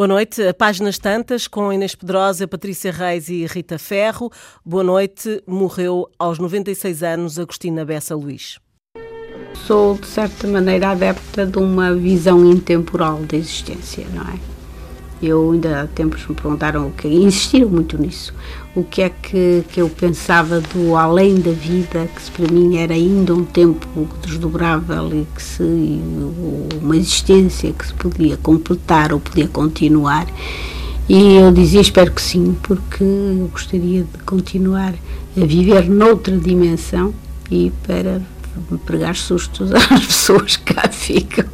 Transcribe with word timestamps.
Boa 0.00 0.08
noite. 0.08 0.40
Páginas 0.54 0.96
tantas 0.96 1.46
com 1.46 1.70
Inês 1.70 1.94
Pedrosa, 1.94 2.48
Patrícia 2.48 2.90
Reis 2.90 3.28
e 3.28 3.44
Rita 3.44 3.78
Ferro. 3.78 4.32
Boa 4.64 4.82
noite. 4.82 5.42
Morreu 5.46 6.08
aos 6.18 6.38
96 6.38 7.02
anos 7.02 7.38
Agostina 7.38 7.84
Bessa 7.84 8.16
Luís. 8.16 8.58
Sou, 9.52 9.98
de 9.98 10.06
certa 10.06 10.46
maneira, 10.46 10.92
adepta 10.92 11.44
de 11.44 11.58
uma 11.58 11.94
visão 11.94 12.50
intemporal 12.50 13.18
da 13.24 13.36
existência, 13.36 14.06
não 14.14 14.22
é? 14.22 14.38
Eu 15.22 15.50
ainda 15.50 15.82
há 15.82 15.86
tempos 15.86 16.26
me 16.26 16.34
perguntaram 16.34 16.88
o 16.88 16.92
que 16.92 17.06
insistiram 17.06 17.68
muito 17.68 17.98
nisso. 17.98 18.32
O 18.74 18.84
que 18.84 19.02
é 19.02 19.08
que, 19.08 19.64
que 19.72 19.80
eu 19.80 19.88
pensava 19.88 20.60
do 20.60 20.94
além 20.94 21.40
da 21.40 21.50
vida, 21.50 22.08
que 22.14 22.30
para 22.30 22.52
mim 22.52 22.76
era 22.76 22.94
ainda 22.94 23.34
um 23.34 23.44
tempo 23.44 23.86
desdobrável 24.24 25.08
e 25.12 25.26
que 25.34 25.42
se 25.42 25.62
uma 26.80 26.96
existência 26.96 27.72
que 27.72 27.86
se 27.86 27.94
podia 27.94 28.36
completar 28.36 29.12
ou 29.12 29.18
podia 29.18 29.48
continuar. 29.48 30.26
E 31.08 31.34
eu 31.34 31.50
dizia, 31.50 31.80
espero 31.80 32.12
que 32.12 32.22
sim, 32.22 32.56
porque 32.62 33.02
eu 33.02 33.48
gostaria 33.50 34.04
de 34.04 34.18
continuar 34.24 34.94
a 35.36 35.44
viver 35.44 35.90
noutra 35.90 36.38
dimensão 36.38 37.12
e 37.50 37.72
para 37.84 38.20
pregar 38.86 39.16
sustos 39.16 39.72
às 39.90 40.06
pessoas 40.06 40.56
que 40.56 40.72
cá 40.74 40.88
ficam. 40.88 41.44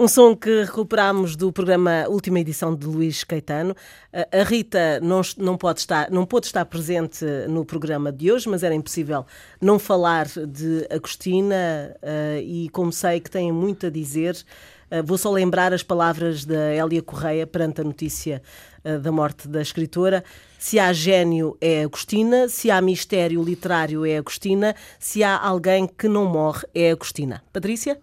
Um 0.00 0.06
som 0.06 0.36
que 0.36 0.62
recuperamos 0.62 1.34
do 1.34 1.50
programa 1.50 2.06
Última 2.08 2.38
Edição 2.38 2.72
de 2.72 2.86
Luís 2.86 3.24
Caetano. 3.24 3.74
A 4.12 4.44
Rita 4.44 5.00
não, 5.00 5.22
não, 5.36 5.56
pode 5.56 5.80
estar, 5.80 6.08
não 6.08 6.24
pôde 6.24 6.46
estar 6.46 6.64
presente 6.66 7.24
no 7.48 7.64
programa 7.64 8.12
de 8.12 8.30
hoje, 8.30 8.48
mas 8.48 8.62
era 8.62 8.76
impossível 8.76 9.26
não 9.60 9.76
falar 9.76 10.28
de 10.28 10.86
Agostina 10.88 11.96
uh, 11.96 12.40
e 12.40 12.68
como 12.68 12.92
sei 12.92 13.18
que 13.18 13.28
tem 13.28 13.50
muito 13.50 13.86
a 13.86 13.90
dizer, 13.90 14.36
uh, 14.36 15.02
vou 15.02 15.18
só 15.18 15.32
lembrar 15.32 15.72
as 15.72 15.82
palavras 15.82 16.44
da 16.44 16.72
Hélia 16.72 17.02
Correia 17.02 17.44
perante 17.44 17.80
a 17.80 17.84
notícia 17.84 18.40
uh, 18.84 19.00
da 19.00 19.10
morte 19.10 19.48
da 19.48 19.60
escritora. 19.60 20.22
Se 20.60 20.78
há 20.78 20.92
gênio 20.92 21.58
é 21.60 21.82
Agostina, 21.82 22.48
se 22.48 22.70
há 22.70 22.80
mistério 22.80 23.42
literário 23.42 24.06
é 24.06 24.18
Agostina, 24.18 24.76
se 24.96 25.24
há 25.24 25.36
alguém 25.36 25.88
que 25.88 26.06
não 26.06 26.24
morre 26.24 26.68
é 26.72 26.92
Agostina. 26.92 27.42
Patrícia? 27.52 27.98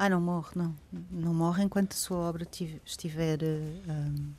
Ah, 0.00 0.08
não 0.08 0.20
morre, 0.20 0.50
não. 0.54 0.72
Não 1.10 1.34
morre 1.34 1.64
enquanto 1.64 1.94
a 1.94 1.96
sua 1.96 2.18
obra 2.18 2.46
estiver 2.86 3.40
uh, 3.42 4.32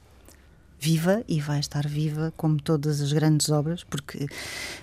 viva 0.80 1.22
e 1.28 1.42
vai 1.42 1.60
estar 1.60 1.86
viva, 1.86 2.34
como 2.38 2.62
todas 2.62 3.02
as 3.02 3.12
grandes 3.12 3.50
obras, 3.50 3.84
porque, 3.84 4.26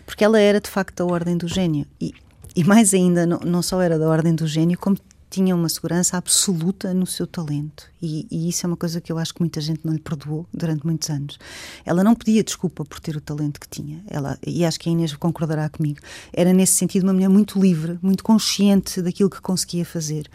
porque 0.04 0.22
ela 0.22 0.38
era 0.38 0.60
de 0.60 0.68
facto 0.68 0.96
da 0.96 1.06
ordem 1.10 1.34
do 1.34 1.48
gênio. 1.48 1.86
E, 1.98 2.12
e 2.54 2.62
mais 2.62 2.92
ainda, 2.92 3.24
não, 3.24 3.38
não 3.38 3.62
só 3.62 3.80
era 3.80 3.98
da 3.98 4.06
ordem 4.06 4.34
do 4.34 4.46
gênio, 4.46 4.78
como 4.78 4.98
tinha 5.28 5.54
uma 5.54 5.68
segurança 5.68 6.16
absoluta 6.16 6.94
no 6.94 7.06
seu 7.06 7.26
talento. 7.26 7.90
E, 8.00 8.26
e, 8.30 8.48
isso 8.48 8.64
é 8.64 8.68
uma 8.68 8.76
coisa 8.76 9.00
que 9.00 9.10
eu 9.10 9.18
acho 9.18 9.34
que 9.34 9.40
muita 9.40 9.60
gente 9.60 9.80
não 9.84 9.92
lhe 9.92 9.98
perdoou 9.98 10.46
durante 10.52 10.86
muitos 10.86 11.10
anos. 11.10 11.38
Ela 11.84 12.04
não 12.04 12.14
pedia 12.14 12.42
desculpa 12.42 12.84
por 12.84 13.00
ter 13.00 13.16
o 13.16 13.20
talento 13.20 13.60
que 13.60 13.68
tinha. 13.68 14.02
Ela, 14.08 14.38
e 14.46 14.64
acho 14.64 14.78
que 14.78 14.88
a 14.88 14.92
Inês 14.92 15.14
concordará 15.14 15.68
comigo. 15.68 16.00
Era, 16.32 16.52
nesse 16.52 16.74
sentido, 16.74 17.02
uma 17.04 17.12
mulher 17.12 17.28
muito 17.28 17.60
livre, 17.60 17.98
muito 18.00 18.22
consciente 18.22 19.02
daquilo 19.02 19.30
que 19.30 19.40
conseguia 19.40 19.84
fazer. 19.84 20.30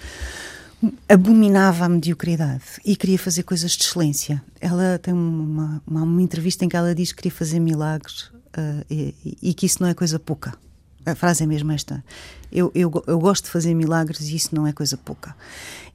Abominava 1.07 1.85
a 1.85 1.89
mediocridade 1.89 2.63
e 2.83 2.95
queria 2.95 3.19
fazer 3.19 3.43
coisas 3.43 3.71
de 3.71 3.83
excelência. 3.83 4.43
Ela 4.59 4.99
tem 4.99 5.13
uma, 5.13 5.81
uma, 5.85 6.03
uma 6.03 6.21
entrevista 6.21 6.65
em 6.65 6.69
que 6.69 6.75
ela 6.75 6.93
diz 6.93 7.11
que 7.11 7.17
queria 7.17 7.31
fazer 7.31 7.59
milagres 7.59 8.23
uh, 8.23 8.85
e, 8.89 9.15
e 9.41 9.53
que 9.53 9.65
isso 9.65 9.77
não 9.81 9.87
é 9.87 9.93
coisa 9.93 10.19
pouca 10.19 10.53
a 11.05 11.15
frase 11.15 11.43
é 11.43 11.47
mesmo 11.47 11.71
esta. 11.71 12.03
Eu, 12.51 12.71
eu, 12.75 12.91
eu, 13.07 13.19
gosto 13.19 13.45
de 13.45 13.51
fazer 13.51 13.73
milagres 13.73 14.21
e 14.29 14.35
isso 14.35 14.53
não 14.53 14.67
é 14.67 14.73
coisa 14.73 14.97
pouca. 14.97 15.35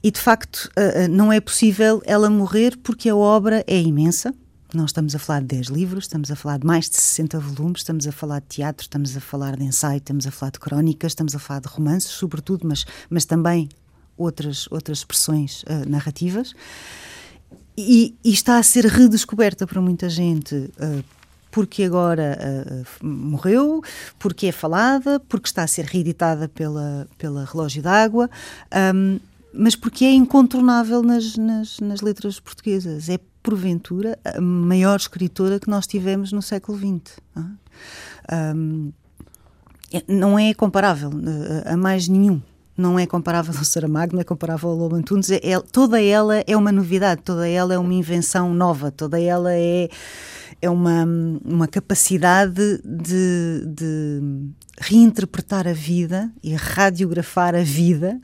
E 0.02 0.10
de 0.10 0.20
facto, 0.20 0.70
não 1.10 1.32
é 1.32 1.40
possível 1.40 2.02
ela 2.06 2.30
morrer 2.30 2.76
porque 2.78 3.08
a 3.08 3.16
obra 3.16 3.64
é 3.66 3.78
imensa. 3.78 4.34
Nós 4.74 4.90
estamos 4.90 5.14
a 5.14 5.18
falar 5.18 5.40
de 5.40 5.46
10 5.46 5.66
livros, 5.68 6.04
estamos 6.04 6.30
a 6.30 6.36
falar 6.36 6.58
de 6.58 6.66
mais 6.66 6.88
de 6.88 6.96
60 6.96 7.38
volumes, 7.38 7.80
estamos 7.80 8.06
a 8.06 8.12
falar 8.12 8.40
de 8.40 8.46
teatro, 8.46 8.82
estamos 8.82 9.16
a 9.16 9.20
falar 9.20 9.56
de 9.56 9.64
ensaio, 9.64 9.98
estamos 9.98 10.26
a 10.26 10.30
falar 10.30 10.50
de 10.50 10.58
crónicas, 10.58 11.12
estamos 11.12 11.34
a 11.34 11.38
falar 11.38 11.60
de 11.60 11.68
romances, 11.68 12.10
sobretudo, 12.10 12.66
mas, 12.66 12.84
mas 13.08 13.24
também 13.24 13.68
outras, 14.16 14.66
outras 14.70 14.98
expressões 14.98 15.62
uh, 15.62 15.88
narrativas. 15.88 16.54
E, 17.76 18.14
e, 18.24 18.32
está 18.32 18.58
a 18.58 18.62
ser 18.62 18.86
redescoberta 18.86 19.66
por 19.66 19.80
muita 19.82 20.08
gente 20.08 20.54
uh, 20.54 21.04
porque 21.56 21.84
agora 21.84 22.38
uh, 22.38 23.06
morreu, 23.06 23.80
porque 24.18 24.48
é 24.48 24.52
falada, 24.52 25.18
porque 25.20 25.48
está 25.48 25.62
a 25.62 25.66
ser 25.66 25.86
reeditada 25.86 26.50
pela, 26.50 27.08
pela 27.16 27.46
Relógio 27.46 27.82
d'Água, 27.82 28.28
um, 28.94 29.18
mas 29.54 29.74
porque 29.74 30.04
é 30.04 30.12
incontornável 30.12 31.02
nas, 31.02 31.34
nas, 31.38 31.80
nas 31.80 32.02
letras 32.02 32.38
portuguesas. 32.38 33.08
É, 33.08 33.18
porventura, 33.42 34.18
a 34.22 34.38
maior 34.38 34.96
escritora 34.96 35.58
que 35.58 35.70
nós 35.70 35.86
tivemos 35.86 36.30
no 36.30 36.42
século 36.42 36.76
XX. 36.76 37.16
Um, 38.54 38.92
é, 39.94 40.04
não 40.06 40.38
é 40.38 40.52
comparável 40.52 41.08
uh, 41.08 41.72
a 41.72 41.74
mais 41.74 42.06
nenhum 42.06 42.42
não 42.76 42.98
é 42.98 43.06
comparável 43.06 43.54
ao 43.56 43.64
Saramago, 43.64 44.12
não 44.12 44.20
é 44.20 44.24
comparável 44.24 44.68
ao 44.68 44.76
Lobo 44.76 44.96
Antunes, 44.96 45.30
é, 45.30 45.36
é, 45.42 45.58
toda 45.60 46.02
ela 46.02 46.44
é 46.46 46.54
uma 46.56 46.70
novidade, 46.70 47.22
toda 47.22 47.48
ela 47.48 47.72
é 47.72 47.78
uma 47.78 47.94
invenção 47.94 48.52
nova, 48.52 48.90
toda 48.90 49.18
ela 49.18 49.50
é 49.54 49.88
é 50.60 50.70
uma, 50.70 51.04
uma 51.44 51.68
capacidade 51.68 52.80
de, 52.84 53.64
de 53.66 54.20
reinterpretar 54.78 55.66
a 55.66 55.72
vida 55.72 56.30
e 56.42 56.54
radiografar 56.54 57.54
a 57.54 57.62
vida. 57.62 58.20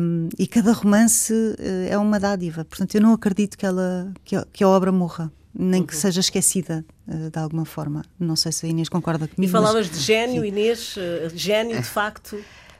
Um, 0.00 0.28
e 0.38 0.46
cada 0.46 0.72
romance 0.72 1.32
uh, 1.32 1.88
é 1.88 1.96
uma 1.96 2.18
dádiva. 2.18 2.64
Portanto, 2.64 2.94
eu 2.94 3.00
não 3.00 3.12
acredito 3.12 3.56
que, 3.56 3.64
ela, 3.64 4.12
que, 4.24 4.34
a, 4.34 4.44
que 4.52 4.64
a 4.64 4.68
obra 4.68 4.90
morra, 4.90 5.30
nem 5.54 5.84
que 5.84 5.94
uhum. 5.94 6.00
seja 6.00 6.20
esquecida 6.20 6.84
uh, 7.06 7.30
de 7.30 7.38
alguma 7.38 7.64
forma. 7.64 8.02
Não 8.18 8.34
sei 8.34 8.50
se 8.50 8.66
a 8.66 8.68
Inês 8.68 8.88
concorda 8.88 9.28
comigo. 9.28 9.48
E 9.48 9.52
falavas 9.52 9.88
mas... 9.88 9.96
de 9.96 10.02
gênio, 10.02 10.44
Inês, 10.44 10.96
uh, 10.96 11.30
gênio 11.34 11.76
de 11.76 11.86
facto. 11.88 12.36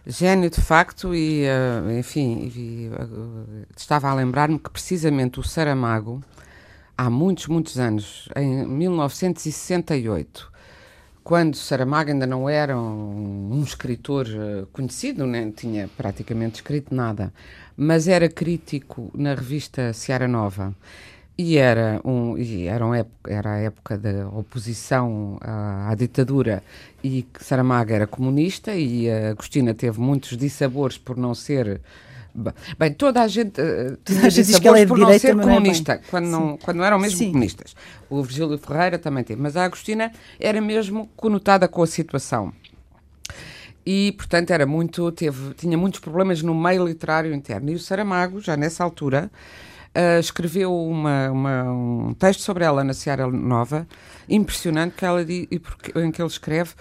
Gênio 0.06 0.50
de 0.50 0.60
facto, 0.60 1.14
e 1.14 1.44
enfim, 1.98 2.50
e, 2.56 2.90
estava 3.76 4.08
a 4.08 4.14
lembrar-me 4.14 4.58
que 4.58 4.70
precisamente 4.70 5.38
o 5.38 5.42
Saramago 5.42 6.24
há 7.00 7.08
muitos, 7.08 7.46
muitos 7.46 7.78
anos, 7.78 8.28
em 8.36 8.66
1968, 8.66 10.52
quando 11.24 11.56
Saramago 11.56 12.10
ainda 12.10 12.26
não 12.26 12.46
era 12.46 12.78
um, 12.78 13.54
um 13.54 13.62
escritor 13.62 14.26
eh, 14.28 14.66
conhecido, 14.70 15.26
nem 15.26 15.50
tinha 15.50 15.88
praticamente 15.96 16.56
escrito 16.56 16.94
nada, 16.94 17.32
mas 17.74 18.06
era 18.06 18.28
crítico 18.28 19.10
na 19.14 19.34
revista 19.34 19.94
Seara 19.94 20.28
Nova. 20.28 20.74
E 21.38 21.56
era, 21.56 22.02
um, 22.04 22.36
e 22.36 22.66
era, 22.66 22.84
uma 22.84 22.98
época, 22.98 23.32
era 23.32 23.52
a 23.54 23.58
época 23.60 23.96
da 23.96 24.28
oposição 24.28 25.38
à, 25.40 25.90
à, 25.90 25.94
ditadura 25.94 26.62
e 27.02 27.26
Saramago 27.40 27.94
era 27.94 28.06
comunista 28.06 28.74
e 28.74 29.10
a 29.10 29.30
Agostina 29.30 29.72
teve 29.72 29.98
muitos 29.98 30.36
dissabores 30.36 30.98
por 30.98 31.16
não 31.16 31.34
ser 31.34 31.80
Bem, 32.78 32.92
toda 32.92 33.22
a 33.22 33.28
gente 33.28 33.60
uh, 33.60 33.98
tinha 34.04 34.26
a 34.26 34.28
gente 34.28 34.54
é 34.54 34.86
por 34.86 34.98
não 34.98 35.18
ser 35.18 35.28
é 35.28 35.34
comunista, 35.34 35.92
é 35.92 36.00
quando, 36.10 36.26
não, 36.26 36.56
quando 36.56 36.82
eram 36.82 36.98
mesmo 36.98 37.18
Sim. 37.18 37.26
comunistas. 37.32 37.74
O 38.08 38.22
Virgílio 38.22 38.58
Ferreira 38.58 38.98
também 38.98 39.24
teve, 39.24 39.40
mas 39.40 39.56
a 39.56 39.64
Agostina 39.64 40.12
era 40.38 40.60
mesmo 40.60 41.08
conotada 41.16 41.66
com 41.66 41.82
a 41.82 41.86
situação. 41.86 42.52
E, 43.84 44.12
portanto, 44.12 44.50
era 44.50 44.66
muito, 44.66 45.10
teve, 45.12 45.54
tinha 45.54 45.76
muitos 45.76 46.00
problemas 46.00 46.42
no 46.42 46.54
meio 46.54 46.86
literário 46.86 47.34
interno. 47.34 47.70
E 47.70 47.74
o 47.74 47.78
Saramago, 47.78 48.40
já 48.40 48.56
nessa 48.56 48.84
altura, 48.84 49.30
uh, 49.96 50.20
escreveu 50.20 50.74
uma, 50.74 51.30
uma, 51.30 51.62
um 51.64 52.14
texto 52.14 52.40
sobre 52.40 52.64
ela 52.64 52.84
na 52.84 52.92
Seara 52.92 53.26
Nova, 53.26 53.86
impressionante, 54.28 54.94
que 54.96 55.04
ela, 55.04 55.22
em 55.22 56.10
que 56.10 56.22
ele 56.22 56.28
escreve 56.28 56.72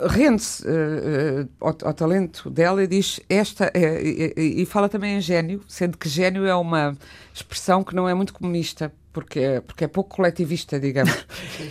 rende-se 0.00 0.62
uh, 0.66 1.48
ao, 1.60 1.76
ao, 1.82 1.94
talento 1.94 2.50
dela 2.50 2.82
e 2.82 2.86
diz 2.86 3.18
esta 3.28 3.70
é, 3.72 4.02
e, 4.36 4.66
fala 4.66 4.88
também 4.88 5.16
em 5.16 5.20
gênio, 5.20 5.62
sendo 5.66 5.96
que 5.96 6.08
gênio 6.08 6.46
é 6.46 6.54
uma 6.54 6.96
expressão 7.32 7.82
que 7.82 7.94
não 7.94 8.08
é 8.08 8.12
muito 8.12 8.34
comunista 8.34 8.92
porque 9.16 9.40
é, 9.40 9.60
porque 9.62 9.84
é 9.84 9.88
pouco 9.88 10.16
coletivista, 10.16 10.78
digamos. 10.78 11.12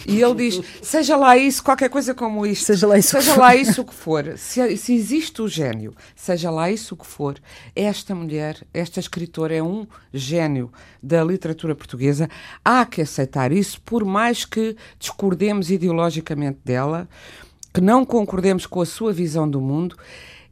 E 0.08 0.22
ele 0.22 0.36
diz: 0.36 0.62
seja 0.82 1.16
lá 1.16 1.38
isso, 1.38 1.64
qualquer 1.64 1.90
coisa 1.90 2.14
como 2.16 2.46
isto, 2.46 2.66
seja 2.66 2.88
lá 2.88 2.98
isso, 2.98 3.10
seja 3.10 3.36
lá 3.36 3.56
isso 3.56 3.82
o 3.82 3.86
que 3.86 3.94
for, 3.94 4.36
se, 4.36 4.78
se 4.78 4.96
existe 4.96 5.42
o 5.44 5.48
gênio, 5.48 5.96
seja 6.16 6.50
lá 6.50 6.72
isso 6.72 6.96
o 6.96 6.98
que 6.98 7.06
for, 7.06 7.40
esta 7.76 8.16
mulher, 8.16 8.58
esta 8.74 9.00
escritora 9.00 9.56
é 9.56 9.62
um 9.62 9.86
gênio 10.12 10.72
da 11.02 11.24
literatura 11.24 11.76
portuguesa. 11.76 12.28
Há 12.64 12.84
que 12.86 13.02
aceitar 13.02 13.52
isso, 13.52 13.80
por 13.82 14.04
mais 14.04 14.44
que 14.44 14.76
discordemos 14.98 15.70
ideologicamente 15.70 16.60
dela 16.66 17.08
que 17.76 17.82
não 17.82 18.06
concordemos 18.06 18.66
com 18.66 18.80
a 18.80 18.86
sua 18.86 19.12
visão 19.12 19.50
do 19.50 19.60
mundo, 19.60 19.98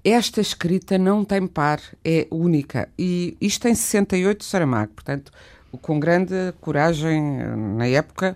esta 0.03 0.41
escrita 0.41 0.97
não 0.97 1.23
tem 1.23 1.47
par, 1.47 1.79
é 2.03 2.27
única. 2.29 2.89
E 2.99 3.37
isto 3.39 3.65
em 3.65 3.73
68 3.73 4.39
de 4.39 4.43
Saramago, 4.43 4.91
portanto, 4.91 5.31
com 5.81 5.97
grande 5.97 6.35
coragem 6.59 7.21
na 7.77 7.87
época 7.87 8.35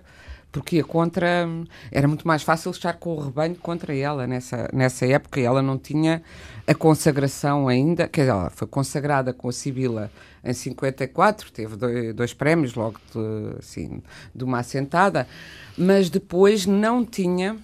porque 0.50 0.76
ia 0.76 0.84
contra. 0.84 1.46
Era 1.92 2.08
muito 2.08 2.26
mais 2.26 2.42
fácil 2.42 2.70
estar 2.70 2.94
com 2.94 3.14
o 3.14 3.20
rebanho 3.20 3.56
contra 3.56 3.94
ela 3.94 4.26
nessa, 4.26 4.70
nessa 4.72 5.04
época. 5.04 5.38
E 5.38 5.44
ela 5.44 5.60
não 5.60 5.76
tinha 5.76 6.22
a 6.66 6.74
consagração 6.74 7.68
ainda. 7.68 8.08
Quer 8.08 8.22
dizer, 8.22 8.32
ela 8.32 8.48
foi 8.48 8.66
consagrada 8.66 9.34
com 9.34 9.50
a 9.50 9.52
Sibila 9.52 10.10
em 10.42 10.54
54, 10.54 11.52
teve 11.52 11.76
dois, 11.76 12.14
dois 12.14 12.32
prémios 12.32 12.74
logo 12.74 12.98
de, 13.12 13.58
assim, 13.58 14.02
de 14.34 14.44
uma 14.44 14.60
assentada, 14.60 15.28
mas 15.76 16.08
depois 16.08 16.64
não 16.64 17.04
tinha. 17.04 17.56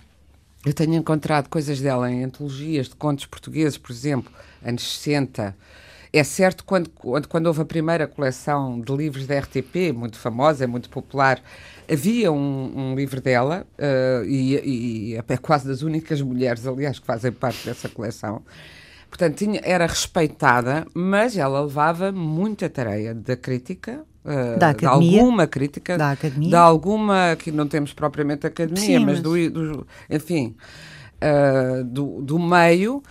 Eu 0.65 0.73
tenho 0.73 0.95
encontrado 0.95 1.49
coisas 1.49 1.81
dela 1.81 2.11
em 2.11 2.25
antologias 2.25 2.89
de 2.89 2.97
contos 2.97 3.27
portugueses, 3.27 3.77
por 3.77 3.93
exemplo, 3.93 4.33
anos 4.65 4.83
60 4.83 5.55
é 6.17 6.23
certo, 6.23 6.65
quando, 6.65 6.89
quando, 6.91 7.27
quando 7.27 7.47
houve 7.49 7.63
a 7.63 7.65
primeira 7.65 8.07
coleção 8.07 8.81
de 8.81 8.95
livros 8.95 9.27
da 9.27 9.37
RTP, 9.37 9.93
muito 9.93 10.17
famosa, 10.17 10.65
muito 10.65 10.89
popular, 10.89 11.43
havia 11.91 12.31
um, 12.31 12.73
um 12.93 12.95
livro 12.95 13.21
dela, 13.21 13.67
uh, 13.77 14.25
e, 14.25 15.15
e, 15.15 15.17
é 15.17 15.37
quase 15.37 15.67
das 15.67 15.83
únicas 15.83 16.23
mulheres, 16.23 16.69
aliás, 16.69 17.01
que 17.01 17.07
fazem 17.07 17.33
parte 17.33 17.67
dessa 17.67 17.89
coleção. 17.89 18.43
Portanto, 19.09 19.37
tinha, 19.37 19.61
era 19.65 19.89
respeitada, 19.89 20.87
mas 20.95 21.37
ela 21.37 21.63
levava 21.63 22.13
muita 22.13 22.71
tarefa 22.71 23.15
da 23.15 23.37
crítica, 23.37 24.05
Uh, 24.25 24.59
da 24.59 24.71
academia, 24.71 25.11
de 25.11 25.19
alguma 25.19 25.47
crítica, 25.47 25.99
da 25.99 26.13
academia, 26.13 26.49
de 26.49 26.57
alguma 26.57 27.37
que 27.39 27.53
não 27.53 27.69
temos 27.69 27.93
propriamente 27.93 28.47
academia, 28.47 28.83
Sim, 28.83 28.99
mas, 29.01 29.21
mas... 29.21 29.21
Do, 29.21 29.51
do, 29.51 29.87
enfim, 30.09 30.57
uh, 31.21 31.85
do, 31.85 32.23
do 32.23 32.39
meio. 32.39 33.03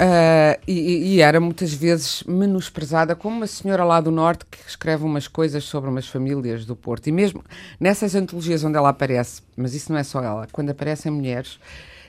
Uh, 0.00 0.56
e, 0.66 1.16
e, 1.16 1.20
era 1.20 1.38
muitas 1.38 1.74
vezes 1.74 2.22
menosprezada 2.22 3.14
como 3.14 3.36
uma 3.36 3.46
senhora 3.46 3.84
lá 3.84 4.00
do 4.00 4.10
Norte 4.10 4.46
que 4.50 4.56
escreve 4.66 5.04
umas 5.04 5.28
coisas 5.28 5.64
sobre 5.64 5.90
umas 5.90 6.08
famílias 6.08 6.64
do 6.64 6.74
Porto. 6.74 7.08
E 7.08 7.12
mesmo 7.12 7.44
nessas 7.78 8.14
antologias 8.14 8.64
onde 8.64 8.78
ela 8.78 8.88
aparece, 8.88 9.42
mas 9.54 9.74
isso 9.74 9.92
não 9.92 9.98
é 9.98 10.02
só 10.02 10.22
ela, 10.22 10.48
quando 10.50 10.70
aparecem 10.70 11.12
mulheres, 11.12 11.60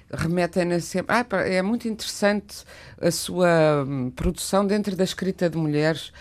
remetem-na 0.10 0.80
sempre. 0.80 1.14
Ah, 1.14 1.26
é 1.46 1.62
muito 1.62 1.86
interessante 1.86 2.64
a 3.02 3.12
sua 3.12 3.84
hum, 3.86 4.10
produção 4.10 4.66
dentro 4.66 4.96
da 4.96 5.04
escrita 5.04 5.50
de 5.50 5.58
mulheres. 5.58 6.14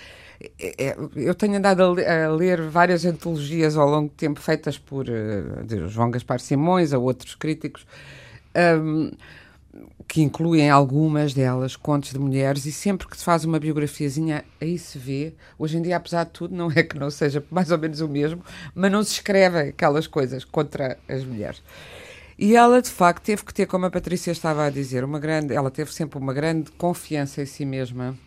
É, 0.59 0.87
é, 0.87 0.97
eu 1.17 1.35
tenho 1.35 1.57
andado 1.57 1.83
a, 1.83 2.25
a, 2.25 2.31
ler 2.31 2.63
várias 2.63 3.05
antologias 3.05 3.77
ao 3.77 3.89
longo 3.89 4.09
do 4.09 4.15
tempo 4.15 4.41
feitas 4.41 4.79
por 4.79 5.07
uh, 5.07 5.89
João 5.89 6.11
Gaspar 6.11 6.41
Simões, 6.41 6.93
a 6.93 6.99
outros 6.99 7.35
críticos. 7.35 7.87
Um, 8.83 9.11
que 10.09 10.21
incluem 10.21 10.69
algumas 10.69 11.33
delas 11.33 11.77
contos 11.77 12.11
de 12.11 12.19
mulheres 12.19 12.67
e 12.67 12.73
sempre 12.73 13.07
que 13.07 13.17
se 13.17 13.23
faz 13.23 13.45
uma 13.45 13.61
biografiazinha 13.61 14.45
aí 14.61 14.77
se 14.77 14.99
vê, 14.99 15.33
hoje 15.57 15.77
em 15.77 15.83
dia 15.83 15.97
apesar 15.97 16.25
de 16.25 16.31
tudo 16.31 16.53
não 16.53 16.69
é 16.75 16.83
que 16.83 16.99
não 16.99 17.09
seja 17.11 17.45
mais 17.49 17.71
ou 17.71 17.79
menos 17.79 18.01
o 18.01 18.09
mesmo, 18.09 18.43
mas 18.75 18.91
não 18.91 19.05
se 19.05 19.13
escreve 19.13 19.59
aquelas 19.59 20.09
coisas 20.09 20.45
contra 20.45 20.99
as 21.09 21.25
mulheres. 21.25 21.63
E 22.37 22.57
ela 22.57 22.83
de 22.83 22.91
facto 22.91 23.23
teve 23.23 23.45
que 23.45 23.55
ter, 23.55 23.67
como 23.67 23.87
a 23.87 23.91
Patrícia 23.91 24.33
estava 24.33 24.65
a 24.65 24.71
dizer, 24.71 25.05
uma 25.05 25.21
grande, 25.21 25.55
ela 25.55 25.71
teve 25.71 25.95
sempre 25.95 26.19
uma 26.19 26.33
grande 26.33 26.73
confiança 26.73 27.43
em 27.43 27.47
si 27.47 27.65
mesma, 27.65 28.19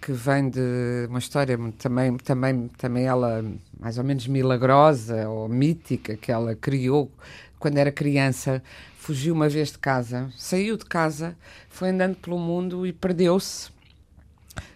que 0.00 0.12
vem 0.12 0.48
de 0.48 1.06
uma 1.08 1.18
história 1.18 1.58
também, 1.78 2.16
também, 2.16 2.68
também 2.78 3.04
ela 3.06 3.44
mais 3.78 3.98
ou 3.98 4.04
menos 4.04 4.26
milagrosa 4.26 5.28
ou 5.28 5.48
mítica 5.48 6.16
que 6.16 6.32
ela 6.32 6.54
criou 6.54 7.10
quando 7.58 7.76
era 7.76 7.92
criança 7.92 8.62
fugiu 9.00 9.34
uma 9.34 9.48
vez 9.48 9.72
de 9.72 9.78
casa, 9.78 10.30
saiu 10.36 10.76
de 10.76 10.84
casa, 10.84 11.34
foi 11.68 11.88
andando 11.88 12.16
pelo 12.16 12.38
mundo 12.38 12.86
e 12.86 12.92
perdeu-se 12.92 13.70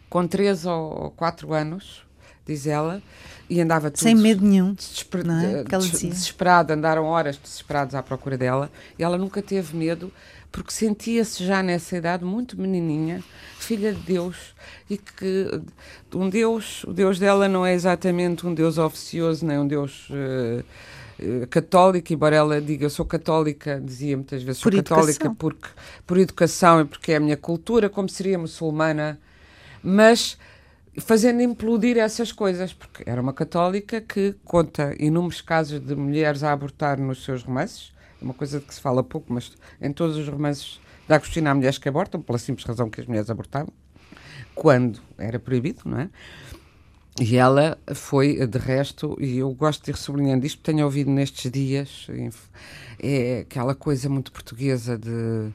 com 0.08 0.26
três 0.26 0.64
ou 0.64 1.10
quatro 1.10 1.52
anos, 1.52 2.04
diz 2.46 2.66
ela, 2.66 3.02
e 3.48 3.60
andava 3.60 3.90
tudo 3.90 4.02
sem 4.02 4.14
medo 4.14 4.44
nenhum, 4.44 4.72
desesper 4.72 5.20
é? 5.20 5.62
des 5.62 5.90
desesperado, 5.90 6.72
andaram 6.72 7.04
horas 7.04 7.36
desesperados 7.36 7.94
à 7.94 8.02
procura 8.02 8.38
dela, 8.38 8.70
e 8.98 9.04
ela 9.04 9.18
nunca 9.18 9.42
teve 9.42 9.76
medo 9.76 10.10
porque 10.54 10.72
sentia-se 10.72 11.44
já 11.44 11.64
nessa 11.64 11.96
idade 11.96 12.24
muito 12.24 12.56
menininha, 12.56 13.20
filha 13.58 13.92
de 13.92 14.00
Deus, 14.02 14.54
e 14.88 14.96
que 14.96 15.50
um 16.14 16.30
Deus, 16.30 16.84
o 16.84 16.92
Deus 16.92 17.18
dela 17.18 17.48
não 17.48 17.66
é 17.66 17.74
exatamente 17.74 18.46
um 18.46 18.54
Deus 18.54 18.78
oficioso, 18.78 19.44
nem 19.44 19.58
um 19.58 19.66
Deus 19.66 20.08
uh, 20.10 21.46
católica, 21.48 22.14
embora 22.14 22.36
ela 22.36 22.60
diga 22.60 22.84
eu 22.84 22.90
sou 22.90 23.04
católica, 23.04 23.82
dizia 23.84 24.16
muitas 24.16 24.44
vezes 24.44 24.60
sou 24.60 24.70
por 24.70 24.76
católica 24.76 25.26
educação. 25.26 25.34
porque 25.34 25.68
por 26.06 26.18
educação 26.18 26.82
e 26.82 26.84
porque 26.84 27.10
é 27.10 27.16
a 27.16 27.20
minha 27.20 27.36
cultura, 27.36 27.90
como 27.90 28.08
seria 28.08 28.38
muçulmana, 28.38 29.18
mas 29.82 30.38
fazendo 30.98 31.42
implodir 31.42 31.98
essas 31.98 32.30
coisas, 32.30 32.72
porque 32.72 33.02
era 33.04 33.20
uma 33.20 33.32
católica 33.32 34.00
que 34.00 34.36
conta 34.44 34.94
inúmeros 35.00 35.40
casos 35.40 35.80
de 35.80 35.96
mulheres 35.96 36.44
a 36.44 36.52
abortar 36.52 36.96
nos 37.00 37.24
seus 37.24 37.42
romances, 37.42 37.92
é 38.20 38.24
uma 38.24 38.34
coisa 38.34 38.60
de 38.60 38.66
que 38.66 38.74
se 38.74 38.80
fala 38.80 39.02
pouco, 39.02 39.32
mas 39.32 39.52
em 39.80 39.92
todos 39.92 40.16
os 40.16 40.28
romances 40.28 40.80
da 41.08 41.16
Agostina 41.16 41.50
há 41.50 41.54
mulheres 41.54 41.78
que 41.78 41.88
abortam, 41.88 42.20
pela 42.20 42.38
simples 42.38 42.66
razão 42.66 42.88
que 42.88 43.00
as 43.00 43.06
mulheres 43.06 43.30
abortavam, 43.30 43.72
quando 44.54 45.00
era 45.18 45.38
proibido, 45.38 45.82
não 45.84 46.00
é? 46.00 46.10
E 47.20 47.36
ela 47.36 47.78
foi, 47.94 48.44
de 48.44 48.58
resto, 48.58 49.16
e 49.20 49.38
eu 49.38 49.52
gosto 49.52 49.84
de 49.84 49.92
ir 49.92 49.96
sublinhando 49.96 50.44
isto, 50.44 50.60
tenho 50.60 50.84
ouvido 50.84 51.10
nestes 51.10 51.48
dias, 51.50 52.08
é 53.00 53.40
aquela 53.40 53.74
coisa 53.74 54.08
muito 54.08 54.32
portuguesa 54.32 54.98
de. 54.98 55.52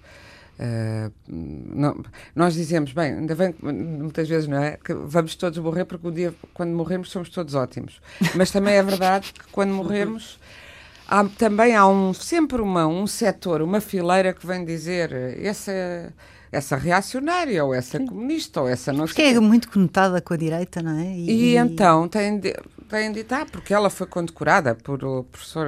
Uh, 0.62 1.12
não, 1.28 2.04
nós 2.36 2.54
dizemos, 2.54 2.92
bem, 2.92 3.14
ainda 3.14 3.34
bem, 3.34 3.56
muitas 3.62 4.28
vezes, 4.28 4.48
não 4.48 4.58
é? 4.58 4.78
Que 4.78 4.94
vamos 4.94 5.36
todos 5.36 5.58
morrer 5.60 5.86
porque 5.86 6.08
um 6.08 6.12
dia, 6.12 6.34
quando 6.54 6.72
morrermos, 6.72 7.12
somos 7.12 7.30
todos 7.30 7.56
ótimos. 7.56 8.02
Mas 8.36 8.52
também 8.52 8.76
é 8.76 8.84
verdade 8.84 9.34
que 9.34 9.48
quando 9.52 9.74
morrermos. 9.74 10.40
Há, 11.12 11.24
também 11.26 11.76
há 11.76 11.88
um, 11.88 12.14
sempre 12.14 12.62
uma, 12.62 12.86
um 12.86 13.08
setor, 13.08 13.64
uma 13.64 13.82
fileira 13.82 14.32
que 14.32 14.46
vem 14.46 14.64
dizer 14.64 15.12
essa 15.42 16.14
essa 16.52 16.76
reacionária, 16.76 17.64
ou 17.64 17.74
essa 17.74 17.98
Sim. 18.00 18.08
comunista, 18.08 18.62
ou 18.62 18.68
essa 18.68 18.92
não 18.92 19.06
Porque 19.06 19.22
é 19.22 19.40
muito 19.40 19.70
conotada 19.70 20.20
com 20.20 20.34
a 20.34 20.38
direita, 20.38 20.82
não 20.82 20.98
é? 21.00 21.06
E, 21.06 21.52
e 21.52 21.58
então 21.58 22.08
tem 22.08 22.40
de, 22.40 22.56
tem 22.88 23.12
de 23.12 23.26
ah, 23.30 23.46
porque 23.46 23.74
ela 23.74 23.90
foi 23.90 24.08
condecorada 24.08 24.74
por 24.74 25.04
o 25.04 25.24
professor, 25.26 25.68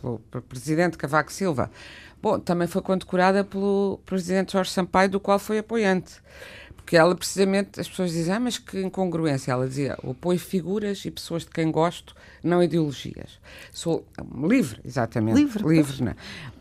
pelo, 0.00 0.18
pelo 0.30 0.42
presidente 0.44 0.98
Cavaco 0.98 1.32
Silva. 1.32 1.70
Bom, 2.20 2.38
também 2.38 2.66
foi 2.68 2.82
condecorada 2.82 3.44
pelo 3.44 4.00
presidente 4.04 4.52
Jorge 4.52 4.70
Sampaio, 4.70 5.08
do 5.08 5.20
qual 5.20 5.38
foi 5.38 5.58
apoiante. 5.58 6.14
Porque 6.90 6.96
ela, 6.96 7.14
precisamente, 7.14 7.78
as 7.78 7.88
pessoas 7.88 8.10
dizem, 8.10 8.34
ah, 8.34 8.40
mas 8.40 8.58
que 8.58 8.80
incongruência. 8.80 9.52
Ela 9.52 9.68
dizia, 9.68 9.92
apoio 9.92 10.40
figuras 10.40 11.04
e 11.04 11.10
pessoas 11.12 11.44
de 11.44 11.50
quem 11.50 11.70
gosto, 11.70 12.16
não 12.42 12.60
ideologias. 12.60 13.38
Sou 13.70 14.04
livre, 14.42 14.80
exatamente. 14.84 15.36
Livre. 15.36 15.62
Livre, 15.68 16.02
não. 16.02 16.10
É? 16.10 16.16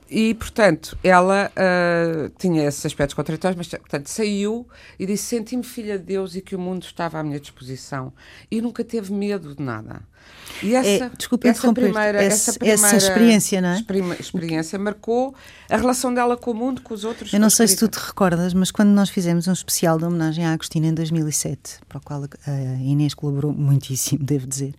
E, 0.07 0.35
portanto, 0.35 0.95
ela 1.03 1.51
uh, 1.51 2.29
tinha 2.37 2.63
esses 2.63 2.85
aspectos 2.85 3.15
contraditórios, 3.15 3.57
mas, 3.57 3.69
portanto, 3.69 4.05
saiu 4.05 4.67
e 4.99 5.07
disse: 5.07 5.23
Senti-me 5.23 5.63
filha 5.63 5.97
de 5.97 6.05
Deus 6.05 6.35
e 6.35 6.41
que 6.41 6.55
o 6.55 6.59
mundo 6.59 6.83
estava 6.83 7.17
à 7.17 7.23
minha 7.23 7.39
disposição. 7.39 8.13
E 8.51 8.61
nunca 8.61 8.83
teve 8.83 9.11
medo 9.11 9.55
de 9.55 9.63
nada. 9.63 10.03
E 10.61 10.75
essa, 10.75 11.05
é, 11.05 11.11
desculpa 11.17 11.47
essa, 11.47 11.73
primeira, 11.73 12.21
essa, 12.21 12.51
essa, 12.51 12.59
primeira, 12.59 12.87
essa 12.87 12.97
experiência, 12.97 13.61
não 13.61 13.69
é? 13.69 13.83
experiência 14.19 14.77
marcou 14.77 15.33
a 15.69 15.77
relação 15.77 16.13
dela 16.13 16.35
com 16.35 16.51
o 16.51 16.53
mundo, 16.53 16.81
com 16.81 16.93
os 16.93 17.03
outros. 17.03 17.31
Eu 17.31 17.39
não 17.39 17.49
sei 17.49 17.67
se 17.67 17.77
tu 17.77 17.87
te 17.87 17.97
recordas, 17.97 18.53
mas 18.53 18.71
quando 18.71 18.89
nós 18.89 19.09
fizemos 19.09 19.47
um 19.47 19.53
especial 19.53 19.97
de 19.97 20.05
homenagem 20.05 20.45
à 20.45 20.51
Agostina 20.51 20.87
em 20.87 20.93
2007, 20.93 21.79
para 21.87 21.99
o 21.99 22.01
qual 22.01 22.23
a 22.23 22.83
Inês 22.83 23.13
colaborou 23.13 23.53
muitíssimo, 23.53 24.21
devo 24.23 24.47
dizer, 24.47 24.73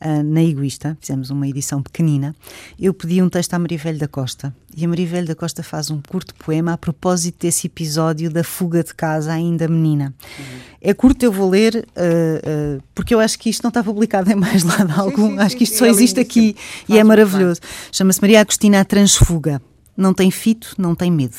ah, 0.00 0.22
na 0.22 0.42
Egoísta, 0.42 0.96
fizemos 1.00 1.30
uma 1.30 1.48
edição 1.48 1.82
pequenina, 1.82 2.34
eu 2.78 2.94
pedi 2.94 3.22
um 3.22 3.28
texto 3.28 3.54
à 3.54 3.58
Marivelho 3.58 3.98
da 3.98 4.08
Costa 4.08 4.54
e 4.76 4.84
a 4.84 4.88
Marivelho 4.88 5.26
da 5.26 5.34
Costa 5.34 5.62
faz 5.62 5.90
um 5.90 6.00
curto 6.00 6.34
poema 6.34 6.72
a 6.72 6.78
propósito 6.78 7.38
desse 7.40 7.68
episódio 7.68 8.28
da 8.28 8.42
fuga 8.42 8.82
de 8.82 8.92
casa 8.92 9.32
ainda 9.32 9.68
menina. 9.68 10.12
Uhum. 10.38 10.44
É 10.80 10.92
curto, 10.92 11.22
eu 11.22 11.32
vou 11.32 11.48
ler, 11.48 11.76
uh, 11.76 12.78
uh, 12.78 12.82
porque 12.94 13.14
eu 13.14 13.20
acho 13.20 13.38
que 13.38 13.48
isto 13.48 13.62
não 13.62 13.68
está 13.68 13.82
publicado 13.82 14.30
em 14.30 14.34
mais 14.34 14.62
lado 14.64 14.83
algum. 14.96 15.30
Sim, 15.30 15.34
sim, 15.34 15.38
acho 15.38 15.56
que 15.56 15.64
isto 15.64 15.78
só 15.78 15.86
existe 15.86 16.20
aqui 16.20 16.56
e 16.88 16.98
é 16.98 17.04
maravilhoso. 17.04 17.60
Chama-se 17.92 18.20
Maria 18.20 18.40
Agostina 18.40 18.80
a 18.80 18.84
Transfuga. 18.84 19.60
Não 19.96 20.12
tem 20.12 20.30
fito, 20.30 20.74
não 20.76 20.94
tem 20.94 21.10
medo. 21.10 21.36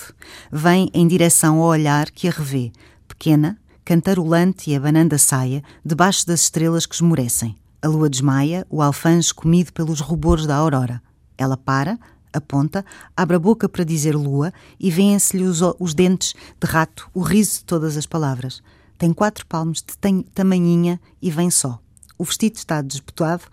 Vem 0.52 0.90
em 0.94 1.08
direção 1.08 1.60
ao 1.60 1.68
olhar 1.68 2.10
que 2.10 2.28
a 2.28 2.32
revê, 2.32 2.72
pequena, 3.08 3.58
cantarolante 3.84 4.72
e 4.72 4.76
abanando 4.76 5.14
a 5.14 5.18
saia, 5.18 5.62
debaixo 5.84 6.26
das 6.26 6.42
estrelas 6.42 6.86
que 6.86 6.96
esmorecem. 6.96 7.56
A 7.82 7.88
lua 7.88 8.10
desmaia, 8.10 8.66
o 8.70 8.82
alfange 8.82 9.34
comido 9.34 9.72
pelos 9.74 10.00
rubores 10.00 10.48
da 10.48 10.56
aurora. 10.56 11.02
Ela 11.38 11.58
para, 11.58 12.00
aponta, 12.34 12.84
abre 13.16 13.36
a 13.36 13.40
boca 13.40 13.70
para 13.70 13.84
dizer 13.84 14.16
lua 14.16 14.54
e 14.80 14.90
vêem-se-lhe 14.90 15.44
os, 15.44 15.62
os, 15.80 15.94
dentes 15.94 16.34
de 16.60 16.68
rato, 16.68 17.10
o 17.14 17.22
riso 17.22 17.60
de 17.60 17.66
todas 17.66 17.96
as 17.98 18.06
palavras. 18.06 18.64
Tem 18.98 19.14
quatro 19.14 19.46
palmos 19.46 19.84
de 19.84 20.24
tamanhinha 20.34 21.00
e 21.22 21.30
vem 21.30 21.52
só. 21.52 21.80
O 22.18 22.24
vestido 22.24 22.56
está 22.56 22.82
desabotoado, 22.82 23.44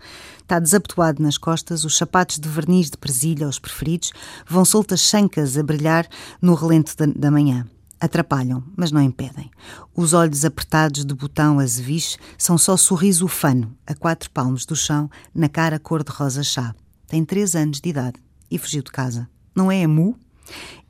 está 0.41 0.59
desabotoado 0.59 1.21
nas 1.21 1.37
costas, 1.37 1.83
os 1.83 1.97
sapatos 1.97 2.39
de 2.39 2.47
verniz 2.47 2.89
de 2.89 2.97
presilha, 2.97 3.47
os 3.47 3.59
preferidos, 3.59 4.13
vão 4.47 4.63
soltas 4.63 5.01
chancas 5.01 5.57
a 5.57 5.63
brilhar 5.63 6.07
no 6.41 6.53
relento 6.53 6.95
da, 6.95 7.05
da 7.05 7.29
manhã. 7.31 7.67
Atrapalham, 7.99 8.63
mas 8.75 8.91
não 8.91 9.01
impedem. 9.01 9.49
Os 9.95 10.13
olhos 10.13 10.43
apertados 10.43 11.05
de 11.05 11.13
botão 11.13 11.59
azeviche 11.59 12.17
são 12.37 12.57
só 12.57 12.75
sorriso 12.75 13.25
ufano, 13.25 13.75
a 13.87 13.93
quatro 13.93 14.29
palmos 14.29 14.65
do 14.65 14.75
chão, 14.75 15.09
na 15.33 15.47
cara 15.47 15.79
cor-de-rosa 15.79 16.43
chá. 16.43 16.75
Tem 17.07 17.23
três 17.23 17.55
anos 17.55 17.79
de 17.79 17.89
idade. 17.89 18.19
e 18.51 18.57
fugiu 18.57 18.83
de 18.83 18.91
casa. 18.91 19.27
Não 19.55 19.71
é 19.71 19.83
a 19.83 19.87
mu? 19.87 20.15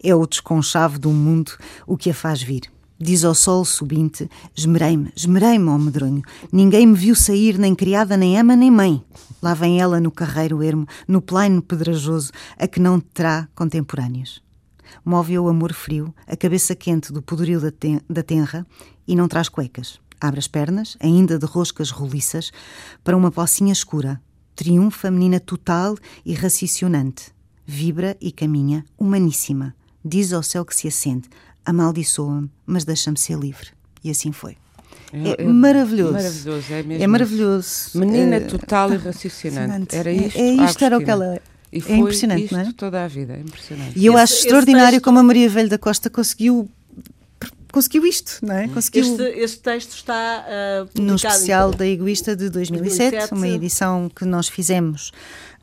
É 0.03 0.13
o 0.13 0.27
desconchave 0.27 0.97
do 0.97 1.11
mundo 1.11 1.53
o 1.87 1.95
que 1.95 2.09
a 2.09 2.13
faz 2.13 2.41
vir. 2.41 2.63
Diz 2.99 3.23
ao 3.23 3.33
sol 3.33 3.65
subinte: 3.65 4.29
Esmerei-me, 4.55 5.11
esmerei-me, 5.15 5.69
ó 5.69 5.77
medronho. 5.77 6.21
Ninguém 6.51 6.87
me 6.87 6.95
viu 6.95 7.15
sair, 7.15 7.57
nem 7.57 7.75
criada, 7.75 8.15
nem 8.15 8.39
ama, 8.39 8.55
nem 8.55 8.71
mãe. 8.71 9.03
Lá 9.41 9.53
vem 9.53 9.81
ela 9.81 9.99
no 9.99 10.11
carreiro 10.11 10.63
ermo, 10.63 10.87
no 11.07 11.21
plaino 11.21 11.61
pedrajoso, 11.61 12.31
a 12.57 12.67
que 12.67 12.79
não 12.79 12.99
terá 12.99 13.47
contemporâneos. 13.55 14.41
Move 15.03 15.39
o 15.39 15.49
amor 15.49 15.73
frio, 15.73 16.13
a 16.27 16.35
cabeça 16.35 16.75
quente 16.75 17.11
do 17.11 17.21
poderio 17.21 17.59
da, 17.59 17.71
ten 17.71 17.99
da 18.09 18.23
tenra, 18.23 18.65
e 19.07 19.15
não 19.15 19.27
traz 19.27 19.49
cuecas. 19.49 19.99
Abre 20.21 20.39
as 20.39 20.47
pernas, 20.47 20.95
ainda 21.01 21.37
de 21.37 21.45
roscas 21.45 21.89
roliças, 21.89 22.51
para 23.03 23.17
uma 23.17 23.31
pocinha 23.31 23.73
escura. 23.73 24.21
Triunfa 24.55 25.11
menina 25.11 25.39
total 25.39 25.95
e 26.25 26.33
raciocinante. 26.33 27.33
Vibra 27.65 28.15
e 28.21 28.31
caminha, 28.31 28.85
humaníssima. 28.97 29.75
Diz 30.05 30.31
ao 30.31 30.43
céu 30.43 30.63
que 30.63 30.75
se 30.75 30.87
acende, 30.87 31.29
amaldiçoa-me, 31.65 32.49
mas 32.65 32.83
deixa-me 32.85 33.17
ser 33.17 33.37
livre. 33.37 33.67
E 34.03 34.09
assim 34.09 34.31
foi. 34.31 34.57
É, 35.11 35.43
é 35.43 35.45
maravilhoso. 35.45 36.13
Maravilhoso, 36.13 36.73
é 36.73 36.83
mesmo. 36.83 37.03
É 37.03 37.07
maravilhoso. 37.07 37.69
Menina 37.95 38.41
total 38.41 38.93
e 38.93 38.97
raciocinante. 38.97 39.95
Era 39.95 40.11
isto. 40.11 40.37
É, 40.37 40.41
é 40.41 40.53
isto 40.65 40.83
era 40.83 40.97
o 40.97 41.03
que 41.03 41.11
ela. 41.11 41.39
E 41.71 41.77
é 41.77 41.81
foi 41.81 41.95
impressionante, 41.97 42.43
isto 42.43 42.53
não 42.53 42.61
é? 42.61 42.73
toda 42.73 43.03
a 43.03 43.07
vida, 43.07 43.33
é 43.33 43.39
impressionante. 43.39 43.97
E 43.97 44.05
eu 44.05 44.13
Esse- 44.13 44.21
acho 44.23 44.33
esse 44.33 44.43
extraordinário 44.43 44.91
texto- 44.91 45.03
como 45.05 45.19
a 45.19 45.23
Maria 45.23 45.49
Velho 45.49 45.69
da 45.69 45.77
Costa 45.77 46.09
conseguiu 46.09 46.69
conseguiu 47.71 48.05
isto, 48.05 48.37
não 48.45 48.55
é? 48.55 48.67
Conseguiu 48.67 49.03
Este, 49.03 49.23
este 49.39 49.59
texto 49.59 49.95
está 49.95 50.45
ah, 50.47 50.85
no 50.99 51.15
especial 51.15 51.71
da 51.71 51.87
Egoísta 51.87 52.35
de 52.35 52.47
2007, 52.49 52.97
2007. 53.11 53.33
uma 53.33 53.47
edição 53.47 54.11
que 54.15 54.23
nós 54.25 54.47
fizemos 54.47 55.11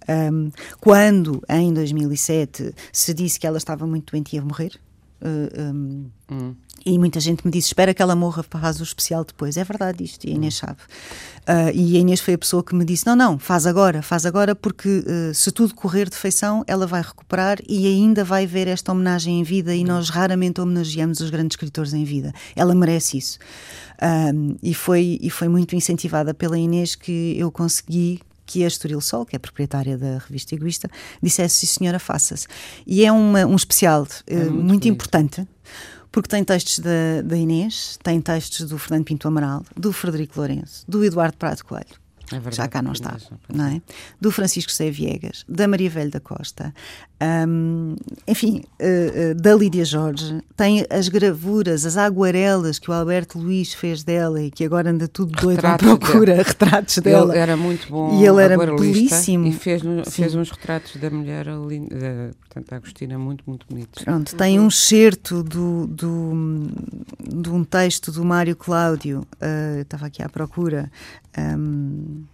ahm, 0.09 0.49
quando, 0.81 1.41
em 1.49 1.73
2007, 1.73 2.75
se 2.93 3.15
disse 3.15 3.39
que 3.39 3.47
ela 3.47 3.59
estava 3.59 3.87
muito 3.87 4.11
doente 4.11 4.33
e 4.33 4.37
ia 4.37 4.43
morrer. 4.43 4.73
Uh, 5.23 5.61
ahm, 5.61 6.11
Hum. 6.31 6.55
E 6.87 6.97
muita 6.99 7.19
gente 7.19 7.45
me 7.45 7.51
disse: 7.51 7.69
espera 7.69 7.93
que 7.93 8.01
ela 8.01 8.15
morra, 8.15 8.43
faz 8.43 8.81
o 8.81 8.85
especial 8.85 9.25
depois. 9.25 9.57
É 9.57 9.65
verdade 9.65 10.05
isto, 10.05 10.25
e 10.25 10.31
a 10.31 10.35
Inês 10.35 10.57
sabe. 10.57 10.79
Ah, 11.47 11.73
e 11.73 11.97
a 11.97 12.01
Inês 12.01 12.21
foi 12.21 12.35
a 12.35 12.39
pessoa 12.39 12.63
que 12.63 12.75
me 12.75 12.85
disse: 12.85 13.05
não, 13.05 13.17
não, 13.17 13.39
faz 13.39 13.67
agora, 13.67 14.01
faz 14.01 14.25
agora, 14.25 14.55
porque 14.55 15.05
ah, 15.07 15.35
se 15.35 15.51
tudo 15.51 15.75
correr 15.75 16.09
de 16.09 16.17
feição, 16.17 16.65
ela 16.67 16.87
vai 16.87 17.03
recuperar 17.03 17.59
e 17.69 17.87
ainda 17.87 18.25
vai 18.25 18.47
ver 18.47 18.69
esta 18.69 18.93
homenagem 18.93 19.41
em 19.41 19.43
vida. 19.43 19.75
E 19.75 19.83
nós 19.83 20.09
raramente 20.09 20.61
homenageamos 20.61 21.21
os 21.21 21.31
grandes 21.31 21.55
escritores 21.55 21.93
em 21.93 22.05
vida. 22.05 22.33
Ela 22.55 22.75
merece 22.75 23.19
isso. 23.19 23.39
Ah, 24.01 24.31
e, 24.63 24.73
foi, 24.73 25.19
e 25.21 25.29
foi 25.29 25.49
muito 25.49 25.75
incentivada 25.75 26.33
pela 26.33 26.57
Inês 26.57 26.95
que 26.95 27.35
eu 27.37 27.51
consegui 27.51 28.21
que 28.51 28.65
a 28.65 28.67
Estoril 28.67 29.01
Sol, 29.01 29.25
que 29.25 29.37
é 29.37 29.39
proprietária 29.39 29.97
da 29.97 30.19
revista 30.19 30.55
Egoísta, 30.55 30.91
dissesse: 31.23 31.67
sim, 31.67 31.79
senhora, 31.79 31.99
faça-se. 32.01 32.47
E 32.87 33.05
é 33.05 33.13
uma- 33.13 33.47
um 33.47 33.55
especial 33.55 34.07
eh, 34.27 34.35
muito 34.37 34.53
muito, 34.55 34.67
bonito. 34.67 34.89
importante, 34.89 35.49
porque 36.11 36.29
tem 36.29 36.43
textos 36.43 36.81
da, 36.81 37.23
da 37.25 37.37
Inês, 37.37 37.97
tem 38.03 38.21
textos 38.21 38.69
do 38.69 38.77
Fernando 38.79 39.05
Pinto 39.05 39.29
Amaral, 39.29 39.65
do 39.77 39.93
Frederico 39.93 40.35
Lourenço, 40.39 40.85
do 40.89 41.05
Eduardo 41.05 41.37
Prado 41.37 41.63
Coelho, 41.65 41.87
É 42.33 42.35
verdade, 42.35 42.57
já 42.57 42.69
cá 42.69 42.81
não 42.81 42.93
está, 42.93 43.11
razão. 43.11 43.39
não 43.53 43.67
é? 43.67 43.83
Do 44.21 44.31
Francisco 44.31 44.71
José 44.71 44.91
Viegas, 44.91 45.45
da 45.49 45.67
Maria 45.67 45.91
Velho 45.91 46.11
da 46.11 46.21
Costa, 46.21 46.73
hum, 47.49 47.97
enfim, 48.27 48.63
eh, 48.79 49.13
eh, 49.15 49.35
da 49.35 49.55
Lídia 49.55 49.85
Jorge, 49.85 50.41
tem 50.57 50.87
as 50.89 51.09
gravuras, 51.09 51.85
as 51.85 51.97
aguarelas 51.97 52.79
que 52.79 52.91
o 52.91 52.95
Alberto 52.95 53.39
Luís 53.39 53.75
fez 53.75 54.05
dela 54.05 54.41
e 54.43 54.51
que 54.51 54.65
agora 54.65 54.91
anda 54.91 55.09
tudo 55.09 55.33
doido 55.33 55.65
à 55.65 55.77
procura, 55.77 56.37
retratos 56.43 56.99
dela. 56.99 57.33
Ele 57.35 57.39
era 57.41 57.57
muito 57.57 57.89
bom 57.91 58.21
E 58.21 58.27
ele 58.27 58.43
era 58.43 58.57
belíssimo. 58.57 59.47
E 59.47 59.53
fez, 59.53 59.83
Sim. 59.83 60.03
fez 60.09 60.35
uns 60.35 60.51
retratos 60.51 60.97
da 60.97 61.11
mulher, 61.11 61.47
da, 61.47 62.31
portanto, 62.51 62.73
a 62.73 62.77
Agostina, 62.77 63.17
muito, 63.19 63.45
muito 63.47 63.65
bonitos. 63.71 64.03
Pronto, 64.03 64.35
tem 64.35 64.59
um 64.59 64.67
excerto 64.69 65.43
do, 65.43 65.87
do, 65.87 66.69
de 67.21 67.49
um 67.49 67.63
texto 67.65 68.11
do 68.11 68.25
Mário 68.25 68.57
Cláudio, 68.57 69.25
eu 69.77 69.83
estava 69.83 70.07
aqui 70.07 70.21
à 70.23 70.29
procura. 70.29 70.91
hum, 71.39 72.25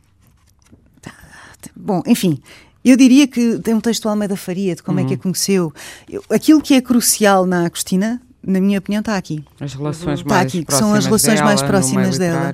tá, 1.03 1.13
tá, 1.61 1.71
bom, 1.77 2.03
enfim, 2.07 2.41
eu 2.83 2.97
diria 2.97 3.27
que 3.29 3.59
tem 3.59 3.75
um 3.75 3.81
texto 3.81 4.05
do 4.05 4.09
Almeida 4.09 4.37
Faria 4.37 4.75
de 4.75 4.83
como 4.83 5.01
é 5.01 5.05
que 5.05 5.15
a 5.15 5.19
conheceu. 5.19 5.73
Eu- 6.09 6.25
aquilo 6.31 6.63
que 6.63 6.73
é 6.75 6.81
crucial 6.81 7.45
na 7.45 7.67
Agostina, 7.67 8.23
na 8.47 8.61
minha 8.61 8.79
opinião, 8.79 9.01
está 9.01 9.17
aqui. 9.17 9.45
As 9.61 9.75
relações 9.75 10.21
Está 10.21 10.35
mais 10.37 10.47
aqui, 10.47 10.65
que 10.65 10.73
são 10.73 10.95
as 10.95 11.05
relações 11.05 11.35
dela, 11.35 11.47
mais 11.47 11.63
próximas 11.63 12.17
dela. 12.17 12.53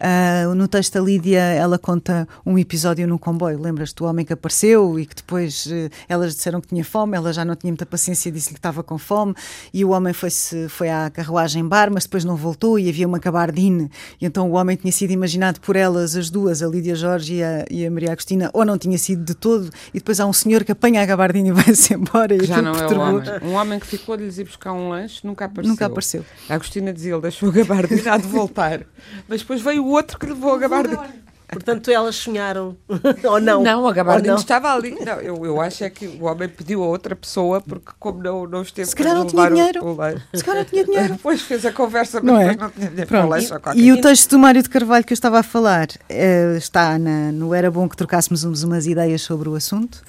Ah, 0.00 0.54
no 0.54 0.66
texto 0.66 0.94
da 0.94 1.00
Lídia, 1.00 1.40
ela 1.40 1.78
conta 1.78 2.26
um 2.44 2.58
episódio 2.58 3.06
no 3.06 3.18
comboio. 3.18 3.60
Lembras-te 3.60 3.96
do 3.96 4.06
homem 4.06 4.24
que 4.24 4.32
apareceu 4.32 4.98
e 4.98 5.04
que 5.04 5.14
depois 5.14 5.68
eh, 5.70 5.90
elas 6.08 6.34
disseram 6.34 6.58
que 6.60 6.68
tinha 6.68 6.84
fome, 6.84 7.16
ela 7.16 7.32
já 7.34 7.44
não 7.44 7.54
tinha 7.54 7.70
muita 7.70 7.84
paciência, 7.84 8.32
disse-lhe 8.32 8.54
que 8.54 8.58
estava 8.58 8.82
com 8.82 8.96
fome. 8.96 9.34
E 9.74 9.84
o 9.84 9.90
homem 9.90 10.14
foi-se, 10.14 10.68
foi 10.70 10.88
à 10.88 11.10
carruagem 11.10 11.66
bar, 11.66 11.90
mas 11.92 12.04
depois 12.04 12.24
não 12.24 12.34
voltou 12.34 12.78
e 12.78 12.88
havia 12.88 13.06
uma 13.06 13.20
cabardine. 13.20 13.90
E 14.18 14.24
então 14.24 14.50
o 14.50 14.54
homem 14.54 14.74
tinha 14.74 14.92
sido 14.92 15.10
imaginado 15.10 15.60
por 15.60 15.76
elas, 15.76 16.16
as 16.16 16.30
duas, 16.30 16.62
a 16.62 16.66
Lídia 16.66 16.94
Jorge 16.94 17.34
e 17.34 17.42
a, 17.42 17.64
e 17.70 17.84
a 17.84 17.90
Maria 17.90 18.12
Agostina, 18.12 18.50
ou 18.54 18.64
não 18.64 18.78
tinha 18.78 18.96
sido 18.96 19.22
de 19.22 19.34
todo. 19.34 19.68
E 19.92 19.98
depois 19.98 20.18
há 20.18 20.24
um 20.24 20.32
senhor 20.32 20.64
que 20.64 20.72
apanha 20.72 21.02
a 21.02 21.06
gabardine 21.06 21.50
e 21.50 21.52
vai-se 21.52 21.92
embora. 21.92 22.34
E 22.34 22.46
já 22.46 22.62
não 22.62 22.72
é 22.72 22.78
perturbou. 22.78 23.06
homem. 23.06 23.30
Um 23.42 23.52
homem 23.52 23.78
que 23.78 23.86
ficou 23.86 24.16
de 24.16 24.24
lhes 24.24 24.38
ir 24.38 24.44
buscar 24.44 24.72
um 24.72 24.88
lanche 24.88 25.25
nunca 25.26 25.44
apareceu. 25.46 25.70
Nunca 25.70 25.86
apareceu. 25.86 26.24
A 26.48 26.54
Agostina 26.54 26.92
dizia, 26.92 27.12
ele 27.12 27.22
deixou 27.22 27.48
a 27.48 27.52
gabardina 27.52 28.14
há 28.14 28.16
de 28.16 28.26
voltar. 28.28 28.80
Mas 29.28 29.40
depois 29.40 29.60
veio 29.60 29.84
o 29.84 29.90
outro 29.90 30.18
que 30.18 30.26
levou 30.26 30.54
a 30.54 30.58
gabardina. 30.58 31.26
Portanto, 31.48 31.88
elas 31.92 32.16
sonharam. 32.16 32.76
Ou 33.22 33.40
não? 33.40 33.62
Não, 33.62 33.86
a 33.86 33.92
gabardina 33.92 34.32
não? 34.34 34.40
estava 34.40 34.74
ali. 34.74 34.90
Não, 35.00 35.20
eu, 35.20 35.46
eu 35.46 35.60
acho 35.60 35.84
é 35.84 35.88
que 35.90 36.04
o 36.04 36.24
homem 36.24 36.48
pediu 36.48 36.82
a 36.82 36.86
outra 36.88 37.14
pessoa 37.14 37.60
porque 37.60 37.92
como 38.00 38.20
não, 38.20 38.48
não 38.48 38.62
esteve 38.62 38.88
Se 38.90 38.96
calhar 38.96 39.14
não 39.14 39.24
tinha 39.28 39.44
o- 39.44 39.48
dinheiro. 39.50 39.84
o 39.84 39.94
lanche. 39.94 40.22
Se 40.34 40.42
calhar 40.42 40.64
não 40.64 40.68
tinha 40.68 40.84
dinheiro. 40.84 41.12
Depois 41.14 41.40
fez 41.42 41.64
a 41.64 41.70
conversa, 41.70 42.20
mas 42.20 42.24
Não 42.34 42.40
é? 42.40 42.48
depois 42.48 42.58
não 42.58 42.70
tinha 42.70 42.88
dinheiro 42.90 43.08
para 43.08 43.24
o 43.24 43.28
Pronto. 43.28 43.60
qualquer 43.62 43.80
E 43.80 43.92
o 43.92 44.00
texto 44.00 44.30
do 44.30 44.40
Mário 44.40 44.60
de 44.60 44.68
Carvalho 44.68 45.04
que 45.04 45.12
eu 45.12 45.14
estava 45.14 45.38
a 45.38 45.42
falar 45.44 45.86
eh, 46.08 46.56
está 46.58 46.98
na- 46.98 47.30
no 47.30 47.54
Era 47.54 47.70
Bom 47.70 47.88
que 47.88 47.96
trocássemos 47.96 48.42
uns- 48.42 48.64
umas 48.64 48.88
ideias 48.88 49.22
sobre 49.22 49.48
o 49.48 49.54
assunto. 49.54 50.02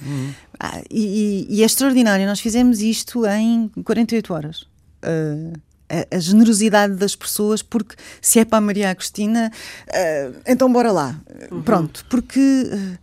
Ah, 0.58 0.80
e, 0.90 1.46
e- 1.50 1.58
e 1.58 1.62
é 1.62 1.66
extraordinário, 1.66 2.26
nós 2.26 2.40
fizemos 2.40 2.80
isto 2.80 3.24
em 3.26 3.70
48 3.84 4.34
horas. 4.34 4.66
Ah, 5.02 5.58
a, 5.90 6.16
a 6.16 6.18
generosidade 6.18 6.94
das 6.96 7.16
pessoas, 7.16 7.62
porque 7.62 7.94
se 8.20 8.38
é 8.38 8.44
para 8.44 8.58
a 8.58 8.60
Maria 8.60 8.90
Agostina, 8.90 9.50
ah, 9.90 10.32
então 10.46 10.70
bora 10.72 10.92
lá. 10.92 11.18
Pronto, 11.64 12.04
porque 12.10 12.40
ah, 12.70 12.98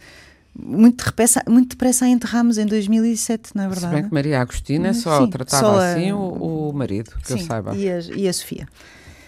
muito, 0.58 1.04
depressa, 1.06 1.44
muito 1.48 1.70
depressa 1.70 2.06
a 2.06 2.08
enterramos 2.08 2.58
em 2.60 2.66
2007, 2.66 3.52
não 3.56 3.64
é 3.64 3.68
Se 3.68 3.74
verdade? 3.74 3.94
bem 3.96 4.04
que 4.08 4.14
Maria 4.14 4.40
Agostina 4.42 4.94
só 4.94 5.24
Sim, 5.25 5.30
tratava 5.32 5.66
só 5.66 5.80
a- 5.80 5.92
assim 5.94 6.12
o, 6.12 6.70
o 6.70 6.74
marido, 6.74 7.12
que 7.25 7.34
eu 7.34 7.38
Sim, 7.40 7.46
saiba. 7.46 7.75
e 7.75 7.90
a, 7.90 8.00
e 8.00 8.28
a 8.28 8.34
Sofia. 8.34 8.68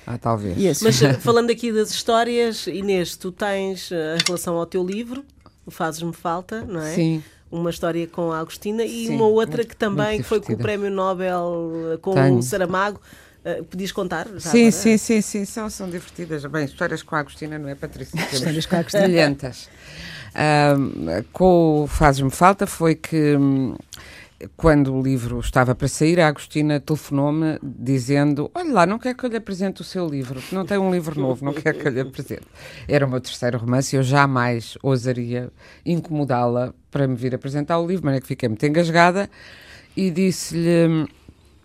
Ah, 0.05 0.17
talvez. 0.17 0.55
E 0.57 0.65
a 0.67 0.69
Mas 0.81 0.95
Sofia. 0.95 1.09
eh, 1.09 1.13
falando 1.19 1.49
aqui 1.49 1.71
das 1.73 1.89
histórias, 1.89 2.65
Inês, 2.67 3.17
tu 3.17 3.31
tens 3.31 3.91
eh, 3.91 4.17
em 4.21 4.23
relação 4.25 4.55
ao 4.55 4.65
teu 4.65 4.85
livro, 4.85 5.25
o 5.65 5.71
Fazes-me 5.71 6.13
Falta, 6.13 6.61
não 6.63 6.79
é? 6.79 6.93
Sim. 6.93 7.23
Uma 7.49 7.69
história 7.69 8.05
com 8.07 8.31
a 8.31 8.39
Agostina 8.39 8.83
e 8.83 9.07
Sim, 9.07 9.15
uma 9.15 9.25
outra 9.25 9.57
muito- 9.57 9.69
que 9.69 9.75
também 9.75 10.21
foi 10.21 10.41
com 10.41 10.53
o. 10.53 10.57
Prémio 10.57 10.89
Nobel 10.91 11.93
eh, 11.93 11.97
com 11.97 12.13
Tenho. 12.13 12.37
o 12.37 12.43
Saramago. 12.43 12.99
Eh, 13.45 13.61
podias 13.63 13.91
contar? 13.93 14.27
Sim, 14.39 14.69
sim, 14.71 14.97
sim, 14.97 15.21
sim, 15.21 15.45
são, 15.45 15.69
são 15.69 15.89
divertidas. 15.89 16.43
Bem, 16.45 16.65
histórias 16.65 17.01
com 17.01 17.15
a 17.15 17.19
Agostina, 17.19 17.57
não 17.57 17.69
é, 17.69 17.75
Patrícia? 17.75 18.19
Histórias 18.33 18.65
com 18.65 18.75
a 18.75 18.79
Agostina. 18.79 19.03
Brilhantes. 19.03 19.69
Com 21.31 21.83
o 21.83 21.87
Fazes-me 21.87 22.29
Falta 22.29 22.67
foi 22.67 22.95
que 22.95 23.35
hum, 23.37 23.75
quando 24.55 24.93
o 24.93 25.01
livro 25.01 25.39
estava 25.39 25.73
para 25.73 25.87
sair, 25.87 26.19
a 26.19 26.27
Agostina 26.27 26.79
telefonou-me 26.79 27.59
dizendo: 27.63 28.51
Olha 28.53 28.71
lá, 28.71 28.85
não 28.85 28.99
quer 28.99 29.15
que 29.15 29.25
eu 29.25 29.29
lhe 29.29 29.37
apresente 29.37 29.81
o 29.81 29.83
seu 29.83 30.07
livro, 30.07 30.41
não 30.51 30.65
tem 30.65 30.77
um 30.77 30.91
livro 30.91 31.19
novo, 31.19 31.43
não 31.43 31.53
quer 31.53 31.73
que 31.73 31.87
eu 31.87 31.91
lhe 31.91 31.99
apresente. 31.99 32.45
Era 32.87 33.05
o 33.05 33.09
meu 33.09 33.19
terceiro 33.19 33.57
romance 33.57 33.95
e 33.95 33.99
eu 33.99 34.03
jamais 34.03 34.77
ousaria 34.83 35.51
incomodá-la 35.85 36.73
para 36.91 37.07
me 37.07 37.15
vir 37.15 37.33
apresentar 37.33 37.79
o 37.79 37.87
livro, 37.87 38.05
mas 38.05 38.17
é 38.17 38.21
que 38.21 38.27
fiquei 38.27 38.47
muito 38.47 38.65
engasgada 38.65 39.29
e 39.95 40.11
disse-lhe. 40.11 41.07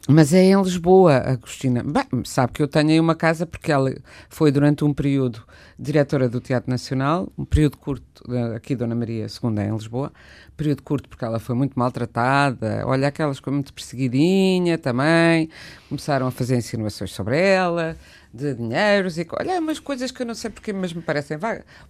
Mas 0.09 0.33
é 0.33 0.43
em 0.43 0.61
Lisboa, 0.61 1.19
Agostina. 1.19 1.85
Bem, 1.85 2.25
sabe 2.25 2.55
que 2.55 2.63
eu 2.63 2.67
tenho 2.67 2.89
aí 2.89 2.99
uma 2.99 3.15
casa 3.15 3.47
porque 3.47 3.71
ela 3.71 3.95
foi 4.29 4.51
durante 4.51 4.85
um 4.85 4.93
período 4.93 5.45
diretora 5.83 6.29
do 6.29 6.41
Teatro 6.41 6.71
Nacional, 6.71 7.29
um 7.37 7.45
período 7.45 7.77
curto, 7.77 8.23
aqui 8.55 8.77
Dona 8.77 8.95
Maria 8.95 9.27
II 9.27 9.51
em 9.67 9.73
Lisboa, 9.73 10.13
período 10.57 10.81
curto 10.83 11.09
porque 11.09 11.25
ela 11.25 11.41
foi 11.41 11.57
muito 11.57 11.77
maltratada, 11.77 12.85
olha 12.87 13.09
aquelas 13.09 13.41
coisas 13.41 13.57
muito 13.57 13.75
perseguidinha 13.75 14.79
também, 14.79 15.51
começaram 15.89 16.29
a 16.29 16.31
fazer 16.31 16.57
insinuações 16.57 17.11
sobre 17.11 17.37
ela, 17.37 17.97
de 18.33 18.55
dinheiros 18.55 19.19
e 19.19 19.27
olha 19.39 19.59
umas 19.59 19.81
coisas 19.81 20.13
que 20.13 20.23
eu 20.23 20.27
não 20.27 20.35
sei 20.35 20.51
porque 20.51 20.73
mas 20.73 20.93
me 20.93 21.03
parecem 21.03 21.37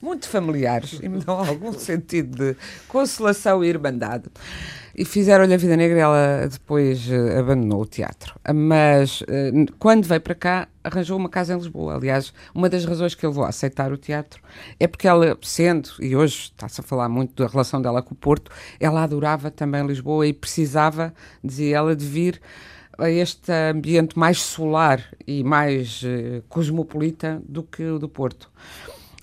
muito 0.01 0.27
familiares 0.27 0.99
e 1.03 1.09
me 1.09 1.19
dão 1.19 1.39
algum 1.39 1.73
sentido 1.79 2.37
de 2.37 2.57
consolação 2.89 3.63
e 3.63 3.69
irmandade. 3.69 4.25
E 4.95 5.05
fizeram-lhe 5.05 5.55
a 5.55 5.57
vida 5.57 5.77
negra 5.77 5.99
e 5.99 6.01
ela 6.01 6.49
depois 6.51 7.07
uh, 7.09 7.39
abandonou 7.39 7.83
o 7.83 7.87
teatro. 7.87 8.39
Mas 8.55 9.23
uh, 9.23 9.27
quando 9.79 10.05
veio 10.05 10.21
para 10.21 10.35
cá, 10.35 10.69
arranjou 10.85 11.17
uma 11.19 11.29
casa 11.29 11.55
em 11.55 11.57
Lisboa. 11.57 11.95
Aliás, 11.95 12.33
uma 12.55 12.69
das 12.69 12.85
razões 12.85 13.15
que 13.15 13.25
ele 13.25 13.33
vou 13.33 13.45
aceitar 13.45 13.93
o 13.93 13.97
teatro 13.97 14.43
é 14.79 14.87
porque 14.87 15.09
ela, 15.09 15.37
sendo, 15.43 15.91
e 16.01 16.15
hoje 16.15 16.53
está-se 16.53 16.81
a 16.81 16.85
falar 16.85 17.09
muito 17.09 17.43
da 17.43 17.49
relação 17.49 17.81
dela 17.81 18.03
com 18.03 18.15
o 18.15 18.17
Porto, 18.17 18.51
ela 18.79 19.03
adorava 19.03 19.51
também 19.51 19.87
Lisboa 19.87 20.27
e 20.27 20.33
precisava, 20.33 21.15
dizia 21.43 21.77
ela, 21.77 21.97
de 21.97 22.05
vir 22.05 22.41
a 22.99 23.11
este 23.11 23.51
ambiente 23.53 24.19
mais 24.19 24.41
solar 24.41 25.03
e 25.27 25.43
mais 25.43 26.03
uh, 26.03 26.43
cosmopolita 26.49 27.43
do 27.49 27.63
que 27.63 27.83
o 27.85 27.99
do 27.99 28.09
Porto. 28.09 28.51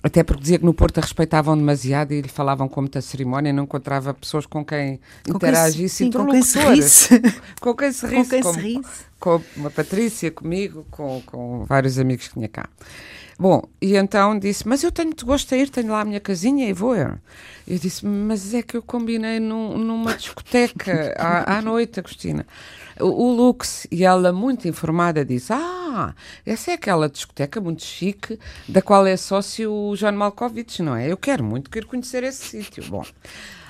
Até 0.02 0.22
porque 0.24 0.40
dizia 0.40 0.58
que 0.58 0.64
no 0.64 0.72
Porto 0.72 0.98
a 0.98 1.00
respeitavam 1.02 1.56
demasiado 1.56 2.12
e 2.12 2.22
lhe 2.22 2.28
falavam 2.28 2.68
com 2.68 2.80
muita 2.80 3.02
cerimónia 3.02 3.52
não 3.52 3.64
encontrava 3.64 4.14
pessoas 4.14 4.46
com 4.46 4.64
quem 4.64 4.98
com 5.24 5.36
interagisse. 5.36 6.04
Quem, 6.04 6.10
sim, 6.10 6.10
com 6.18 6.26
quem 6.26 6.42
se 6.42 6.58
risse. 6.58 7.22
com 7.60 7.74
quem 7.74 7.92
se 7.92 8.06
risse. 8.06 8.24
Com 8.24 8.30
quem 8.30 8.42
se 8.42 8.60
risse. 8.60 9.04
Com 9.18 9.42
uma 9.56 9.70
Patrícia, 9.70 10.30
comigo, 10.30 10.86
com, 10.90 11.22
com 11.26 11.64
vários 11.66 11.98
amigos 11.98 12.28
que 12.28 12.34
tinha 12.34 12.48
cá. 12.48 12.68
Bom, 13.40 13.62
e 13.80 13.96
então 13.96 14.38
disse, 14.38 14.68
mas 14.68 14.82
eu 14.82 14.92
tenho 14.92 15.08
muito 15.08 15.24
gosto 15.24 15.48
de 15.48 15.62
ir, 15.62 15.70
tenho 15.70 15.88
lá 15.88 16.02
a 16.02 16.04
minha 16.04 16.20
casinha 16.20 16.68
e 16.68 16.74
vou. 16.74 16.94
Eu 16.94 17.18
disse, 17.66 18.04
mas 18.04 18.52
é 18.52 18.60
que 18.60 18.76
eu 18.76 18.82
combinei 18.82 19.40
num, 19.40 19.78
numa 19.78 20.14
discoteca 20.14 21.14
à, 21.18 21.56
à 21.56 21.62
noite, 21.62 21.98
Agostina 21.98 22.46
o 23.00 23.32
Lux, 23.32 23.86
e 23.90 24.04
ela, 24.04 24.32
muito 24.32 24.68
informada, 24.68 25.24
diz: 25.24 25.50
Ah, 25.50 26.14
essa 26.44 26.70
é 26.70 26.74
aquela 26.74 27.08
discoteca 27.08 27.60
muito 27.60 27.82
chique, 27.82 28.38
da 28.68 28.82
qual 28.82 29.06
é 29.06 29.16
sócio 29.16 29.72
o 29.72 29.96
João 29.96 30.12
Malkovich, 30.12 30.82
não 30.82 30.94
é? 30.94 31.10
Eu 31.10 31.16
quero 31.16 31.42
muito 31.42 31.70
querer 31.70 31.86
conhecer 31.86 32.22
esse 32.22 32.44
sítio. 32.44 32.84
Bom, 32.88 33.04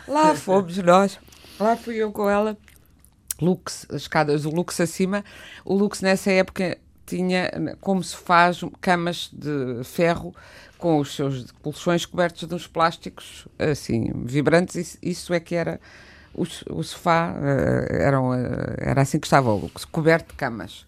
lá 0.07 0.35
fomos 0.37 0.77
nós, 0.79 1.19
lá 1.59 1.77
fui 1.77 1.97
eu 1.97 2.11
com 2.13 2.29
ela, 2.29 2.57
Lux, 3.41 3.87
as 3.89 4.03
escadas 4.03 4.43
do 4.43 4.51
Lux 4.51 4.81
acima. 4.81 5.25
O 5.65 5.75
Lux, 5.75 6.01
nessa 6.01 6.31
época, 6.31 6.77
tinha, 7.11 7.51
como 7.81 8.03
se 8.03 8.17
faz, 8.17 8.61
camas 8.81 9.31
de 9.33 9.85
ferro 9.85 10.35
com 10.79 10.99
os 10.99 11.15
seus 11.15 11.51
colchões 11.63 12.07
cobertos 12.07 12.49
de 12.49 12.55
uns 12.55 12.67
plásticos 12.67 13.47
assim 13.59 14.13
vibrantes. 14.25 14.97
Isso 15.03 15.35
é 15.35 15.41
que 15.41 15.55
era 15.55 15.81
o, 16.35 16.43
o 16.71 16.83
sofá 16.83 17.35
uh, 17.37 17.93
era, 17.93 18.21
uh, 18.21 18.35
era 18.79 19.03
assim 19.03 19.19
que 19.19 19.27
estava, 19.27 19.51
coberto 19.91 20.31
de 20.31 20.37
camas. 20.37 20.87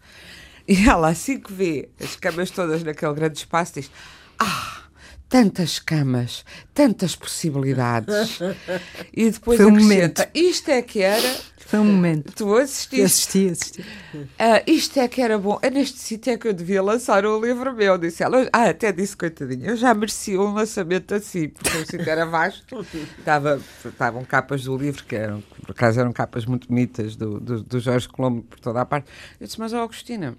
E 0.66 0.88
ela, 0.88 1.08
assim 1.08 1.38
que 1.38 1.52
vê 1.52 1.88
as 2.00 2.16
camas 2.16 2.50
todas 2.50 2.82
naquele 2.82 3.12
grande 3.14 3.38
espaço, 3.38 3.74
diz: 3.74 3.90
Ah, 4.38 4.82
tantas 5.28 5.78
camas, 5.78 6.44
tantas 6.72 7.16
possibilidades. 7.16 8.38
e 9.12 9.30
depois 9.30 9.58
Foi 9.58 9.66
um 9.66 9.76
momento. 9.76 10.24
Isto 10.34 10.70
é 10.70 10.82
que 10.82 11.02
era 11.02 11.36
foi 11.72 11.80
um 11.80 11.86
momento. 11.86 12.30
Tu 12.34 12.54
assististe? 12.54 13.02
Assisti, 13.02 13.48
assisti. 13.48 13.80
Uh, 14.12 14.62
isto 14.66 15.00
é 15.00 15.08
que 15.08 15.22
era 15.22 15.38
bom. 15.38 15.58
É 15.62 15.70
neste 15.70 15.98
sítio 16.00 16.30
é 16.30 16.36
que 16.36 16.46
eu 16.46 16.52
devia 16.52 16.82
lançar 16.82 17.24
um 17.24 17.40
livro 17.40 17.72
meu, 17.72 17.96
disse 17.96 18.22
ela. 18.22 18.46
Ah, 18.52 18.68
até 18.68 18.92
disse, 18.92 19.16
coitadinha, 19.16 19.70
eu 19.70 19.76
já 19.76 19.94
merecia 19.94 20.38
um 20.38 20.52
lançamento 20.52 21.14
assim, 21.14 21.48
porque 21.48 21.74
o 21.78 21.86
sítio 21.86 22.10
era 22.10 22.26
vasto. 22.26 22.84
Estava, 23.18 23.58
estavam 23.86 24.22
capas 24.22 24.64
do 24.64 24.76
livro, 24.76 25.02
que 25.04 25.16
eram, 25.16 25.40
por 25.62 25.70
acaso 25.70 25.98
eram 25.98 26.12
capas 26.12 26.44
muito 26.44 26.68
bonitas, 26.68 27.16
do, 27.16 27.40
do, 27.40 27.62
do 27.62 27.80
Jorge 27.80 28.06
Colombo 28.06 28.42
por 28.42 28.60
toda 28.60 28.82
a 28.82 28.84
parte. 28.84 29.08
Eu 29.40 29.46
disse, 29.46 29.58
mas, 29.58 29.72
ó, 29.72 29.82
Agostina, 29.82 30.36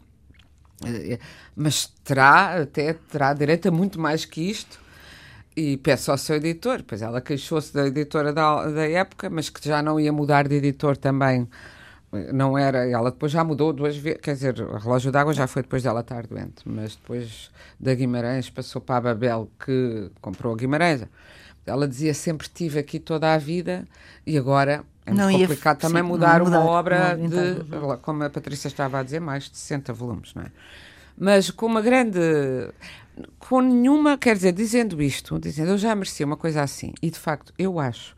eh, 0.85 1.17
mas 1.55 1.87
terá, 2.03 2.61
até 2.61 2.93
terá 2.93 3.33
direito 3.33 3.67
a 3.67 3.71
muito 3.71 3.99
mais 3.99 4.23
que 4.23 4.39
isto 4.39 4.82
e 5.55 5.77
peço 5.77 6.11
ao 6.11 6.17
seu 6.17 6.37
editor, 6.37 6.83
pois 6.85 7.01
ela 7.01 7.21
queixou-se 7.21 7.73
da 7.73 7.87
editora 7.87 8.33
da, 8.33 8.69
da 8.69 8.89
época, 8.89 9.29
mas 9.29 9.49
que 9.49 9.67
já 9.67 9.81
não 9.81 9.99
ia 9.99 10.11
mudar 10.11 10.47
de 10.47 10.55
editor 10.55 10.97
também. 10.97 11.47
Não 12.31 12.55
era, 12.55 12.87
ela 12.87 13.09
depois 13.09 13.31
já 13.31 13.43
mudou 13.43 13.73
duas 13.73 13.97
vezes, 13.97 14.19
quer 14.21 14.33
dizer, 14.33 14.61
o 14.61 14.77
relógio 14.77 15.11
d'água 15.11 15.33
já 15.33 15.47
foi 15.47 15.63
depois 15.63 15.81
dela 15.81 16.01
estar 16.01 16.27
doente, 16.27 16.61
mas 16.63 16.95
depois 16.95 17.49
da 17.79 17.93
Guimarães 17.95 18.51
passou 18.51 18.79
para 18.79 18.97
a 18.97 19.01
Babel, 19.13 19.49
que 19.63 20.11
comprou 20.21 20.53
a 20.53 20.55
Guimarães. 20.55 21.05
Ela 21.65 21.87
dizia 21.87 22.13
sempre 22.13 22.47
tive 22.47 22.77
aqui 22.77 22.99
toda 22.99 23.33
a 23.33 23.37
vida 23.37 23.87
e 24.27 24.37
agora 24.37 24.83
é 25.05 25.11
muito 25.11 25.23
não 25.23 25.31
complicado 25.31 25.77
ia, 25.77 25.81
também 25.81 26.03
sim, 26.03 26.07
mudar, 26.07 26.43
mudar, 26.43 26.59
uma 26.59 26.65
obra 26.69 27.15
de, 27.15 27.25
então. 27.25 27.97
como 28.01 28.23
a 28.23 28.29
Patrícia 28.29 28.67
estava 28.67 28.99
a 28.99 29.03
dizer, 29.03 29.19
mais 29.19 29.49
de 29.49 29.57
60 29.57 29.91
volumes, 29.93 30.33
não 30.35 30.43
é? 30.43 30.51
Mas 31.17 31.49
com 31.51 31.65
uma 31.65 31.81
grande 31.81 32.19
com 33.39 33.61
nenhuma, 33.61 34.17
quer 34.17 34.35
dizer, 34.35 34.53
dizendo 34.53 35.01
isto, 35.01 35.39
dizendo 35.39 35.71
eu 35.71 35.77
já 35.77 35.93
merecia 35.95 36.25
uma 36.25 36.37
coisa 36.37 36.61
assim, 36.61 36.93
e 37.01 37.09
de 37.09 37.19
facto 37.19 37.53
eu 37.57 37.79
acho 37.79 38.15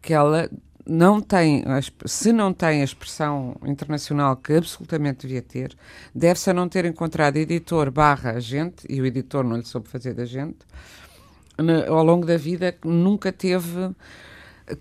que 0.00 0.12
ela 0.12 0.50
não 0.86 1.20
tem, 1.20 1.62
se 2.06 2.32
não 2.32 2.52
tem 2.52 2.80
a 2.80 2.84
expressão 2.84 3.54
internacional 3.64 4.36
que 4.36 4.54
absolutamente 4.54 5.26
devia 5.26 5.42
ter, 5.42 5.76
deve-se 6.14 6.50
a 6.50 6.54
não 6.54 6.68
ter 6.68 6.84
encontrado 6.84 7.36
editor 7.36 7.90
barra 7.90 8.32
agente, 8.32 8.86
e 8.88 9.00
o 9.00 9.06
editor 9.06 9.44
não 9.44 9.56
lhe 9.56 9.64
soube 9.64 9.88
fazer 9.88 10.14
da 10.14 10.24
gente, 10.24 10.58
ao 11.88 12.02
longo 12.02 12.26
da 12.26 12.36
vida 12.36 12.74
nunca 12.84 13.30
teve 13.30 13.94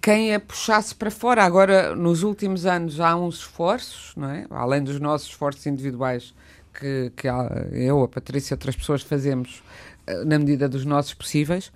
quem 0.02 0.34
a 0.34 0.40
puxasse 0.40 0.94
para 0.96 1.12
fora. 1.12 1.44
Agora, 1.44 1.96
nos 1.96 2.24
últimos 2.24 2.66
anos, 2.66 3.00
há 3.00 3.16
uns 3.16 3.40
esforços, 3.40 4.14
não 4.16 4.30
é? 4.30 4.46
além 4.50 4.84
dos 4.84 5.00
nossos 5.00 5.28
esforços 5.28 5.66
individuais 5.66 6.34
que, 6.80 7.12
que 7.16 7.28
eu, 7.72 8.04
a 8.04 8.08
Patrícia 8.08 8.54
e 8.54 8.56
outras 8.56 8.76
pessoas 8.76 9.02
fazemos 9.02 9.62
eh, 10.08 10.24
na 10.26 10.40
medida 10.40 10.68
dos 10.68 10.86
nossos 10.86 11.14
possíveis, 11.14 11.72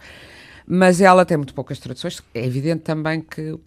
mas 0.65 1.01
ela 1.01 1.25
tem 1.25 1.37
muito 1.37 1.53
poucas 1.53 1.79
traduções. 1.79 2.21
É 2.33 2.45
evidente 2.45 2.83
também 2.83 3.21
que 3.21 3.59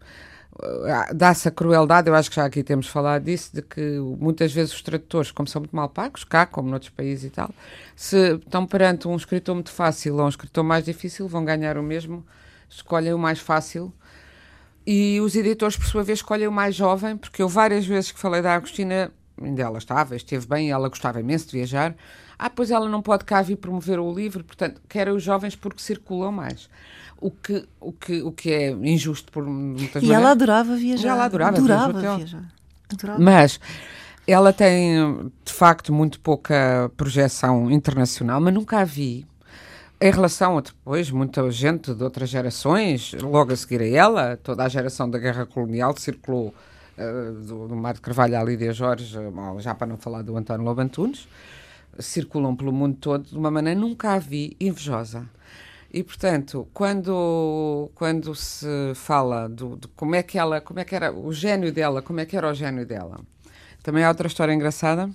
eh, 0.63 1.15
dá-se 1.15 1.49
a 1.49 1.51
crueldade, 1.51 2.09
eu 2.09 2.15
acho 2.15 2.31
que 2.31 2.37
já 2.37 2.45
aqui 2.45 2.63
temos 2.63 2.87
falado 2.87 3.25
disso, 3.25 3.51
de 3.55 3.63
que 3.63 3.99
muitas 4.19 4.53
vezes 4.53 4.73
os 4.73 4.83
tradutores, 4.83 5.31
como 5.31 5.47
são 5.47 5.61
muito 5.61 5.77
mal 5.77 5.89
pagos, 5.89 6.25
cá, 6.25 6.47
como 6.47 6.69
noutros 6.71 6.91
países 6.91 7.25
e 7.25 7.31
tal, 7.31 7.51
se 7.95 8.37
estão 8.37 8.67
perante 8.67 9.07
um 9.07 9.17
escritor 9.17 9.55
muito 9.55 9.71
fácil 9.71 10.17
ou 10.17 10.25
um 10.25 10.29
escritor 10.29 10.65
mais 10.65 10.85
difícil, 10.85 11.29
vão 11.29 11.45
ganhar 11.45 11.77
o 11.79 11.83
mesmo, 11.83 12.25
escolhem 12.69 13.13
o 13.13 13.19
mais 13.19 13.39
fácil. 13.39 13.93
E 14.87 15.21
os 15.21 15.35
editores, 15.35 15.77
por 15.77 15.87
sua 15.87 16.05
vez, 16.05 16.21
escolhem 16.21 16.47
o 16.47 16.53
mais 16.53 16.75
jovem, 16.75 17.17
porque 17.17 17.43
eu 17.43 17.49
várias 17.49 17.85
vezes 17.85 18.13
que 18.13 18.21
falei 18.21 18.41
da 18.41 18.55
Agostina 18.55 19.11
ainda 19.43 19.63
ela 19.63 19.79
estava, 19.79 20.17
esteve 20.17 20.47
bem, 20.47 20.71
ela 20.71 20.89
gostava 20.89 21.21
imenso 21.21 21.47
de 21.47 21.53
viajar. 21.53 21.95
Ah, 22.39 22.51
pois 22.51 22.71
ela 22.71 22.89
não 22.89 23.01
pode 23.01 23.25
cá 23.25 23.43
vir 23.43 23.57
promover 23.57 23.99
o 23.99 24.13
livro, 24.13 24.45
portanto, 24.45 24.81
quer 24.89 25.09
os 25.09 25.23
jovens 25.23 25.57
porque 25.57 25.81
circulam 25.81 26.33
mais. 26.33 26.69
O 27.19 27.31
que, 27.31 27.67
o 27.81 27.93
que, 27.93 28.23
o 28.23 28.31
que 28.31 28.53
é 28.53 28.71
injusto 28.71 29.33
por 29.33 29.45
muitas 29.45 30.03
e 30.03 30.07
maneiras. 30.07 30.09
E 30.09 30.13
ela 30.13 30.31
adorava 30.31 30.77
viajar. 30.77 31.09
Ela 31.09 31.25
adorava, 31.25 31.57
adorava 31.57 32.17
viajar. 32.17 32.45
Adorava. 32.93 33.19
Mas 33.19 33.59
ela 34.27 34.53
tem, 34.53 35.33
de 35.45 35.53
facto, 35.53 35.93
muito 35.93 36.21
pouca 36.21 36.91
projeção 36.97 37.71
internacional, 37.71 38.41
mas 38.41 38.53
nunca 38.53 38.81
a 38.81 38.85
vi. 38.85 39.27
Em 39.99 40.11
relação 40.11 40.59
a 40.59 40.61
depois, 40.61 41.11
muita 41.11 41.51
gente 41.51 41.95
de 41.95 42.05
outras 42.05 42.29
gerações, 42.29 43.15
logo 43.23 43.53
a 43.53 43.57
seguir 43.57 43.81
a 43.81 43.89
ela, 43.89 44.37
toda 44.37 44.63
a 44.63 44.69
geração 44.69 45.09
da 45.09 45.19
guerra 45.19 45.47
colonial 45.47 45.97
circulou 45.97 46.53
do, 47.47 47.69
do 47.69 47.77
Mar 47.77 47.95
de 47.95 48.01
Carvalho 48.01 48.39
à 48.39 48.43
Lídia 48.43 48.73
Jorge, 48.73 49.19
já 49.59 49.75
para 49.75 49.87
não 49.87 49.97
falar 49.97 50.23
do 50.23 50.37
António 50.37 50.65
Lobantunes, 50.65 51.29
circulam 51.99 52.57
pelo 52.57 52.73
mundo 52.73 52.97
todo 53.01 53.29
de 53.29 53.37
uma 53.37 53.51
maneira 53.51 53.79
nunca 53.79 54.15
a 54.15 54.19
vi 54.19 54.57
invejosa. 54.61 55.29
E 55.93 56.03
portanto, 56.03 56.69
quando 56.75 57.91
quando 57.95 58.35
se 58.35 58.93
fala 58.95 59.49
do, 59.49 59.77
de 59.77 59.89
como 59.89 60.15
é 60.15 60.23
que 60.23 60.39
ela, 60.39 60.61
como 60.61 60.81
é 60.81 60.85
que 60.85 60.95
era 60.95 61.13
o 61.13 61.33
gênio 61.33 61.73
dela, 61.73 62.03
como 62.03 62.21
é 62.21 62.27
que 62.27 62.37
era 62.37 62.51
o 62.51 62.55
gênio 62.55 62.85
dela. 62.85 63.21
Também 63.83 64.05
há 64.05 64.09
outra 64.09 64.27
história 64.27 64.53
engraçada. 64.53 65.09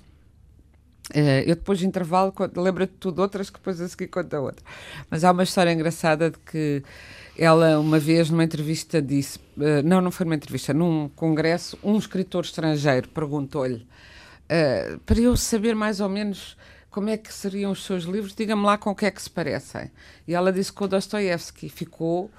Uh, 1.13 1.43
eu 1.45 1.55
depois 1.55 1.79
de 1.79 1.85
intervalo 1.85 2.33
lembro-te 2.55 2.93
tudo 2.99 3.21
outras 3.21 3.49
que 3.49 3.59
depois 3.59 3.81
a 3.81 3.87
seguir 3.87 4.07
conta 4.07 4.39
outra. 4.39 4.63
Mas 5.09 5.23
há 5.23 5.31
uma 5.31 5.43
história 5.43 5.71
engraçada 5.71 6.31
de 6.31 6.37
que 6.39 6.83
ela, 7.37 7.79
uma 7.79 7.99
vez, 7.99 8.29
numa 8.29 8.43
entrevista, 8.43 9.01
disse: 9.01 9.37
uh, 9.57 9.83
não, 9.83 9.99
não 9.99 10.11
foi 10.11 10.25
numa 10.25 10.35
entrevista, 10.35 10.73
num 10.73 11.09
congresso, 11.09 11.77
um 11.83 11.97
escritor 11.97 12.45
estrangeiro 12.45 13.09
perguntou-lhe 13.09 13.85
uh, 14.51 14.99
para 14.99 15.19
eu 15.19 15.35
saber 15.37 15.75
mais 15.75 15.99
ou 15.99 16.09
menos 16.09 16.57
como 16.89 17.09
é 17.09 17.17
que 17.17 17.33
seriam 17.33 17.71
os 17.71 17.85
seus 17.85 18.03
livros, 18.03 18.35
diga-me 18.35 18.63
lá 18.63 18.77
com 18.77 18.89
o 18.89 18.95
que 18.95 19.05
é 19.05 19.11
que 19.11 19.21
se 19.21 19.29
parecem. 19.29 19.89
E 20.27 20.35
ela 20.35 20.51
disse 20.51 20.73
que 20.73 20.83
o 20.83 20.87
Dostoiévski 20.87 21.69
ficou 21.69 22.29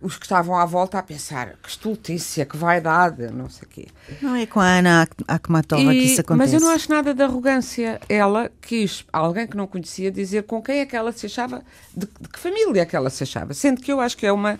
os 0.00 0.16
que 0.16 0.24
estavam 0.24 0.56
à 0.56 0.64
volta 0.64 0.98
a 0.98 1.02
pensar 1.02 1.56
que 1.62 1.68
estultícia, 1.68 2.46
que 2.46 2.56
vaidade, 2.56 3.30
não 3.30 3.50
sei 3.50 3.66
o 3.66 3.70
quê. 3.70 3.86
Não 4.22 4.34
é 4.34 4.46
com 4.46 4.58
a 4.58 4.78
Ana 4.78 5.08
Akhmatova 5.28 5.90
que 5.90 5.98
isso 5.98 6.20
acontece. 6.22 6.52
Mas 6.52 6.54
eu 6.54 6.60
não 6.60 6.74
acho 6.74 6.90
nada 6.90 7.12
de 7.12 7.22
arrogância. 7.22 8.00
Ela 8.08 8.50
quis, 8.60 9.04
alguém 9.12 9.46
que 9.46 9.56
não 9.56 9.66
conhecia, 9.66 10.10
dizer 10.10 10.44
com 10.44 10.62
quem 10.62 10.80
é 10.80 10.86
que 10.86 10.96
ela 10.96 11.12
se 11.12 11.26
achava, 11.26 11.62
de, 11.94 12.08
de 12.20 12.28
que 12.28 12.38
família 12.38 12.82
é 12.82 12.86
que 12.86 12.96
ela 12.96 13.10
se 13.10 13.22
achava. 13.22 13.52
Sendo 13.52 13.80
que 13.80 13.92
eu 13.92 14.00
acho 14.00 14.16
que 14.16 14.26
é 14.26 14.32
uma 14.32 14.58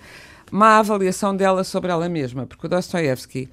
má 0.51 0.79
avaliação 0.79 1.35
dela 1.35 1.65
sobre 1.65 1.91
ela 1.91 2.09
mesma, 2.09 2.47
porque 2.47 2.67
o 2.67 2.69
Dostoiévski 2.69 3.49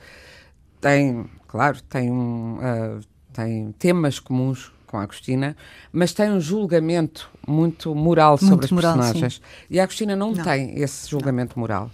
tem, 0.82 1.30
claro, 1.47 1.82
tem, 1.84 2.12
um, 2.12 2.58
uh, 2.58 3.00
tem 3.32 3.71
temas 3.80 4.19
comuns 4.19 4.71
com 4.88 4.97
a 4.97 5.04
Agostina, 5.04 5.56
mas 5.91 6.13
tem 6.13 6.32
um 6.32 6.39
julgamento 6.39 7.30
muito 7.45 7.93
moral 7.93 8.32
muito 8.32 8.47
sobre 8.47 8.65
os 8.65 8.71
moral, 8.71 8.95
personagens. 8.95 9.36
Sim. 9.36 9.41
E 9.69 9.80
a 9.80 9.84
Agostina 9.84 10.15
não, 10.15 10.32
não, 10.32 10.43
tem 10.43 10.80
esse 10.82 11.10
julgamento 11.10 11.54
não. 11.56 11.62
moral. 11.62 11.91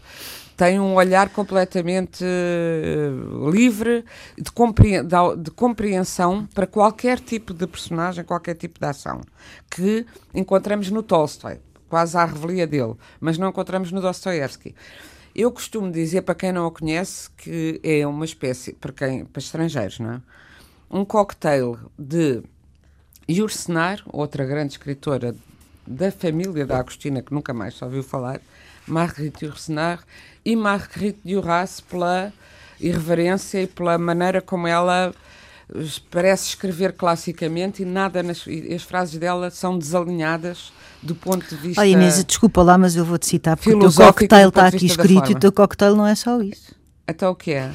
tem 0.56 0.80
um 0.80 0.94
olhar 0.94 1.30
completamente 1.30 2.24
uh, 2.24 3.50
livre 3.50 4.06
de, 4.38 4.52
compre 4.52 5.02
de, 5.04 5.52
compreensão 5.52 6.48
para 6.54 6.68
qualquer 6.68 7.20
tipo 7.20 7.54
de 7.54 7.66
personagem, 7.66 8.24
qualquer 8.24 8.54
tipo 8.54 8.80
de 8.80 8.86
ação, 8.86 9.22
que 9.70 10.06
encontramos 10.34 10.92
no 10.92 11.02
Tolstói, 11.02 11.60
quase 11.90 12.16
à 12.16 12.24
revelia 12.24 12.68
dele, 12.68 12.94
mas 13.20 13.38
não 13.38 13.50
encontramos 13.50 13.92
no 13.92 14.00
Dostoevsky. 14.00 14.76
Eu 15.36 15.52
costumo 15.52 15.92
dizer, 15.92 16.22
para 16.22 16.36
quem 16.36 16.52
não 16.52 16.68
o 16.68 16.72
conhece, 16.72 17.28
que 17.32 17.82
é 17.84 18.06
uma 18.06 18.24
espécie, 18.24 18.74
para, 18.74 18.94
quem, 18.94 19.26
para 19.26 19.40
estrangeiros, 19.40 20.00
não 20.00 20.14
é? 20.14 20.22
um 20.94 21.04
cocktail 21.04 21.80
de 21.98 22.44
Yursenar, 23.30 24.02
outra 24.06 24.46
grande 24.46 24.74
escritora 24.74 25.36
da 25.86 26.12
família 26.12 26.66
da 26.66 26.80
Agostina, 26.80 27.22
que 27.22 27.34
nunca 27.34 27.54
mais 27.54 27.74
só 27.76 27.86
ouviu 27.86 28.04
falar, 28.04 28.40
Marguerite 28.88 29.46
Yourcenar, 29.46 30.04
e 30.46 30.56
Marguerite 30.56 31.20
Duras 31.24 31.80
pela 31.80 32.34
irreverência 32.80 33.62
e 33.62 33.68
pela 33.68 33.98
maneira 33.98 34.42
como 34.42 34.68
ela 34.68 35.14
parece 36.12 36.50
escrever 36.50 36.94
classicamente 36.94 37.82
e 37.82 37.86
nada 37.86 38.22
nas, 38.22 38.46
e 38.46 38.74
as 38.74 38.84
frases 38.84 39.18
dela 39.18 39.50
são 39.50 39.78
desalinhadas 39.78 40.72
do 41.02 41.16
ponto 41.16 41.48
de 41.48 41.56
vista. 41.56 41.82
Oh, 41.82 41.86
Inês, 41.86 42.24
desculpa 42.24 42.62
lá, 42.62 42.78
mas 42.78 42.96
eu 42.96 43.06
vou-te 43.06 43.26
citar 43.26 43.56
porque 43.58 43.74
o 43.74 43.80
teu 43.80 43.94
cocktail 43.94 44.50
está 44.50 44.68
aqui 44.68 44.86
escrito 44.86 45.32
e 45.32 45.36
o 45.36 45.40
teu 45.40 45.52
cocktail 45.52 45.96
não 45.96 46.06
é 46.06 46.16
só 46.16 46.42
isso. 46.42 46.83
Então 47.08 47.32
o 47.32 47.36
que 47.36 47.52
é? 47.52 47.70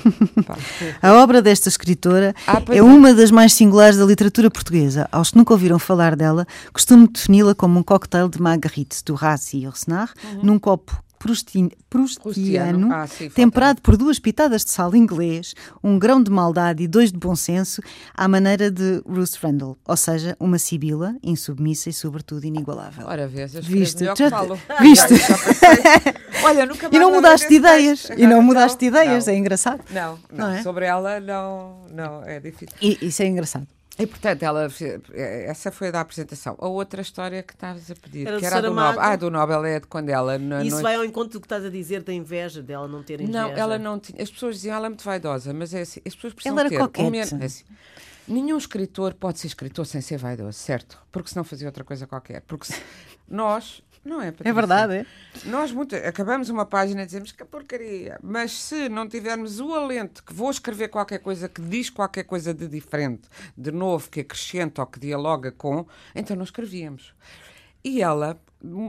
a 1.03 1.15
obra 1.15 1.43
desta 1.43 1.69
escritora 1.69 2.35
ah, 2.47 2.63
é, 2.71 2.79
é 2.79 2.83
uma 2.83 3.13
das 3.13 3.31
mais 3.31 3.53
singulares 3.53 3.99
da 3.99 4.05
literatura 4.05 4.51
portuguesa. 4.51 5.09
Aos 5.13 5.31
que 5.31 5.37
nunca 5.37 5.53
ouviram 5.53 5.79
falar 5.79 6.17
dela, 6.17 6.47
costumo 6.73 7.07
defini-la 7.07 7.55
como 7.55 7.79
um 7.79 7.83
cocktail 7.83 8.29
de 8.29 8.41
Marguerite, 8.41 9.05
do 9.05 9.15
Rassi 9.15 9.59
e 9.59 9.67
Orsenar, 9.67 10.13
uhum. 10.25 10.41
num 10.43 10.59
copo 10.59 11.03
prustiano, 11.19 11.71
prustiano 11.91 12.93
ah, 12.93 13.07
sim, 13.07 13.29
temperado 13.29 13.83
por 13.83 13.97
duas 13.97 14.19
pitadas 14.19 14.65
de 14.65 14.71
sal 14.71 14.95
inglês, 14.95 15.55
um 15.83 15.99
grão 15.99 16.23
de 16.23 16.31
maldade 16.31 16.83
e 16.83 16.89
dois 16.89 17.13
de 17.13 17.19
bom 17.19 17.35
senso, 17.35 17.83
à 18.15 18.29
maneira 18.29 18.71
de 18.71 19.03
Ruth 19.07 19.35
Randall, 19.43 19.77
ou 19.87 19.97
seja, 19.97 20.37
uma 20.39 20.59
sibila 20.59 21.15
insubmissa 21.23 21.91
e, 21.91 21.93
sobretudo, 21.93 22.45
inigualável. 22.45 23.07
Ora, 23.07 23.27
vês, 23.27 23.55
viste? 23.55 24.05
Já, 24.05 24.15
viste? 24.81 25.15
Olha, 26.45 26.67
nunca 26.67 26.89
e 26.91 26.99
não 26.99 27.11
mudaste 27.11 27.49
de 27.49 27.55
ideias. 27.55 28.09
E 28.17 28.27
não 28.27 28.43
mudaste 28.43 28.79
de 28.79 28.87
ideias, 28.87 29.27
não. 29.27 29.33
é 29.33 29.37
engraçado. 29.37 29.81
Não, 29.91 30.19
não, 30.31 30.47
não 30.47 30.55
é? 30.55 30.63
sobre 30.63 30.85
ela 30.85 31.21
não, 31.21 31.87
não, 31.93 32.23
é 32.25 32.39
difícil. 32.41 32.77
E, 32.81 32.99
isso 33.03 33.23
é 33.23 33.27
engraçado. 33.27 33.67
E 33.99 34.07
portanto, 34.07 34.45
ela, 34.45 34.69
essa 35.13 35.73
foi 35.73 35.89
a 35.89 35.91
da 35.91 36.01
apresentação. 36.01 36.57
A 36.61 36.69
outra 36.69 37.03
história 37.03 37.43
que 37.43 37.53
estavas 37.53 37.91
a 37.91 37.97
pedir, 37.97 38.29
era 38.29 38.39
que 38.39 38.47
era 38.47 38.63
do 38.63 38.73
Nobel. 38.73 39.01
Ah, 39.01 39.17
do 39.17 39.29
Nobel 39.29 39.65
é 39.65 39.81
de 39.81 39.89
quando 39.89 40.09
ela. 40.09 40.39
No, 40.39 40.63
Isso 40.63 40.81
vai 40.81 40.95
ao 40.95 41.05
encontro 41.05 41.33
do 41.33 41.41
que 41.41 41.47
estás 41.47 41.65
a 41.65 41.69
dizer 41.69 42.05
da 42.05 42.13
inveja, 42.13 42.63
dela 42.63 42.87
não 42.87 43.03
ter 43.03 43.21
inveja. 43.21 43.33
Não, 43.33 43.51
ela 43.51 43.77
não 43.77 43.99
tinha. 43.99 44.23
As 44.23 44.31
pessoas 44.31 44.55
diziam 44.55 44.77
ela 44.77 44.87
é 44.87 44.89
muito 44.89 45.03
vaidosa, 45.05 45.53
mas 45.53 45.75
é 45.75 45.81
assim, 45.81 46.01
as 46.07 46.15
pessoas 46.15 46.33
precisam 46.33 46.57
ela 46.57 46.69
era 46.69 46.89
ter. 46.89 47.03
Um, 47.03 47.15
é 47.15 47.21
assim, 47.23 47.65
nenhum 48.29 48.57
escritor 48.57 49.15
pode 49.15 49.41
ser 49.41 49.49
escritor 49.49 49.85
sem 49.85 50.01
ser 50.01 50.17
vaidoso, 50.17 50.57
certo? 50.57 50.97
Porque 51.11 51.31
senão 51.31 51.43
fazia 51.43 51.67
outra 51.67 51.83
coisa 51.83 52.07
qualquer. 52.07 52.43
Porque 52.43 52.67
se, 52.67 52.81
nós 53.29 53.83
não 54.09 54.21
é, 54.21 54.33
Patrícia? 54.33 54.51
É 54.51 54.53
verdade, 54.53 54.95
é? 54.95 55.07
Nós 55.45 55.71
muito, 55.71 55.95
acabamos 55.95 56.49
uma 56.49 56.67
página 56.67 57.03
e 57.03 57.07
dizemos 57.07 57.31
que 57.31 57.45
porcaria, 57.45 58.19
mas 58.23 58.53
se 58.53 58.89
não 58.89 59.09
tivermos 59.09 59.61
o 59.61 59.75
alento 59.75 60.25
que 60.25 60.33
vou 60.33 60.51
escrever 60.51 60.89
qualquer 60.89 61.19
coisa 61.19 61.49
que 61.49 61.61
diz 61.61 61.91
qualquer 61.91 62.25
coisa 62.25 62.53
de 62.53 62.67
diferente, 62.67 63.29
de 63.57 63.71
novo, 63.71 64.09
que 64.11 64.21
acrescenta 64.21 64.81
ou 64.81 64.87
que 64.87 64.99
dialoga 64.99 65.53
com, 65.53 65.87
então 66.15 66.37
não 66.37 66.45
escrevíamos. 66.45 67.15
E 67.85 68.03
ela, 68.03 68.41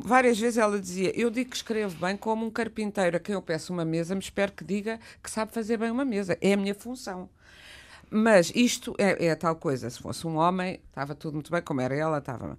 várias 0.03 0.39
vezes 0.39 0.57
ela 0.57 0.79
dizia: 0.79 1.11
Eu 1.15 1.29
digo 1.29 1.51
que 1.51 1.55
escrevo 1.55 1.95
bem 1.99 2.17
como 2.17 2.45
um 2.45 2.49
carpinteiro 2.49 3.17
a 3.17 3.19
quem 3.19 3.35
eu 3.35 3.41
peço 3.41 3.71
uma 3.71 3.85
mesa, 3.85 4.15
me 4.15 4.21
espero 4.21 4.51
que 4.51 4.63
diga 4.63 4.99
que 5.21 5.29
sabe 5.29 5.53
fazer 5.53 5.77
bem 5.77 5.91
uma 5.91 6.05
mesa. 6.05 6.37
É 6.41 6.53
a 6.53 6.57
minha 6.57 6.73
função. 6.73 7.29
Mas 8.09 8.51
isto 8.55 8.95
é, 8.97 9.27
é 9.27 9.35
tal 9.35 9.55
coisa. 9.55 9.89
Se 9.89 9.99
fosse 9.99 10.25
um 10.25 10.37
homem, 10.37 10.81
estava 10.89 11.13
tudo 11.13 11.35
muito 11.35 11.51
bem, 11.51 11.61
como 11.61 11.81
era 11.81 11.95
ela, 11.95 12.17
estava. 12.17 12.57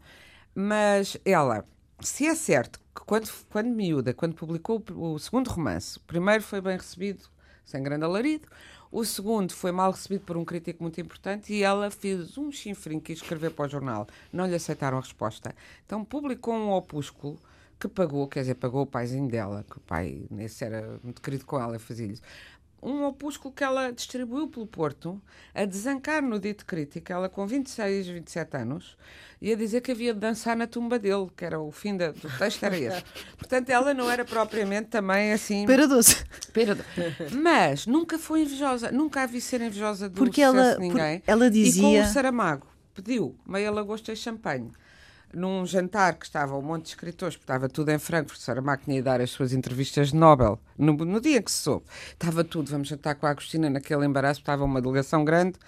Mas 0.55 1.17
ela 1.25 1.65
se 2.03 2.27
é 2.27 2.35
certo 2.35 2.79
que 2.95 3.03
quando, 3.05 3.31
quando 3.51 3.69
miúda, 3.69 4.15
quando 4.15 4.35
publicou 4.35 4.83
o, 4.93 5.15
o 5.15 5.19
segundo 5.19 5.49
romance, 5.49 5.99
o 5.99 6.01
primeiro 6.01 6.43
foi 6.43 6.61
bem 6.61 6.77
recebido, 6.77 7.25
sem 7.65 7.83
grande 7.83 8.05
alarido, 8.05 8.49
o 8.93 9.05
segundo 9.05 9.53
foi 9.53 9.71
mal 9.71 9.93
recebido 9.93 10.25
por 10.25 10.37
um 10.37 10.45
crítico 10.45 10.83
muito 10.83 11.01
importante 11.01 11.53
e 11.53 11.63
ela 11.63 11.91
fez 11.91 12.37
um 12.37 12.51
chinfrim 12.51 12.99
que 12.99 13.13
escrever 13.13 13.51
para 13.53 13.67
o 13.67 13.69
jornal. 13.69 14.09
Não 14.33 14.47
lhe 14.47 14.55
aceitaram 14.55 14.99
a 14.99 15.01
resposta. 15.01 15.55
Então 15.87 16.05
publicou 16.05 16.55
um 16.55 16.73
opúsculo 16.73 17.39
que 17.79 17.89
pagou, 17.89 18.27
quer 18.27 18.41
dizer, 18.41 18.57
pagou 18.57 18.83
o 18.83 18.87
paizinho 18.87 19.29
dela, 19.29 19.65
que 19.71 19.79
o 19.79 19.81
pai 19.81 20.27
nesse 20.31 20.65
era 20.65 20.99
muito 21.03 21.23
querido 21.23 21.47
com 21.47 21.59
ela, 21.59 21.79
fazia-lhe 21.79 22.19
um 22.83 23.05
opúsculo 23.05 23.53
que 23.53 23.63
ela 23.63 23.91
distribuiu 23.91 24.49
pelo 24.49 24.67
Porto, 24.67 25.21
a 25.55 25.65
desancar 25.65 26.23
no 26.23 26.39
dito 26.39 26.65
crítico, 26.65 27.13
ela 27.13 27.29
com 27.29 27.47
26, 27.47 28.09
27 28.09 28.57
anos, 28.57 28.97
e 29.41 29.53
a 29.53 29.57
dizer 29.57 29.81
que 29.81 29.93
havia 29.93 30.13
de 30.13 30.21
dançar 30.21 30.57
na 30.57 30.67
tumba 30.67 30.99
dele, 30.99 31.29
que 31.37 31.45
era 31.45 31.61
o 31.61 31.71
fim 31.71 31.97
da, 31.97 32.11
do 32.11 32.29
texto, 32.39 32.63
era 32.63 32.79
esse. 32.79 33.03
Portanto, 33.37 33.71
ela 33.71 33.95
não 33.95 34.11
era 34.11 34.25
propriamente 34.25 34.89
também 34.89 35.33
assim. 35.33 35.67
Pera 35.67 35.89
doce. 35.89 36.25
Pera 36.53 36.75
doce. 36.75 37.35
Mas 37.35 37.87
nunca 37.87 38.19
foi 38.19 38.43
invejosa, 38.43 38.91
nunca 38.91 39.23
a 39.23 39.27
vi 39.27 39.41
ser 39.41 39.61
invejosa 39.61 40.09
do 40.09 40.17
porque 40.17 40.43
ela, 40.43 40.75
de 40.75 40.81
ninguém. 40.81 41.23
Ela 41.27 41.51
dizia. 41.51 42.01
E 42.01 42.03
com 42.03 42.09
o 42.09 42.13
Saramago, 42.13 42.67
pediu 42.95 43.37
meia 43.47 43.71
lagosta 43.71 44.13
e 44.13 44.17
champanhe 44.17 44.73
num 45.35 45.65
jantar 45.65 46.15
que 46.15 46.25
estava 46.25 46.57
um 46.57 46.63
monte 46.63 46.85
de 46.85 46.89
escritores, 46.91 47.37
porque 47.37 47.45
estava 47.45 47.69
tudo 47.69 47.91
em 47.91 47.99
Frankfurt, 47.99 48.41
Saramago 48.41 48.83
tinha 48.85 48.99
ido 48.99 49.05
dar 49.05 49.21
as 49.21 49.31
suas 49.31 49.53
entrevistas 49.53 50.11
de 50.11 50.17
Nobel, 50.17 50.59
no, 50.77 50.93
no 50.93 51.21
dia 51.21 51.41
que 51.43 51.51
se 51.51 51.59
soube. 51.59 51.87
Estava 52.13 52.43
tudo, 52.45 52.71
vamos 52.71 52.89
jantar 52.89 53.15
com 53.15 53.27
a 53.27 53.31
Agostina 53.31 53.71
naquele 53.71 54.05
embaraço, 54.05 54.41
estava 54.41 54.65
uma 54.65 54.81
delegação 54.81 55.25
grande, 55.25 55.59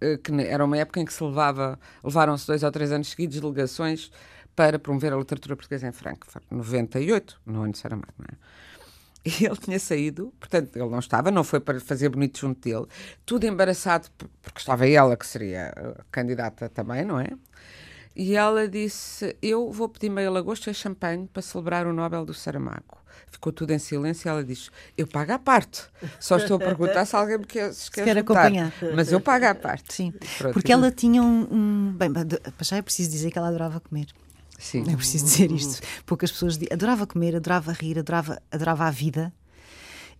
eh, 0.00 0.18
que 0.18 0.32
era 0.42 0.64
uma 0.64 0.76
época 0.76 1.00
em 1.00 1.04
que 1.04 1.12
se 1.12 1.22
levava, 1.22 1.78
levaram-se 2.02 2.46
dois 2.46 2.62
ou 2.62 2.72
três 2.72 2.92
anos 2.92 3.08
seguidos 3.08 3.40
delegações 3.40 4.10
para 4.54 4.78
promover 4.78 5.12
a 5.12 5.16
literatura 5.16 5.56
portuguesa 5.56 5.86
em 5.88 5.92
Frankfurt, 5.92 6.44
98, 6.50 7.40
no 7.46 7.62
ano 7.62 7.72
de 7.72 7.78
Saramago, 7.78 8.14
não 8.18 8.26
é? 8.30 8.36
E 9.24 9.30
ele 9.46 9.56
tinha 9.56 9.78
saído, 9.78 10.32
portanto, 10.38 10.76
ele 10.76 10.88
não 10.88 10.98
estava, 10.98 11.30
não 11.30 11.42
foi 11.42 11.58
para 11.58 11.80
fazer 11.80 12.10
bonito 12.10 12.38
junto 12.38 12.60
dele, 12.60 12.86
tudo 13.24 13.44
embaraçado, 13.46 14.08
porque 14.42 14.58
estava 14.58 14.86
ela, 14.86 15.16
que 15.16 15.26
seria 15.26 15.72
candidata 16.10 16.68
também, 16.68 17.04
não 17.04 17.18
é? 17.18 17.28
E 18.16 18.36
ela 18.36 18.68
disse: 18.68 19.36
Eu 19.42 19.70
vou 19.72 19.88
pedir 19.88 20.08
meia 20.08 20.30
lagosta 20.30 20.70
e 20.70 20.74
champanhe 20.74 21.28
para 21.32 21.42
celebrar 21.42 21.86
o 21.86 21.92
Nobel 21.92 22.24
do 22.24 22.32
Saramago. 22.32 23.02
Ficou 23.30 23.52
tudo 23.52 23.72
em 23.72 23.78
silêncio 23.78 24.28
e 24.28 24.30
ela 24.30 24.44
diz: 24.44 24.70
Eu 24.96 25.06
pago 25.06 25.32
a 25.32 25.38
parte. 25.38 25.82
Só 26.20 26.36
estou 26.36 26.56
a 26.56 26.60
perguntar 26.60 27.04
se 27.04 27.16
alguém 27.16 27.38
me 27.38 27.44
quer, 27.44 27.72
se 27.72 27.90
quer, 27.90 28.04
quer 28.04 28.18
acompanhar. 28.18 28.72
Mas 28.94 29.10
eu 29.10 29.20
pago 29.20 29.46
a 29.46 29.54
parte. 29.54 29.92
Sim. 29.92 30.12
Pronto, 30.38 30.52
Porque 30.52 30.72
ela 30.72 30.90
tinha 30.90 31.22
um. 31.22 31.48
um 31.50 31.92
bem, 31.96 32.10
já 32.60 32.76
é 32.76 32.82
preciso 32.82 33.10
dizer 33.10 33.30
que 33.30 33.38
ela 33.38 33.48
adorava 33.48 33.80
comer. 33.80 34.06
Sim. 34.58 34.84
É 34.88 34.96
preciso 34.96 35.24
dizer 35.24 35.50
isto. 35.50 35.82
Poucas 36.06 36.30
pessoas 36.30 36.58
adorava 36.70 37.06
comer, 37.06 37.34
adorava 37.36 37.72
rir, 37.72 37.98
adorava, 37.98 38.40
adorava 38.52 38.84
a 38.84 38.90
vida 38.90 39.32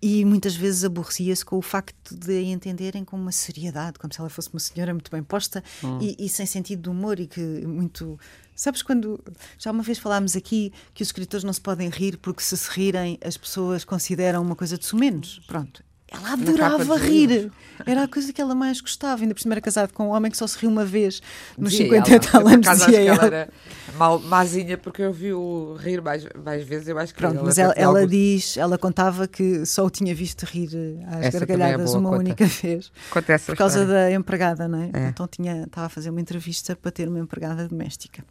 e 0.01 0.25
muitas 0.25 0.55
vezes 0.55 0.85
aborrecia-se 0.85 1.45
com 1.45 1.57
o 1.57 1.63
facto 1.63 2.17
de 2.17 2.33
a 2.33 2.43
entenderem 2.43 3.05
com 3.05 3.17
uma 3.17 3.33
seriedade, 3.33 3.99
como 3.99 4.13
se 4.13 4.21
ela 4.21 4.29
fosse 4.29 4.51
uma 4.53 4.61
senhora 4.61 4.93
muito 4.93 5.11
bem 5.11 5.23
posta 5.23 5.63
hum. 5.83 5.99
e, 6.01 6.17
e, 6.19 6.29
sem 6.29 6.47
sentido 6.47 6.83
de 6.83 6.89
humor 6.89 7.19
e 7.21 7.27
que 7.27 7.41
muito. 7.41 8.19
Sabes 8.55 8.83
quando. 8.83 9.23
Já 9.59 9.71
uma 9.71 9.83
vez 9.83 9.99
falámos 9.99 10.37
aqui 10.37 10.73
que 10.93 11.03
os 11.03 11.09
escritores 11.09 11.45
não 11.45 11.53
se 11.53 11.61
podem 11.61 11.89
rir 11.89 12.19
porque 12.19 12.43
se 12.43 12.57
se 12.57 12.71
rirem 12.71 13.19
as 13.25 13.37
pessoas 13.37 13.85
consideram 13.85 14.43
uma 14.43 14.57
coisa 14.57 14.79
de 14.79 14.85
sumenos. 14.85 15.41
Pronto. 15.47 15.83
Ela 16.17 16.33
adorava 16.33 16.97
rir. 16.97 17.51
Era 17.87 18.05
a 18.05 18.09
coisa 18.09 18.33
que 18.33 18.41
ela 18.41 18.55
mais 18.55 18.81
gostava. 18.81 19.23
Ainda 19.23 19.35
por 19.35 19.41
cima 19.41 19.55
era 19.55 19.61
casado 19.61 19.93
com 19.93 20.09
um 20.09 20.11
homem 20.11 20.31
que 20.31 20.37
só 20.37 20.47
se 20.47 20.59
riu 20.59 20.71
uma 20.71 20.85
vez 20.85 21.21
nos 21.59 21.73
dizia 21.73 21.87
50 21.87 22.11
ela. 22.11 22.21
tal 22.21 22.47
anos. 22.47 22.69
Dizia 22.69 23.01
ela. 23.01 23.17
ela 23.17 23.27
era 23.27 23.49
mal, 23.97 24.19
mazinha 24.21 24.79
porque 24.79 25.03
eu 25.03 25.13
vi-o 25.13 25.75
rir 25.75 26.01
mais, 26.01 26.27
mais 26.45 26.65
vezes. 26.65 26.89
Eu 26.89 26.99
acho 26.99 27.13
que 27.13 27.21
Pronto, 27.21 27.43
mas 27.45 27.59
ela, 27.59 27.73
ela 27.77 28.01
algo... 28.01 28.11
diz, 28.11 28.57
ela 28.57 28.79
contava 28.79 29.27
que 29.27 29.67
só 29.67 29.85
o 29.85 29.91
tinha 29.91 30.15
visto 30.15 30.45
rir 30.45 30.71
às 31.09 31.27
Essa 31.27 31.37
é 31.37 31.41
gargalhadas 31.41 31.95
é 31.95 31.99
uma 31.99 32.11
conta. 32.11 32.21
única 32.21 32.47
vez. 32.47 32.93
Acontece 33.11 33.47
por 33.47 33.57
causa 33.57 33.81
história. 33.81 34.11
da 34.11 34.13
empregada, 34.13 34.69
não 34.69 34.81
é? 34.81 34.91
é? 34.93 35.09
Então 35.09 35.27
tinha, 35.27 35.65
estava 35.65 35.87
a 35.87 35.91
fazer 35.91 36.11
uma 36.11 36.21
entrevista 36.21 36.77
para 36.77 36.91
ter 36.91 37.09
uma 37.09 37.19
empregada 37.19 37.67
doméstica. 37.69 38.25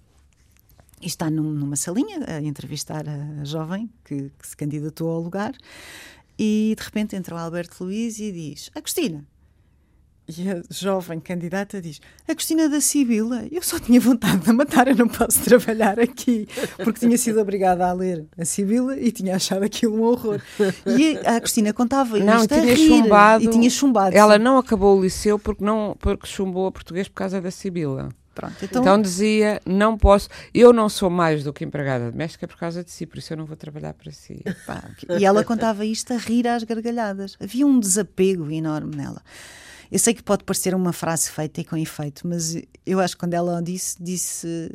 E 1.01 1.07
está 1.07 1.29
num, 1.29 1.43
numa 1.43 1.75
salinha 1.75 2.19
a 2.25 2.41
entrevistar 2.41 3.03
a 3.09 3.43
jovem 3.43 3.89
que, 4.05 4.31
que 4.39 4.47
se 4.47 4.55
candidatou 4.55 5.09
ao 5.09 5.19
lugar 5.19 5.53
e 6.37 6.73
de 6.77 6.83
repente 6.83 7.15
entra 7.15 7.35
o 7.35 7.37
Alberto 7.37 7.83
Luiz 7.83 8.19
e 8.19 8.31
diz: 8.31 8.69
Agostina. 8.75 9.25
E 10.25 10.49
a 10.49 10.61
jovem 10.69 11.19
candidata 11.19 11.81
diz: 11.81 11.99
Agostina 12.27 12.69
da 12.69 12.79
Sibila, 12.79 13.45
eu 13.51 13.61
só 13.61 13.77
tinha 13.77 13.99
vontade 13.99 14.37
de 14.37 14.53
matar, 14.53 14.87
eu 14.87 14.95
não 14.95 15.07
posso 15.07 15.43
trabalhar 15.43 15.99
aqui. 15.99 16.47
Porque 16.81 17.01
tinha 17.01 17.17
sido 17.17 17.41
obrigada 17.41 17.85
a 17.85 17.91
ler 17.91 18.25
a 18.37 18.45
Sibila 18.45 18.97
e 18.97 19.11
tinha 19.11 19.35
achado 19.35 19.63
aquilo 19.63 19.97
um 19.97 20.03
horror. 20.03 20.41
E 20.85 21.17
a 21.25 21.35
Agostina 21.35 21.73
contava 21.73 22.17
não, 22.19 22.47
tinha 22.47 22.73
rir, 22.73 22.87
chumbado, 22.87 23.43
e 23.43 23.47
tinha 23.49 23.69
chumbado. 23.69 24.15
Ela 24.15 24.39
não 24.39 24.57
acabou 24.57 24.97
o 24.97 25.01
liceu 25.01 25.37
porque, 25.37 25.63
não, 25.63 25.97
porque 25.99 26.25
chumbou 26.25 26.67
a 26.67 26.71
português 26.71 27.09
por 27.09 27.15
causa 27.15 27.41
da 27.41 27.51
Sibila. 27.51 28.09
Pronto, 28.33 28.55
Então, 28.63 28.81
então, 28.81 29.01
dizia: 29.01 29.61
não 29.65 29.97
posso, 29.97 30.27
eu 30.53 30.73
não 30.73 30.89
sou 30.89 31.09
mais 31.09 31.43
do 31.43 31.53
que 31.53 31.63
empregada 31.63 32.11
doméstica 32.11 32.47
por 32.47 32.57
causa 32.57 32.83
de 32.83 32.91
si, 32.91 33.05
por 33.05 33.17
isso 33.19 33.31
eu 33.33 33.37
não 33.37 33.45
vou 33.45 33.55
trabalhar 33.55 33.93
para 33.93 34.11
si. 34.11 34.43
pá, 34.65 34.83
e 35.19 35.25
ela 35.25 35.43
contava 35.43 35.85
isto 35.85 36.13
a 36.13 36.17
rir 36.17 36.47
às 36.47 36.63
gargalhadas. 36.63 37.37
Havia 37.39 37.65
um 37.65 37.79
desapego 37.79 38.49
enorme 38.51 38.95
nela. 38.95 39.21
Eu 39.91 39.99
sei 39.99 40.13
que 40.15 40.23
pode 40.23 40.43
parecer 40.43 40.73
uma 40.73 40.91
frase 40.91 41.29
feita 41.29 41.61
e 41.61 41.63
com 41.63 41.77
efeito, 41.77 42.27
mas 42.27 42.57
eu 42.83 42.99
acho 42.99 43.15
que 43.15 43.19
quando 43.19 43.35
ela 43.35 43.61
disse, 43.61 43.95
disse, 44.01 44.71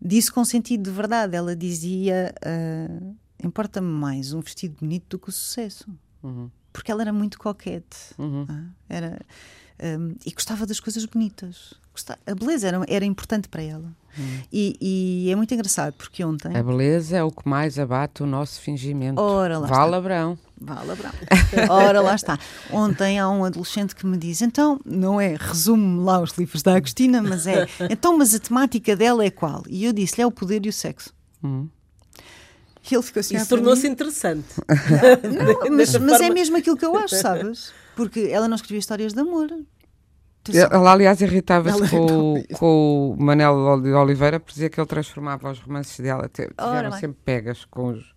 disse 0.00 0.32
com 0.32 0.44
sentido 0.44 0.82
de 0.82 0.90
verdade. 0.90 1.36
Ela 1.36 1.54
dizia: 1.54 2.34
ah, 2.44 3.12
importa-me 3.42 3.86
mais 3.86 4.32
um 4.32 4.40
vestido 4.40 4.76
bonito 4.80 5.04
do 5.10 5.18
que 5.18 5.28
o 5.28 5.32
sucesso. 5.32 5.86
Uhum. 6.22 6.50
Porque 6.72 6.90
ela 6.90 7.02
era 7.02 7.12
muito 7.12 7.38
coquete. 7.38 7.98
Uhum. 8.18 8.46
ah, 8.48 8.64
Era, 8.88 9.20
hum, 9.98 10.16
e 10.26 10.32
gostava 10.32 10.66
das 10.66 10.80
coisas 10.80 11.04
bonitas. 11.04 11.74
A 12.26 12.34
beleza 12.34 12.68
era, 12.68 12.84
era 12.88 13.04
importante 13.04 13.48
para 13.48 13.62
ela. 13.62 13.92
E, 14.52 14.76
e 15.26 15.30
é 15.30 15.36
muito 15.36 15.52
engraçado 15.54 15.94
porque 15.94 16.22
ontem. 16.22 16.54
A 16.54 16.62
beleza 16.62 17.16
é 17.16 17.24
o 17.24 17.30
que 17.30 17.48
mais 17.48 17.78
abate 17.78 18.22
o 18.22 18.26
nosso 18.26 18.60
fingimento. 18.60 19.20
Ora, 19.20 19.58
lá 19.58 19.66
Vale 19.66 19.84
está. 19.84 19.96
Abrão. 19.96 20.38
Vá, 20.60 20.82
Labrão. 20.82 21.10
Ora, 21.68 22.00
lá 22.00 22.14
está. 22.14 22.38
Ontem 22.70 23.18
há 23.18 23.28
um 23.28 23.44
adolescente 23.44 23.96
que 23.96 24.06
me 24.06 24.16
diz: 24.16 24.42
então, 24.42 24.78
não 24.84 25.20
é, 25.20 25.36
resume 25.36 26.04
lá 26.04 26.20
os 26.20 26.32
livros 26.32 26.62
da 26.62 26.76
Agostina, 26.76 27.20
mas 27.22 27.46
é, 27.46 27.66
então, 27.90 28.16
mas 28.16 28.34
a 28.34 28.38
temática 28.38 28.94
dela 28.94 29.24
é 29.24 29.30
qual? 29.30 29.62
E 29.68 29.84
eu 29.84 29.92
disse-lhe: 29.92 30.22
é 30.22 30.26
o 30.26 30.30
poder 30.30 30.64
e 30.64 30.68
o 30.68 30.72
sexo. 30.72 31.12
Uhum. 31.42 31.68
E 32.90 32.94
ele 32.94 33.02
ficou 33.02 33.20
assim: 33.20 33.34
Isso 33.34 33.44
"Ah, 33.44 33.48
tornou-se 33.48 33.82
mim?" 33.82 33.92
interessante. 33.92 34.48
Não, 35.68 35.70
mas, 35.76 35.96
mas 35.96 36.20
é 36.20 36.30
mesmo 36.30 36.56
aquilo 36.56 36.76
que 36.76 36.84
eu 36.84 36.96
acho, 36.96 37.16
sabes? 37.16 37.72
Porque 37.96 38.28
ela 38.30 38.46
não 38.46 38.54
escrevia 38.54 38.78
histórias 38.78 39.12
de 39.12 39.20
amor. 39.20 39.48
Ela, 40.70 40.92
aliás, 40.92 41.20
irritava-se 41.20 41.88
com, 41.88 42.42
com 42.58 43.10
o 43.10 43.22
Manel 43.22 43.80
de 43.80 43.92
Oliveira, 43.92 44.40
por 44.40 44.52
dizer 44.52 44.70
que 44.70 44.80
ele 44.80 44.86
transformava 44.86 45.50
os 45.50 45.60
romances 45.60 46.00
dela. 46.00 46.28
Tiveram 46.28 46.90
bem. 46.90 46.98
sempre 46.98 47.18
pegas 47.24 47.64
com, 47.64 47.90
os, 47.90 48.14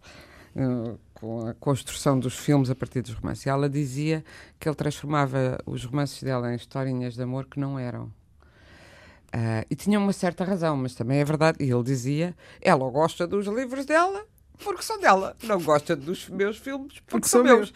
eh, 0.56 0.96
com 1.14 1.48
a 1.48 1.54
construção 1.54 2.20
dos 2.20 2.36
filmes 2.38 2.70
a 2.70 2.76
partir 2.76 3.02
dos 3.02 3.14
romances. 3.14 3.46
E 3.46 3.50
ela 3.50 3.70
dizia 3.70 4.24
que 4.60 4.68
ele 4.68 4.76
transformava 4.76 5.60
os 5.66 5.86
romances 5.86 6.24
dela 6.24 6.52
em 6.52 6.56
historinhas 6.56 7.14
de 7.14 7.22
amor 7.22 7.46
que 7.46 7.60
não 7.60 7.78
eram. 7.78 8.12
Ah, 9.32 9.66
e 9.70 9.76
tinha 9.76 10.00
uma 10.00 10.14
certa 10.14 10.46
razão, 10.46 10.78
mas 10.78 10.96
também 10.96 11.20
é 11.20 11.26
verdade. 11.26 11.58
E 11.60 11.70
ele 11.70 11.84
dizia: 11.84 12.34
ela 12.62 12.90
gosta 12.90 13.28
dos 13.28 13.46
livros 13.48 13.86
dela. 13.86 14.26
Porque 14.64 14.82
são 14.84 15.00
dela, 15.00 15.36
não 15.44 15.62
gosta 15.62 15.96
dos 15.96 16.30
meus 16.30 16.58
filmes 16.58 16.94
porque, 17.08 17.28
são 17.28 17.44
meus. 17.44 17.74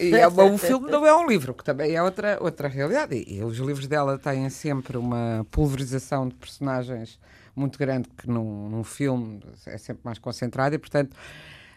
E 0.00 0.14
é 0.14 0.26
uma- 0.28 0.44
um 0.44 0.58
filme 0.58 0.90
não 0.90 1.06
é 1.06 1.14
um 1.16 1.26
livro, 1.26 1.54
que 1.54 1.64
também 1.64 1.94
é 1.94 2.02
outra, 2.02 2.38
outra 2.40 2.68
realidade. 2.68 3.14
E, 3.16 3.36
e 3.38 3.44
os 3.44 3.58
livros 3.58 3.86
dela 3.86 4.18
têm 4.18 4.48
sempre 4.50 4.96
uma 4.96 5.46
pulverização 5.50 6.28
de 6.28 6.34
personagens 6.34 7.18
muito 7.54 7.78
grande 7.78 8.08
que 8.16 8.28
num, 8.28 8.68
num 8.68 8.84
filme 8.84 9.40
é 9.66 9.76
sempre 9.78 10.02
mais 10.04 10.18
concentrada 10.18 10.74
e, 10.74 10.78
portanto, 10.78 11.16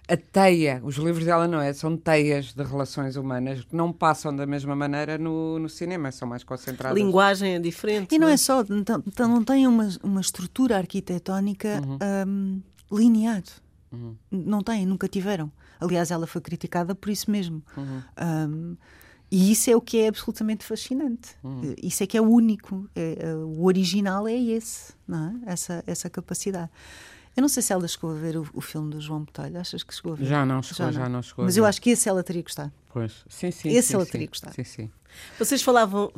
a 0.08 0.18
teia, 0.18 0.82
os 0.84 0.96
livros 0.96 1.24
dela 1.26 1.48
não 1.48 1.62
é, 1.62 1.72
são 1.74 1.96
teias 1.96 2.54
de 2.54 2.64
relações 2.64 3.16
humanas 3.16 3.64
que 3.64 3.76
não 3.76 3.94
passam 3.94 4.36
da 4.36 4.46
mesma 4.46 4.76
maneira 4.76 5.18
no, 5.18 5.58
no 5.58 5.70
cinema, 5.70 6.12
são 6.12 6.28
mais 6.28 6.42
A 6.42 6.46
concentradas. 6.46 6.98
linguagem 6.98 7.56
é 7.56 7.60
diferente. 7.60 8.14
E 8.14 8.20
não 8.20 8.28
é 8.28 8.36
só, 8.36 8.62
então, 8.70 9.02
então 9.08 9.28
não 9.30 9.44
tem 9.44 9.66
uma, 9.68 9.88
uma 10.04 10.20
estrutura 10.22 10.78
arquitetónica 10.78 11.82
hum, 12.28 12.62
linear. 12.92 13.42
Não 14.32 14.62
tem, 14.62 14.86
nunca 14.86 15.08
tiveram. 15.08 15.52
Aliás, 15.80 16.12
ela 16.12 16.26
foi 16.26 16.42
criticada 16.42 16.96
por 16.96 17.10
isso 17.10 17.30
mesmo. 17.30 17.64
Hum, 17.78 18.76
e 19.32 19.52
isso 19.52 19.70
é 19.70 19.76
o 19.76 19.82
que 19.82 19.98
é 20.00 20.08
absolutamente 20.08 20.66
fascinante. 20.66 21.38
Isso 21.82 22.04
é 22.04 22.08
que 22.08 22.18
é 22.18 22.22
o 22.22 22.30
único. 22.30 22.90
É, 22.96 23.18
é, 23.20 23.36
o 23.36 23.64
original 23.64 24.28
é 24.28 24.36
esse, 24.36 24.94
não 25.08 25.42
é? 25.46 25.52
Essa, 25.52 25.84
essa 25.88 26.10
capacidade. 26.10 26.70
Eu 27.36 27.42
não 27.42 27.48
sei 27.48 27.64
se 27.64 27.72
ela 27.72 27.88
chegou 27.88 28.12
a 28.12 28.14
ver 28.14 28.36
o, 28.36 28.46
o 28.54 28.60
filme 28.60 28.92
do 28.92 29.00
João 29.00 29.24
Botelho. 29.24 29.58
Achas 29.58 29.84
que 29.84 29.96
chegou 29.96 30.14
a 30.14 30.16
ver? 30.16 30.26
Já 30.26 30.46
não 30.46 30.62
chegou, 30.62 30.92
já 30.92 31.08
não 31.08 31.22
chegou 31.22 31.44
a 31.44 31.46
Mas 31.46 31.56
eu 31.56 31.66
acho 31.66 31.82
que 31.82 31.92
esse 31.92 32.10
ela 32.10 32.22
teria 32.24 32.44
gostado. 32.44 32.74
Pois. 32.90 33.24
Sim, 33.30 33.52
sim. 33.52 33.70
Esse 33.70 33.90
sim, 33.90 33.94
ela 33.96 34.06
sim. 34.06 34.12
teria 34.12 34.28
gostado. 34.28 34.54
Sim, 34.54 34.64
sim. 34.66 34.92
Vocês 35.40 35.62
falavam, 35.62 36.12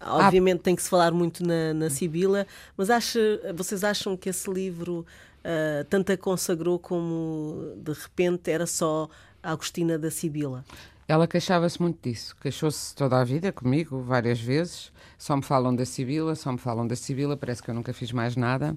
obviamente 0.00 0.60
tem 0.60 0.74
que 0.74 0.82
se 0.82 0.88
falar 0.88 1.12
muito 1.12 1.44
na, 1.44 1.74
na 1.74 1.90
Sibila, 1.90 2.46
mas 2.76 2.90
acha, 2.90 3.20
vocês 3.54 3.84
acham 3.84 4.16
que 4.16 4.28
esse 4.28 4.50
livro 4.50 5.06
ah, 5.48 5.86
tanto 5.88 6.12
a 6.12 6.16
consagrou 6.18 6.78
como 6.78 7.72
de 7.76 7.92
repente 7.94 8.50
era 8.50 8.66
só 8.66 9.08
a 9.42 9.52
Agostina 9.52 9.98
da 9.98 10.10
Sibila? 10.10 10.62
Ela 11.08 11.26
queixava-se 11.26 11.80
muito 11.80 12.06
disso. 12.06 12.36
Queixou-se 12.38 12.94
toda 12.94 13.18
a 13.18 13.24
vida 13.24 13.50
comigo, 13.50 14.02
várias 14.02 14.38
vezes. 14.38 14.92
Só 15.16 15.34
me 15.34 15.42
falam 15.42 15.74
da 15.74 15.86
Sibila, 15.86 16.34
só 16.34 16.52
me 16.52 16.58
falam 16.58 16.86
da 16.86 16.94
Sibila, 16.94 17.34
parece 17.34 17.62
que 17.62 17.70
eu 17.70 17.74
nunca 17.74 17.94
fiz 17.94 18.12
mais 18.12 18.36
nada. 18.36 18.76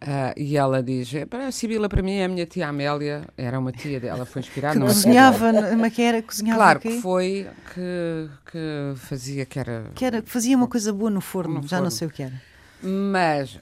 Ah, 0.00 0.34
e 0.36 0.56
ela 0.56 0.82
diz: 0.82 1.08
"Para 1.30 1.46
a 1.46 1.52
Sibila, 1.52 1.88
para 1.88 2.02
mim, 2.02 2.14
é 2.14 2.24
a 2.24 2.28
minha 2.28 2.44
tia 2.46 2.68
Amélia, 2.68 3.22
era 3.38 3.56
uma 3.56 3.70
tia 3.70 4.00
dela, 4.00 4.26
foi 4.26 4.40
inspirada 4.40 4.78
cozinhava, 4.78 5.52
mas 5.78 5.94
que 5.94 6.02
era, 6.02 6.20
cozinhava 6.20 6.58
Claro 6.58 6.80
que 6.80 7.00
foi 7.00 7.48
que, 7.72 8.28
que 8.50 8.96
fazia 8.96 9.46
que 9.46 9.58
era. 9.58 9.90
Que 9.94 10.04
era, 10.04 10.22
fazia 10.26 10.56
uma 10.56 10.66
coisa 10.66 10.92
boa 10.92 11.10
no 11.10 11.20
forno, 11.20 11.62
No 11.62 11.68
já 11.68 11.80
não 11.80 11.90
sei 11.90 12.08
o 12.08 12.10
que 12.10 12.24
era. 12.24 12.42
Mas 12.82 13.58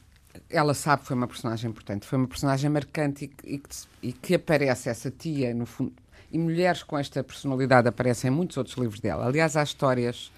ela 0.51 0.75
sabe 0.75 1.03
que 1.03 1.09
foi 1.09 1.17
uma 1.17 1.27
personagem 1.27 1.71
importante, 1.71 2.07
foi 2.07 2.19
uma 2.19 2.29
personagem 2.29 2.71
marcante 2.71 3.31
e, 3.45 3.55
e 3.55 3.63
e 4.03 4.13
que 4.13 4.35
aparece 4.35 4.89
essa 4.89 5.11
tia, 5.11 5.55
no 5.55 5.67
fundo. 5.67 5.93
E 6.31 6.39
mulheres 6.39 6.83
com 6.83 6.99
esta 6.99 7.23
personalidade 7.23 7.89
aparecem 7.89 8.31
em 8.31 8.35
muitos 8.35 8.57
outros 8.57 8.77
livros 8.77 9.01
dela. 9.01 9.27
Aliás, 9.27 9.57
há 9.57 9.63
histórias. 9.63 10.33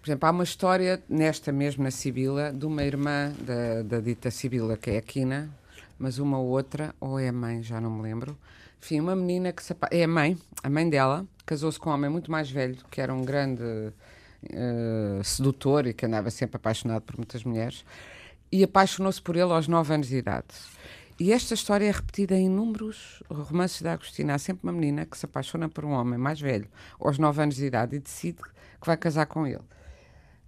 Por 0.00 0.10
exemplo, 0.10 0.28
há 0.28 0.30
uma 0.30 0.44
história 0.44 1.02
nesta 1.08 1.52
mesma 1.52 1.90
Sibila 1.90 2.52
de 2.52 2.66
uma 2.66 2.82
irmã 2.84 3.32
da, 3.40 3.82
da 3.82 4.00
dita 4.00 4.30
Sibila, 4.30 4.76
que 4.76 4.90
é 4.90 4.98
a 4.98 5.02
Quina, 5.02 5.50
mas 5.98 6.18
uma 6.18 6.38
outra, 6.38 6.94
ou 7.00 7.18
é 7.18 7.28
a 7.28 7.32
mãe, 7.32 7.62
já 7.62 7.80
não 7.80 7.90
me 7.90 8.02
lembro. 8.02 8.36
Enfim, 8.82 9.00
uma 9.00 9.16
menina 9.16 9.52
que 9.52 9.62
se 9.62 9.74
é 9.90 10.04
a 10.04 10.08
mãe, 10.08 10.38
a 10.62 10.68
mãe 10.68 10.88
dela, 10.88 11.26
casou-se 11.44 11.78
com 11.78 11.90
um 11.90 11.92
homem 11.94 12.10
muito 12.10 12.30
mais 12.30 12.50
velho, 12.50 12.76
que 12.90 13.00
era 13.00 13.12
um 13.12 13.24
grande 13.24 13.92
eh, 14.52 15.20
sedutor 15.24 15.86
e 15.86 15.94
que 15.94 16.06
andava 16.06 16.30
sempre 16.30 16.56
apaixonado 16.56 17.02
por 17.02 17.16
muitas 17.16 17.42
mulheres, 17.42 17.84
e 18.50 18.62
apaixonou-se 18.64 19.20
por 19.20 19.36
ele 19.36 19.52
aos 19.52 19.68
9 19.68 19.94
anos 19.94 20.08
de 20.08 20.16
idade. 20.16 20.46
E 21.18 21.32
esta 21.32 21.54
história 21.54 21.86
é 21.86 21.90
repetida 21.90 22.34
em 22.36 22.46
inúmeros 22.46 23.22
romances 23.30 23.80
da 23.80 23.94
Agostina. 23.94 24.34
Há 24.34 24.38
sempre 24.38 24.64
uma 24.64 24.72
menina 24.72 25.06
que 25.06 25.16
se 25.16 25.24
apaixona 25.24 25.68
por 25.68 25.84
um 25.84 25.92
homem 25.92 26.18
mais 26.18 26.38
velho, 26.40 26.68
aos 27.00 27.18
9 27.18 27.42
anos 27.42 27.56
de 27.56 27.64
idade, 27.64 27.96
e 27.96 27.98
decide 27.98 28.36
que 28.42 28.86
vai 28.86 28.96
casar 28.98 29.24
com 29.26 29.46
ele. 29.46 29.62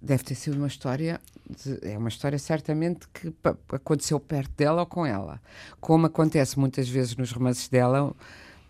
Deve 0.00 0.22
ter 0.22 0.34
sido 0.34 0.58
uma 0.58 0.66
história, 0.68 1.20
de- 1.48 1.78
é 1.90 1.96
uma 1.98 2.08
história 2.10 2.38
certamente 2.38 3.08
que 3.08 3.34
aconteceu 3.72 4.20
perto 4.20 4.52
dela 4.56 4.82
ou 4.82 4.86
com 4.86 5.04
ela. 5.06 5.40
Como 5.80 6.06
acontece 6.06 6.58
muitas 6.58 6.88
vezes 6.88 7.16
nos 7.16 7.32
romances 7.32 7.68
dela, 7.68 8.14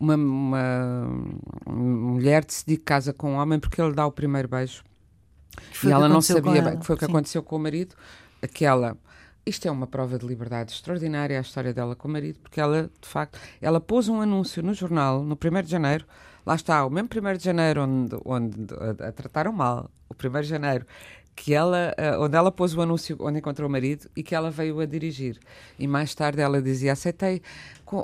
uma, 0.00 0.14
uma 0.14 1.42
mulher 1.66 2.44
decide 2.44 2.76
que 2.76 2.84
casa 2.84 3.12
com 3.12 3.32
um 3.32 3.36
homem 3.36 3.58
porque 3.58 3.82
ele 3.82 3.92
dá 3.92 4.06
o 4.06 4.12
primeiro 4.12 4.48
beijo 4.48 4.84
Que 5.72 5.78
e 5.78 5.80
que 5.88 5.92
ela 5.92 6.08
não 6.08 6.20
sabia 6.22 6.58
ela. 6.60 6.76
que 6.76 6.86
foi 6.86 6.94
o 6.94 6.98
que 6.98 7.04
Sim. 7.06 7.10
aconteceu 7.12 7.42
com 7.42 7.56
o 7.56 7.58
marido. 7.58 7.94
Aquela. 8.40 8.96
Isto 9.48 9.66
é 9.66 9.70
uma 9.70 9.86
prova 9.86 10.18
de 10.18 10.26
liberdade 10.26 10.72
extraordinária 10.72 11.38
a 11.38 11.40
história 11.40 11.72
dela 11.72 11.96
com 11.96 12.06
o 12.06 12.10
marido, 12.10 12.38
porque 12.40 12.60
ela, 12.60 12.90
de 13.00 13.08
facto, 13.08 13.40
ela 13.62 13.80
pôs 13.80 14.06
um 14.06 14.20
anúncio 14.20 14.62
no 14.62 14.74
jornal 14.74 15.22
no 15.22 15.38
1 15.42 15.62
de 15.62 15.70
janeiro. 15.70 16.04
Lá 16.44 16.54
está, 16.54 16.84
o 16.84 16.90
mesmo 16.90 17.08
1 17.08 17.38
de 17.38 17.44
janeiro 17.44 17.82
onde, 17.82 18.16
onde 18.26 18.66
a, 18.74 19.08
a 19.08 19.12
trataram 19.12 19.50
mal, 19.50 19.90
o 20.06 20.14
1 20.14 20.42
de 20.42 20.48
janeiro, 20.48 20.86
que 21.34 21.54
ela, 21.54 21.94
eh, 21.96 22.18
onde 22.18 22.36
ela 22.36 22.52
pôs 22.52 22.74
o 22.74 22.82
anúncio 22.82 23.16
onde 23.20 23.38
encontrou 23.38 23.70
o 23.70 23.72
marido 23.72 24.10
e 24.14 24.22
que 24.22 24.34
ela 24.34 24.50
veio 24.50 24.80
a 24.80 24.84
dirigir. 24.84 25.38
E 25.78 25.86
mais 25.88 26.14
tarde 26.14 26.42
ela 26.42 26.60
dizia: 26.60 26.92
aceitei, 26.92 27.40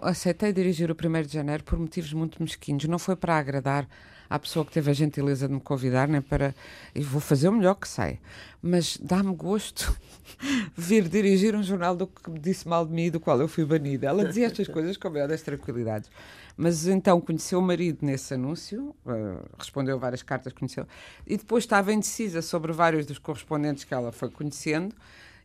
aceitei 0.00 0.50
dirigir 0.50 0.90
o 0.90 0.94
1 0.94 1.22
de 1.26 1.35
janeiro 1.35 1.62
por 1.62 1.78
motivos 1.78 2.14
muito 2.14 2.42
mesquinhos. 2.42 2.87
Não 2.87 2.98
foi 2.98 3.16
para 3.16 3.37
agradar 3.37 3.87
à 4.35 4.38
pessoa 4.40 4.64
que 4.64 4.73
teve 4.73 4.90
a 4.90 4.94
gentileza 4.94 5.47
de 5.47 5.55
me 5.55 5.61
convidar, 5.61 6.09
nem 6.09 6.20
para. 6.20 6.53
E 6.92 7.01
vou 7.03 7.20
fazer 7.20 7.49
o 7.49 7.53
melhor 7.53 7.77
que 7.77 7.87
sei. 7.87 8.18
Mas 8.61 8.99
dá-me 9.01 9.33
gosto 9.33 9.97
vir 10.77 11.09
dirigir 11.09 11.55
um 11.55 11.62
jornal 11.62 11.94
do 11.94 12.09
que 12.09 12.29
me 12.29 12.40
disse 12.40 12.66
mal 12.66 12.85
de 12.85 12.92
mim 12.92 13.05
e 13.05 13.11
do 13.12 13.20
qual 13.20 13.40
eu 13.40 13.47
fui 13.47 13.64
banida. 13.64 14.09
Ela 14.09 14.25
dizia 14.25 14.47
estas 14.47 14.66
coisas 14.68 14.97
com 14.97 15.07
a 15.07 15.11
maior 15.12 15.29
das 15.29 15.40
tranquilidades. 15.40 16.11
Mas 16.57 16.88
então 16.88 17.20
conheceu 17.20 17.61
o 17.61 17.62
marido 17.62 17.99
nesse 18.03 18.35
anúncio, 18.35 18.92
eh, 19.07 19.37
respondeu 19.57 20.01
várias 20.01 20.23
cartas, 20.23 20.53
conheceu, 20.53 20.87
e 21.27 21.37
depois 21.37 21.64
estava 21.64 21.92
indecisa 21.92 22.42
sobre 22.42 22.73
vários 22.73 23.07
dos 23.07 23.18
correspondentes 23.18 23.85
que 23.85 23.92
ela 23.92 24.12
foi 24.12 24.31
conhecendo, 24.31 24.94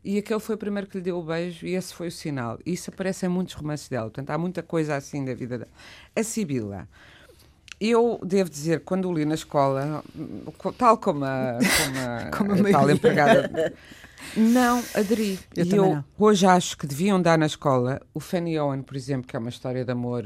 e 0.04 0.18
aquele 0.18 0.38
foi 0.38 0.54
o 0.54 0.58
primeiro 0.58 0.88
que 0.88 0.98
lhe 0.98 1.02
deu 1.02 1.18
o 1.18 1.22
beijo, 1.22 1.66
e 1.66 1.74
esse 1.74 1.92
foi 1.92 2.08
o 2.08 2.12
sinal. 2.12 2.60
Isso 2.64 2.90
aparece 2.90 3.26
em 3.26 3.28
muitos 3.28 3.54
romances 3.54 3.88
dela, 3.88 4.04
portanto 4.04 4.30
há 4.30 4.38
muita 4.38 4.62
coisa 4.62 4.94
assim 4.94 5.24
da 5.24 5.34
vida 5.34 5.58
dela. 5.58 5.70
A 6.14 6.22
Sibila. 6.22 6.88
Eu 7.80 8.20
devo 8.22 8.50
dizer, 8.50 8.80
quando 8.84 9.10
li 9.12 9.24
na 9.24 9.34
escola, 9.34 10.04
co- 10.58 10.72
tal 10.72 10.98
como 10.98 11.24
a, 11.24 11.58
como 11.78 11.98
a, 11.98 12.30
Como 12.36 12.52
a 12.52 12.70
tal 12.70 12.90
empregada, 12.90 13.74
não 14.36 14.82
aderi. 14.94 15.38
Eu 15.56 15.64
e 15.64 15.74
eu 15.74 15.86
não. 15.94 16.04
hoje 16.18 16.46
acho 16.46 16.76
que 16.76 16.86
deviam 16.86 17.20
dar 17.20 17.38
na 17.38 17.46
escola 17.46 18.00
o 18.12 18.20
Fanny 18.20 18.58
Owen, 18.58 18.82
por 18.82 18.96
exemplo, 18.96 19.26
que 19.26 19.34
é 19.34 19.38
uma 19.38 19.48
história 19.48 19.82
de 19.84 19.90
amor. 19.90 20.24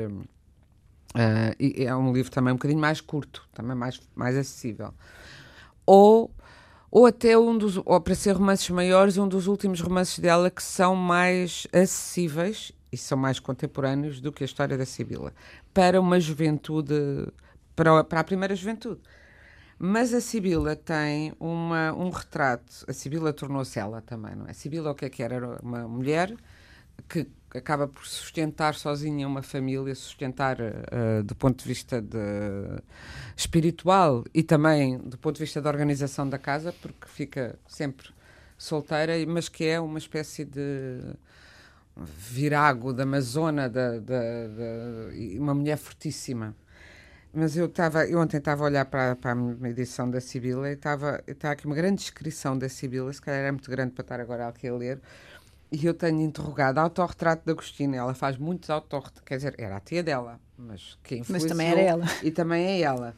e 1.60 1.84
é 1.84 1.94
um 1.94 2.12
livro 2.12 2.30
também 2.30 2.52
um 2.52 2.56
bocadinho 2.56 2.80
mais 2.80 3.00
curto, 3.00 3.46
também 3.54 3.76
mais, 3.76 4.00
mais 4.16 4.36
acessível. 4.36 4.92
Ou 5.86 6.30
ou 6.90 7.06
até 7.06 7.36
um 7.36 7.58
dos, 7.58 7.76
ou 7.84 8.00
para 8.00 8.14
ser 8.14 8.32
romances 8.36 8.70
maiores, 8.70 9.16
um 9.18 9.26
dos 9.26 9.48
últimos 9.48 9.80
romances 9.80 10.20
dela 10.20 10.48
que 10.48 10.62
são 10.62 10.94
mais 10.94 11.66
acessíveis 11.72 12.70
e 12.92 12.96
são 12.96 13.18
mais 13.18 13.40
contemporâneos 13.40 14.20
do 14.20 14.30
que 14.30 14.44
a 14.44 14.46
história 14.46 14.78
da 14.78 14.86
Sibila, 14.86 15.32
para 15.72 16.00
uma 16.00 16.20
juventude, 16.20 16.94
para, 17.74 18.04
para 18.04 18.20
a 18.20 18.24
primeira 18.24 18.54
juventude. 18.54 19.00
Mas 19.78 20.14
a 20.14 20.20
Sibila 20.20 20.76
tem 20.76 21.32
uma, 21.38 21.92
um 21.92 22.10
retrato. 22.10 22.84
A 22.88 22.92
Sibila 22.92 23.32
tornou-se 23.32 23.78
ela 23.78 24.00
também, 24.00 24.34
não 24.34 24.46
é? 24.46 24.50
A 24.50 24.54
Sibila 24.54 24.92
o 24.92 24.94
que 24.94 25.04
é 25.04 25.10
que 25.10 25.22
era? 25.22 25.34
Era 25.34 25.58
uma 25.62 25.88
mulher 25.88 26.34
que 27.08 27.26
acaba 27.50 27.86
por 27.86 28.06
sustentar 28.06 28.74
sozinha 28.74 29.26
uma 29.26 29.42
família, 29.42 29.94
sustentar 29.94 30.58
uh, 30.60 31.22
do 31.24 31.34
ponto 31.34 31.62
de 31.62 31.68
vista 31.68 32.00
de, 32.00 32.18
espiritual 33.36 34.24
e 34.32 34.42
também 34.42 34.98
do 34.98 35.18
ponto 35.18 35.36
de 35.36 35.42
vista 35.42 35.60
da 35.60 35.70
organização 35.70 36.28
da 36.28 36.38
casa, 36.38 36.72
porque 36.80 37.08
fica 37.08 37.58
sempre 37.66 38.10
solteira, 38.56 39.14
mas 39.26 39.48
que 39.48 39.64
é 39.64 39.80
uma 39.80 39.98
espécie 39.98 40.44
de 40.44 41.14
virago 41.96 42.92
da 42.92 43.04
Amazona, 43.04 43.70
uma 45.38 45.54
mulher 45.54 45.76
fortíssima. 45.76 46.56
Mas 47.34 47.56
eu 47.56 47.66
estava, 47.66 48.06
eu 48.06 48.20
ontem 48.20 48.36
estava 48.36 48.62
a 48.62 48.66
olhar 48.66 48.84
para, 48.84 49.16
para 49.16 49.34
a 49.34 49.68
edição 49.68 50.08
da 50.08 50.20
Sibila 50.20 50.70
e 50.70 50.74
estava, 50.74 51.22
está 51.26 51.50
aqui 51.50 51.66
uma 51.66 51.74
grande 51.74 51.96
descrição 51.96 52.56
da 52.56 52.68
Sibila, 52.68 53.12
se 53.12 53.20
calhar 53.20 53.40
é 53.40 53.50
muito 53.50 53.68
grande 53.68 53.92
para 53.92 54.02
estar 54.02 54.20
agora 54.20 54.46
aqui 54.46 54.68
a 54.68 54.74
ler, 54.74 55.00
e 55.72 55.84
eu 55.84 55.92
tenho 55.92 56.20
interrogado 56.20 56.78
autorretrato 56.78 57.42
de 57.44 57.50
Agostina. 57.50 57.96
Ela 57.96 58.14
faz 58.14 58.38
muitos 58.38 58.70
autorretratos, 58.70 59.22
quer 59.26 59.36
dizer, 59.36 59.54
era 59.58 59.76
a 59.76 59.80
tia 59.80 60.02
dela, 60.02 60.38
mas 60.56 60.96
quem 61.02 61.24
Mas 61.28 61.44
também 61.44 61.66
era 61.66 61.80
ela. 61.80 62.04
E 62.22 62.30
também 62.30 62.64
é 62.64 62.80
ela. 62.80 63.14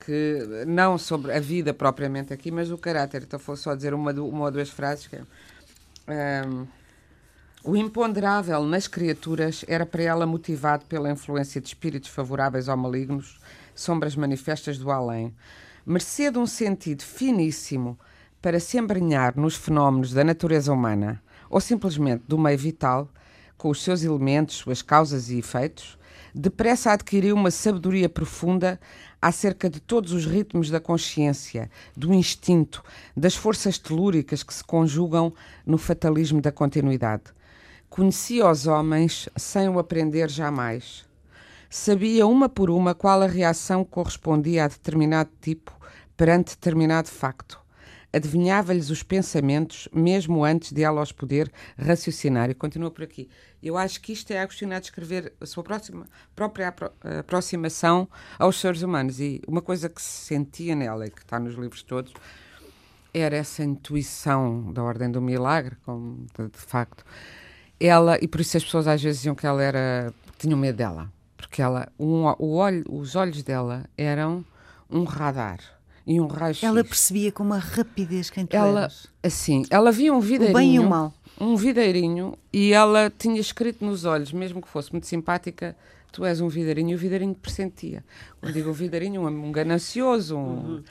Que 0.00 0.64
não 0.66 0.98
sobre 0.98 1.32
a 1.32 1.38
vida 1.38 1.72
propriamente 1.72 2.32
aqui, 2.32 2.50
mas 2.50 2.72
o 2.72 2.76
caráter. 2.76 3.22
Então 3.22 3.38
vou 3.38 3.56
só 3.56 3.76
dizer 3.76 3.94
uma, 3.94 4.10
uma 4.12 4.46
ou 4.46 4.50
duas 4.50 4.68
frases. 4.68 5.06
Que, 5.06 5.16
um, 5.16 6.66
o 7.66 7.74
imponderável 7.74 8.62
nas 8.64 8.86
criaturas 8.86 9.64
era 9.66 9.86
para 9.86 10.02
ela 10.02 10.26
motivado 10.26 10.84
pela 10.84 11.10
influência 11.10 11.62
de 11.62 11.66
espíritos 11.66 12.10
favoráveis 12.10 12.68
ou 12.68 12.76
malignos, 12.76 13.40
sombras 13.74 14.14
manifestas 14.14 14.76
do 14.76 14.90
além. 14.90 15.34
Mercê 15.86 16.30
de 16.30 16.38
um 16.38 16.46
sentido 16.46 17.02
finíssimo 17.02 17.98
para 18.42 18.60
se 18.60 18.76
embrenhar 18.76 19.34
nos 19.34 19.56
fenómenos 19.56 20.12
da 20.12 20.22
natureza 20.22 20.70
humana 20.70 21.22
ou 21.48 21.58
simplesmente 21.58 22.22
do 22.28 22.36
meio 22.36 22.58
vital, 22.58 23.08
com 23.56 23.70
os 23.70 23.82
seus 23.82 24.02
elementos, 24.02 24.56
suas 24.56 24.82
causas 24.82 25.30
e 25.30 25.38
efeitos, 25.38 25.96
depressa 26.34 26.92
adquiriu 26.92 27.34
uma 27.34 27.50
sabedoria 27.50 28.10
profunda 28.10 28.78
acerca 29.22 29.70
de 29.70 29.80
todos 29.80 30.12
os 30.12 30.26
ritmos 30.26 30.68
da 30.68 30.80
consciência, 30.80 31.70
do 31.96 32.12
instinto, 32.12 32.84
das 33.16 33.34
forças 33.34 33.78
telúricas 33.78 34.42
que 34.42 34.52
se 34.52 34.62
conjugam 34.62 35.32
no 35.64 35.78
fatalismo 35.78 36.42
da 36.42 36.52
continuidade. 36.52 37.32
Conhecia 37.94 38.50
os 38.50 38.66
homens 38.66 39.28
sem 39.36 39.68
o 39.68 39.78
aprender 39.78 40.28
jamais. 40.28 41.04
Sabia 41.70 42.26
uma 42.26 42.48
por 42.48 42.68
uma 42.68 42.92
qual 42.92 43.22
a 43.22 43.28
reação 43.28 43.84
correspondia 43.84 44.64
a 44.64 44.68
determinado 44.68 45.30
tipo 45.40 45.72
perante 46.16 46.56
determinado 46.56 47.06
facto 47.06 47.62
adivinhava-lhes 48.12 48.90
os 48.90 49.04
pensamentos, 49.04 49.88
mesmo 49.92 50.44
antes 50.44 50.72
de 50.72 50.82
ela 50.82 51.02
os 51.02 51.12
poder 51.12 51.52
raciocinar. 51.78 52.50
E 52.50 52.54
continua 52.54 52.90
por 52.90 53.04
aqui. 53.04 53.28
Eu 53.62 53.76
acho 53.76 54.00
que 54.00 54.12
isto 54.12 54.32
é 54.32 54.38
a 54.38 54.42
Agostina 54.42 54.76
a 54.76 54.80
descrever 54.80 55.32
a 55.40 55.46
sua 55.46 55.62
próxima, 55.62 56.06
própria 56.34 56.74
aproximação 57.18 58.08
aos 58.38 58.60
seres 58.60 58.82
humanos. 58.82 59.20
E 59.20 59.40
uma 59.46 59.62
coisa 59.62 59.88
que 59.88 60.02
se 60.02 60.26
sentia 60.26 60.74
nela, 60.74 61.06
e 61.06 61.10
que 61.10 61.22
está 61.22 61.38
nos 61.38 61.54
livros 61.54 61.82
todos, 61.82 62.12
era 63.12 63.36
essa 63.36 63.62
intuição 63.62 64.72
da 64.72 64.82
ordem 64.82 65.10
do 65.10 65.20
milagre, 65.20 65.76
como 65.84 66.26
de, 66.36 66.48
de 66.48 66.58
facto. 66.58 67.04
Ela, 67.78 68.18
e 68.22 68.28
por 68.28 68.40
isso 68.40 68.56
as 68.56 68.64
pessoas 68.64 68.86
às 68.86 69.02
vezes 69.02 69.18
diziam 69.18 69.34
que 69.34 69.46
ela 69.46 69.62
era. 69.62 70.14
tinham 70.38 70.58
medo 70.58 70.76
dela. 70.76 71.12
Porque 71.36 71.60
ela, 71.60 71.88
um, 71.98 72.24
o 72.38 72.54
olho, 72.54 72.84
os 72.88 73.14
olhos 73.14 73.42
dela 73.42 73.84
eram 73.96 74.44
um 74.90 75.04
radar 75.04 75.60
e 76.06 76.20
um 76.20 76.26
raio 76.26 76.54
Ela 76.62 76.84
percebia 76.84 77.32
com 77.32 77.42
uma 77.42 77.58
rapidez 77.58 78.30
quem 78.30 78.46
tu 78.46 78.56
ela, 78.56 78.80
eras. 78.80 79.06
Assim, 79.22 79.64
ela 79.70 79.90
via 79.90 80.12
um 80.12 80.20
videirinho. 80.20 80.50
O 80.50 80.58
bem 80.58 80.74
e 80.74 80.78
o 80.78 80.88
mal. 80.88 81.14
Um 81.40 81.56
videirinho 81.56 82.38
e 82.52 82.72
ela 82.72 83.10
tinha 83.10 83.40
escrito 83.40 83.84
nos 83.84 84.04
olhos, 84.04 84.32
mesmo 84.32 84.62
que 84.62 84.68
fosse 84.68 84.92
muito 84.92 85.06
simpática, 85.06 85.76
tu 86.12 86.24
és 86.24 86.40
um 86.40 86.48
videirinho 86.48 86.90
e 86.90 86.94
o 86.94 86.98
videirinho 86.98 87.34
pressentia. 87.34 88.04
Quando 88.40 88.52
digo 88.52 88.72
videirinho, 88.72 89.22
um, 89.22 89.46
um 89.46 89.50
ganancioso, 89.50 90.36
um, 90.36 90.40
uhum. 90.40 90.84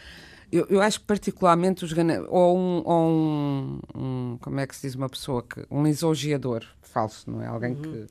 Eu, 0.58 0.68
eu, 0.70 0.82
acho 0.82 1.00
que 1.00 1.06
particularmente 1.06 1.84
os 1.84 1.94
gananciosos, 1.94 2.30
ou, 2.32 2.58
um, 2.58 2.84
ou 2.86 3.10
um, 3.10 3.80
um, 3.96 4.38
como 4.40 4.60
é 4.60 4.68
que 4.68 4.76
se 4.76 4.84
diz 4.84 4.96
uma 4.96 5.10
pessoa, 5.10 5.44
que 5.44 5.66
um 5.70 5.84
lisonjeador 5.84 6.64
falso, 6.82 7.30
não 7.30 7.42
é? 7.42 7.48
Alguém 7.48 7.74
uhum. 7.74 8.08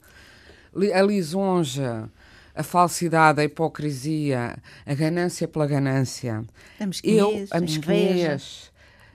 que 0.75 0.93
a 0.93 1.03
lisonja 1.03 2.09
a 2.55 2.63
falsidade, 2.63 3.41
a 3.41 3.45
hipocrisia, 3.45 4.57
a 4.85 4.95
ganância 4.95 5.49
pela 5.49 5.67
ganância. 5.67 6.45
A 6.79 6.87
mesquinhez, 6.87 7.19
Eu, 7.19 7.47
a 7.51 7.61
mesquinhez, 7.61 8.72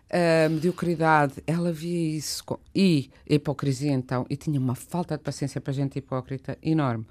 a 0.10 0.50
mediocridade, 0.50 1.44
ela 1.46 1.72
via 1.72 2.18
isso. 2.18 2.44
E 2.74 3.10
a 3.30 3.34
hipocrisia, 3.34 3.92
então, 3.92 4.26
e 4.30 4.38
tinha 4.38 4.60
uma 4.60 4.76
falta 4.76 5.18
de 5.18 5.24
paciência 5.24 5.60
para 5.60 5.74
gente 5.74 6.00
hipócrita 6.00 6.58
enorme. 6.62 7.06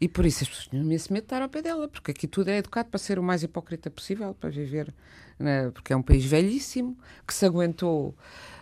E 0.00 0.08
por 0.08 0.24
isso 0.24 0.44
as 0.44 0.48
pessoas 0.48 0.68
tinham 0.68 0.90
esse 0.92 1.12
medo 1.12 1.22
de 1.22 1.26
estar 1.26 1.42
ao 1.42 1.48
pé 1.48 1.62
dela, 1.62 1.88
porque 1.88 2.10
aqui 2.10 2.26
tudo 2.26 2.48
é 2.48 2.58
educado 2.58 2.88
para 2.88 2.98
ser 2.98 3.18
o 3.18 3.22
mais 3.22 3.42
hipócrita 3.42 3.90
possível, 3.90 4.34
para 4.34 4.50
viver, 4.50 4.92
né? 5.38 5.70
porque 5.70 5.92
é 5.92 5.96
um 5.96 6.02
país 6.02 6.24
velhíssimo, 6.24 6.96
que 7.26 7.34
se 7.34 7.44
aguentou 7.44 8.14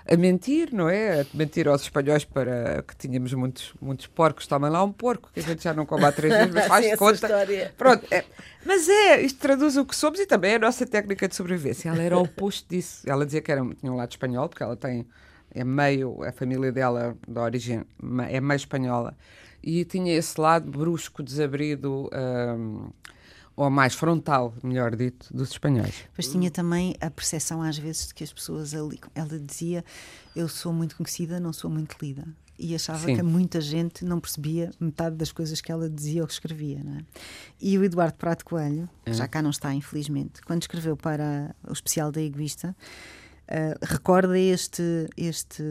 a 0.08 0.16
mentir, 0.16 0.72
não 0.72 0.88
é? 0.88 1.22
A 1.22 1.26
mentir 1.34 1.66
aos 1.68 1.82
espanhóis 1.82 2.24
para 2.24 2.82
que 2.82 2.96
tínhamos 2.96 3.32
muitos, 3.34 3.74
muitos 3.80 4.06
porcos. 4.06 4.46
Toma 4.46 4.68
lá 4.68 4.82
um 4.82 4.92
porco, 4.92 5.30
que 5.32 5.40
a 5.40 5.42
gente 5.42 5.62
já 5.62 5.74
não 5.74 5.84
come 5.84 6.04
há 6.04 6.12
três 6.12 6.32
dias, 6.32 6.50
mas 6.52 6.66
faz 6.68 6.90
de 6.90 6.96
conta. 6.96 7.14
História. 7.14 7.74
Pronto, 7.76 8.06
é. 8.10 8.24
Mas 8.64 8.88
é, 8.88 9.20
isto 9.20 9.38
traduz 9.38 9.76
o 9.76 9.84
que 9.84 9.96
somos 9.96 10.20
e 10.20 10.26
também 10.26 10.54
a 10.54 10.58
nossa 10.58 10.86
técnica 10.86 11.26
de 11.26 11.34
sobrevivência. 11.34 11.88
Ela 11.88 12.02
era 12.02 12.16
o 12.16 12.22
oposto 12.22 12.68
disso. 12.68 13.02
Ela 13.08 13.26
dizia 13.26 13.40
que 13.40 13.50
era, 13.50 13.62
tinha 13.74 13.92
um 13.92 13.96
lado 13.96 14.10
espanhol, 14.10 14.48
porque 14.48 14.62
ela 14.62 14.76
tem, 14.76 15.06
é 15.52 15.64
meio, 15.64 16.22
a 16.22 16.32
família 16.32 16.70
dela, 16.70 17.16
da 17.26 17.42
origem, 17.42 17.84
é 18.28 18.40
meio 18.40 18.56
espanhola. 18.56 19.16
E 19.62 19.84
tinha 19.84 20.14
esse 20.14 20.40
lado 20.40 20.70
brusco, 20.70 21.22
desabrido. 21.22 22.08
Um, 22.12 22.90
ou 23.56 23.70
mais 23.70 23.94
frontal, 23.94 24.54
melhor 24.62 24.94
dito, 24.94 25.34
dos 25.34 25.50
espanhóis. 25.50 26.04
Pois 26.14 26.28
tinha 26.28 26.50
também 26.50 26.94
a 27.00 27.10
percepção 27.10 27.62
às 27.62 27.78
vezes 27.78 28.08
de 28.08 28.14
que 28.14 28.22
as 28.22 28.32
pessoas 28.32 28.74
ali, 28.74 29.00
ela 29.14 29.38
dizia, 29.38 29.82
eu 30.34 30.46
sou 30.46 30.72
muito 30.72 30.94
conhecida, 30.94 31.40
não 31.40 31.52
sou 31.52 31.70
muito 31.70 31.96
lida. 32.00 32.24
E 32.58 32.74
achava 32.74 33.04
Sim. 33.04 33.16
que 33.16 33.22
muita 33.22 33.60
gente 33.60 34.04
não 34.04 34.18
percebia 34.18 34.70
metade 34.80 35.16
das 35.16 35.30
coisas 35.30 35.60
que 35.60 35.70
ela 35.70 35.90
dizia 35.90 36.22
ou 36.22 36.26
que 36.26 36.32
escrevia. 36.32 36.82
Não 36.82 36.96
é? 36.96 37.00
E 37.60 37.76
o 37.76 37.84
Eduardo 37.84 38.16
Prato 38.16 38.44
Coelho, 38.44 38.88
é. 39.04 39.12
já 39.12 39.28
cá 39.28 39.42
não 39.42 39.50
está, 39.50 39.74
infelizmente, 39.74 40.40
quando 40.42 40.62
escreveu 40.62 40.96
para 40.96 41.54
o 41.66 41.72
especial 41.72 42.12
da 42.12 42.20
Egoísta, 42.20 42.76
Uh, 43.48 43.78
recorda 43.80 44.36
este, 44.36 44.82
este. 45.16 45.62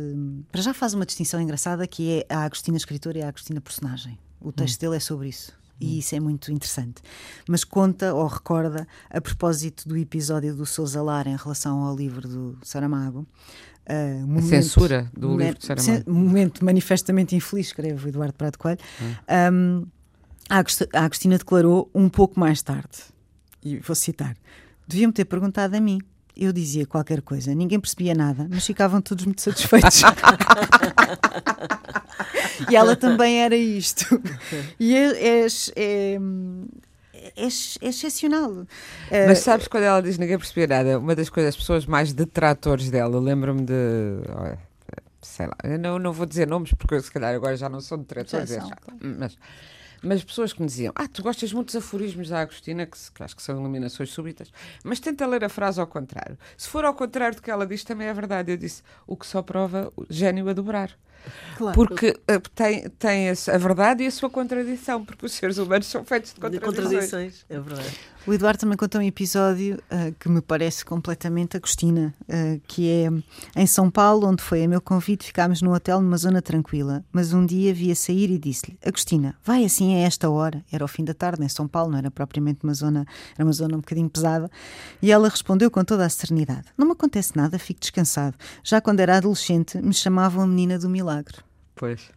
Para 0.50 0.62
já 0.62 0.74
faz 0.74 0.94
uma 0.94 1.06
distinção 1.06 1.42
engraçada 1.42 1.86
que 1.86 2.20
é 2.20 2.34
a 2.34 2.46
Agostina 2.46 2.78
escritora 2.78 3.18
e 3.18 3.22
a 3.22 3.28
Agostina 3.28 3.60
personagem. 3.60 4.18
O 4.40 4.50
texto 4.50 4.78
hum. 4.78 4.86
dele 4.86 4.96
é 4.96 5.00
sobre 5.02 5.28
isso 5.28 5.52
e 5.80 6.00
isso 6.00 6.16
é 6.16 6.20
muito 6.20 6.52
interessante. 6.52 7.02
Mas 7.48 7.64
conta 7.64 8.14
ou 8.14 8.28
recorda, 8.28 8.88
a 9.10 9.20
propósito 9.20 9.88
do 9.88 9.98
episódio 9.98 10.56
do 10.56 10.66
Sousa 10.66 11.02
Lar 11.02 11.28
em 11.28 11.36
relação 11.36 11.84
ao 11.84 11.96
livro 11.96 12.28
do 12.28 12.58
Saramago. 12.64 13.28
Uh, 13.88 14.26
momento, 14.26 14.48
censura 14.48 15.12
do 15.14 15.30
momento, 15.30 15.46
livro 15.46 15.60
de 15.60 15.84
Saramago. 15.84 16.12
Momento 16.12 16.66
manifestamente 16.66 17.36
infeliz, 17.36 17.68
escreve 17.68 18.06
o 18.06 18.10
Eduardo 18.10 18.34
Prado 18.34 18.58
Coelho. 18.58 18.80
Ah. 19.28 19.52
Um, 19.52 19.86
a 20.50 21.04
Agostina 21.04 21.38
declarou 21.38 21.90
um 21.94 22.08
pouco 22.08 22.40
mais 22.40 22.62
tarde, 22.62 22.98
e 23.64 23.78
vou 23.80 23.96
citar: 23.96 24.36
Deviam-me 24.88 25.14
ter 25.14 25.26
perguntado 25.26 25.76
a 25.76 25.80
mim. 25.80 26.00
Eu 26.36 26.52
dizia 26.52 26.86
qualquer 26.86 27.22
coisa, 27.22 27.56
ninguém 27.56 27.80
percebia 27.80 28.14
nada, 28.14 28.46
mas 28.50 28.66
ficavam 28.66 29.02
todos 29.02 29.26
muito 29.26 29.42
satisfeitos. 29.42 30.02
e 32.70 32.76
ela 32.76 32.96
também 32.96 33.42
era 33.42 33.56
isto. 33.56 34.22
E 34.80 34.96
é, 34.96 35.06
é, 35.06 35.46
é, 35.46 36.20
é, 37.36 37.46
é 37.46 37.88
excepcional. 37.88 38.66
Mas 39.28 39.40
sabes 39.40 39.68
quando 39.68 39.84
ela 39.84 40.02
diz 40.02 40.18
ninguém 40.18 40.38
percebia 40.38 40.68
nada? 40.68 41.00
Uma 41.00 41.16
das 41.16 41.30
coisas, 41.30 41.56
as 41.56 41.58
pessoas 41.58 41.86
mais 41.86 42.14
detratores 42.14 42.90
dela, 42.90 43.20
lembro-me 43.20 43.62
de. 43.62 43.74
sei 45.22 45.48
lá, 45.48 45.56
eu 45.64 45.80
não, 45.80 45.98
não 45.98 46.12
vou 46.12 46.26
dizer 46.26 46.48
nomes 46.48 46.74
porque 46.74 47.00
se 47.02 47.12
calhar 47.12 47.34
agora 47.34 47.56
já 47.56 47.70
não 47.70 47.80
sou 47.80 47.98
detratores, 47.98 48.52
é 48.52 48.60
chato. 48.60 48.94
Mas, 49.02 49.38
mas 50.06 50.24
pessoas 50.24 50.54
que 50.54 50.62
me 50.62 50.68
diziam: 50.68 50.94
Ah, 50.96 51.08
tu 51.08 51.24
gostas 51.24 51.52
muito 51.52 51.68
dos 51.68 51.76
aforismos 51.76 52.30
da 52.30 52.42
Agostina, 52.42 52.86
que, 52.86 52.98
que 53.14 53.24
acho 53.24 53.36
que 53.36 53.42
são 53.42 53.60
iluminações 53.60 54.10
súbitas, 54.10 54.52
mas 54.84 55.00
tenta 55.00 55.26
ler 55.26 55.44
a 55.44 55.50
frase 55.50 55.80
ao 55.80 55.88
contrário. 55.88 56.38
Se 56.58 56.70
for 56.70 56.86
ao 56.86 56.94
contrário 56.94 57.36
do 57.36 57.42
que 57.42 57.52
ela 57.52 57.66
diz, 57.66 57.84
também 57.84 58.08
é 58.08 58.14
verdade. 58.14 58.52
Eu 58.52 58.58
disse: 58.58 58.84
O 59.08 59.18
que 59.18 59.26
só 59.26 59.42
prova 59.42 59.92
o 59.96 60.06
gênio 60.10 60.48
a 60.48 60.54
dobrar. 60.54 60.98
Claro. 61.58 61.74
Porque 61.74 62.10
uh, 62.10 62.50
tem, 62.54 62.90
tem 62.92 63.30
a, 63.30 63.34
a, 63.54 63.58
verdade 63.58 64.04
e 64.04 64.08
a 64.08 64.12
sua 64.12 64.30
contradição, 64.30 65.04
porque 65.06 65.26
os 65.26 65.32
seres 65.32 65.58
humanos 65.58 65.88
são 65.88 66.04
feitos 66.04 66.34
de 66.34 66.40
contradições. 66.40 66.84
Contradições, 66.84 67.46
é 67.50 67.60
verdade. 67.60 67.96
O 68.28 68.34
Eduardo 68.34 68.58
também 68.58 68.76
contou 68.76 69.00
um 69.00 69.04
episódio 69.04 69.76
uh, 69.76 70.12
que 70.20 70.28
me 70.28 70.42
parece 70.42 70.84
completamente 70.84 71.58
Agostina, 71.58 72.12
uh, 72.24 72.60
que 72.68 72.90
é 72.90 73.08
em 73.56 73.68
São 73.68 73.92
Paulo, 73.92 74.28
onde 74.28 74.42
foi 74.42 74.64
a 74.64 74.68
meu 74.68 74.82
convite, 74.82 75.28
ficámos 75.28 75.62
num 75.62 75.72
hotel 75.72 76.02
numa 76.02 76.18
zona 76.18 76.42
tranquila, 76.42 77.06
mas 77.12 77.34
um 77.34 77.46
dia 77.46 77.72
via 77.72 77.94
sair 77.94 78.32
e 78.32 78.40
disse-lhe, 78.40 78.80
Agostina, 78.84 79.36
vai 79.44 79.64
assim 79.64 79.94
a 79.94 80.00
esta 80.00 80.28
hora, 80.28 80.66
era 80.72 80.84
ao 80.84 80.88
fim 80.88 81.06
da 81.06 81.14
tarde 81.14 81.46
em 81.46 81.48
São 81.48 81.68
Paulo, 81.68 81.92
não 81.92 82.00
era 82.00 82.10
propriamente 82.10 82.62
uma 82.64 82.74
zona, 82.74 83.06
era 83.38 83.46
uma 83.46 83.54
zona 83.54 83.76
um 83.76 83.80
bocadinho 83.82 84.10
pesada, 84.10 84.50
e 85.04 85.12
ela 85.12 85.30
respondeu 85.30 85.70
com 85.70 85.84
toda 85.84 86.04
a 86.04 86.10
serenidade, 86.10 86.66
não 86.76 86.88
me 86.88 86.94
acontece 86.94 87.38
nada, 87.38 87.60
fico 87.60 87.80
descansado, 87.80 88.36
já 88.64 88.82
quando 88.82 89.02
era 89.02 89.18
adolescente 89.18 89.78
me 89.78 89.94
chamavam 89.94 90.44
a 90.44 90.48
menina 90.48 90.80
do 90.80 90.90
milagre. 90.90 91.15
Pois. 91.76 92.10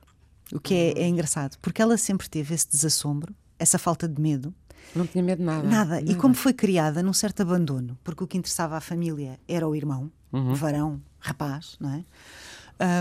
O 0.53 0.61
que 0.61 0.75
é, 0.75 1.03
é 1.03 1.09
engraçado, 1.09 1.59
porque 1.61 1.83
ela 1.83 1.97
sempre 1.99 2.29
teve 2.29 2.55
esse 2.55 2.69
desassombro, 2.69 3.35
essa 3.59 3.79
falta 3.79 4.09
de 4.09 4.21
medo, 4.21 4.55
não 4.95 5.07
tinha 5.07 5.23
medo 5.23 5.39
de 5.41 5.45
nada. 5.45 5.69
Nada. 5.69 5.95
nada. 5.97 6.11
E 6.11 6.15
como 6.15 6.35
foi 6.35 6.53
criada 6.53 7.03
num 7.03 7.13
certo 7.13 7.43
abandono, 7.43 7.99
porque 8.03 8.25
o 8.25 8.27
que 8.27 8.39
interessava 8.39 8.77
à 8.77 8.81
família 8.81 9.39
era 9.47 9.69
o 9.69 9.75
irmão, 9.75 10.11
uhum. 10.33 10.55
varão, 10.55 11.03
rapaz, 11.19 11.77
não 11.81 11.93
é? 11.93 12.05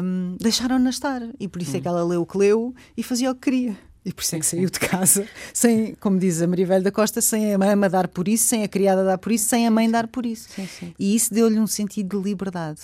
Um, 0.04 0.36
Deixaram-na 0.40 0.90
estar. 0.90 1.22
E 1.40 1.48
por 1.48 1.62
isso 1.62 1.72
uhum. 1.72 1.78
é 1.78 1.82
que 1.82 1.88
ela 1.88 2.04
leu 2.04 2.22
o 2.22 2.26
que 2.26 2.38
leu 2.38 2.76
e 2.96 3.04
fazia 3.04 3.32
o 3.32 3.36
que 3.36 3.42
queria. 3.42 3.78
E 4.04 4.14
por 4.14 4.22
isso 4.22 4.36
é 4.36 4.40
que 4.40 4.46
saiu 4.46 4.70
de 4.70 4.80
casa, 4.80 5.28
sem, 5.54 5.94
como 5.96 6.18
diz 6.18 6.42
a 6.42 6.48
Marivelho 6.48 6.84
da 6.84 6.92
Costa, 6.92 7.20
sem 7.20 7.54
a 7.54 7.58
mãe 7.58 7.78
dar 7.90 8.08
por 8.08 8.28
isso, 8.28 8.46
sem 8.46 8.64
a 8.64 8.68
criada 8.68 9.04
dar 9.04 9.18
por 9.18 9.32
isso, 9.32 9.50
sem 9.50 9.68
a 9.68 9.72
mãe 9.72 9.90
dar 9.90 10.08
por 10.08 10.26
isso. 10.26 10.50
Sim, 10.50 10.66
sim. 10.66 10.94
E 10.98 11.14
isso 11.14 11.34
deu-lhe 11.34 11.60
um 11.60 11.68
sentido 11.68 12.18
de 12.18 12.30
liberdade 12.30 12.80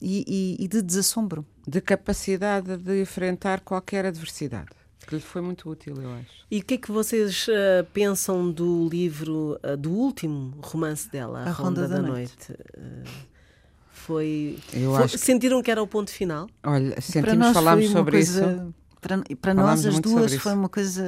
e, 0.00 0.56
e, 0.58 0.64
e 0.64 0.68
de 0.68 0.82
desassombro. 0.82 1.44
De 1.66 1.80
capacidade 1.80 2.76
de 2.76 3.00
enfrentar 3.00 3.60
qualquer 3.60 4.06
adversidade 4.06 4.68
que 5.06 5.14
lhe 5.14 5.20
foi 5.20 5.40
muito 5.40 5.70
útil, 5.70 5.94
eu 6.02 6.12
acho. 6.14 6.44
E 6.50 6.58
o 6.58 6.64
que 6.64 6.74
é 6.74 6.76
que 6.78 6.90
vocês 6.90 7.46
uh, 7.46 7.84
pensam 7.92 8.50
do 8.50 8.88
livro, 8.88 9.58
uh, 9.64 9.76
do 9.76 9.92
último 9.92 10.58
romance 10.62 11.08
dela, 11.08 11.40
A, 11.40 11.48
a 11.48 11.52
Ronda, 11.52 11.82
Ronda, 11.82 11.88
da, 11.88 12.02
da 12.02 12.02
Noite? 12.02 12.34
noite? 12.48 12.62
Uh, 12.76 13.08
foi. 13.90 14.58
Eu 14.72 14.94
foi 14.94 15.04
acho 15.04 15.18
sentiram 15.18 15.62
que... 15.62 15.70
era 15.70 15.82
o 15.82 15.86
ponto 15.86 16.10
final? 16.10 16.48
Olha, 16.62 17.00
sentimos, 17.00 17.52
falámos 17.52 17.88
sobre 17.90 18.12
coisa, 18.12 18.52
isso. 18.52 18.74
Para, 19.00 19.22
para 19.40 19.54
nós, 19.54 19.86
as 19.86 20.00
duas, 20.00 20.34
foi 20.34 20.52
uma 20.52 20.68
coisa 20.68 21.04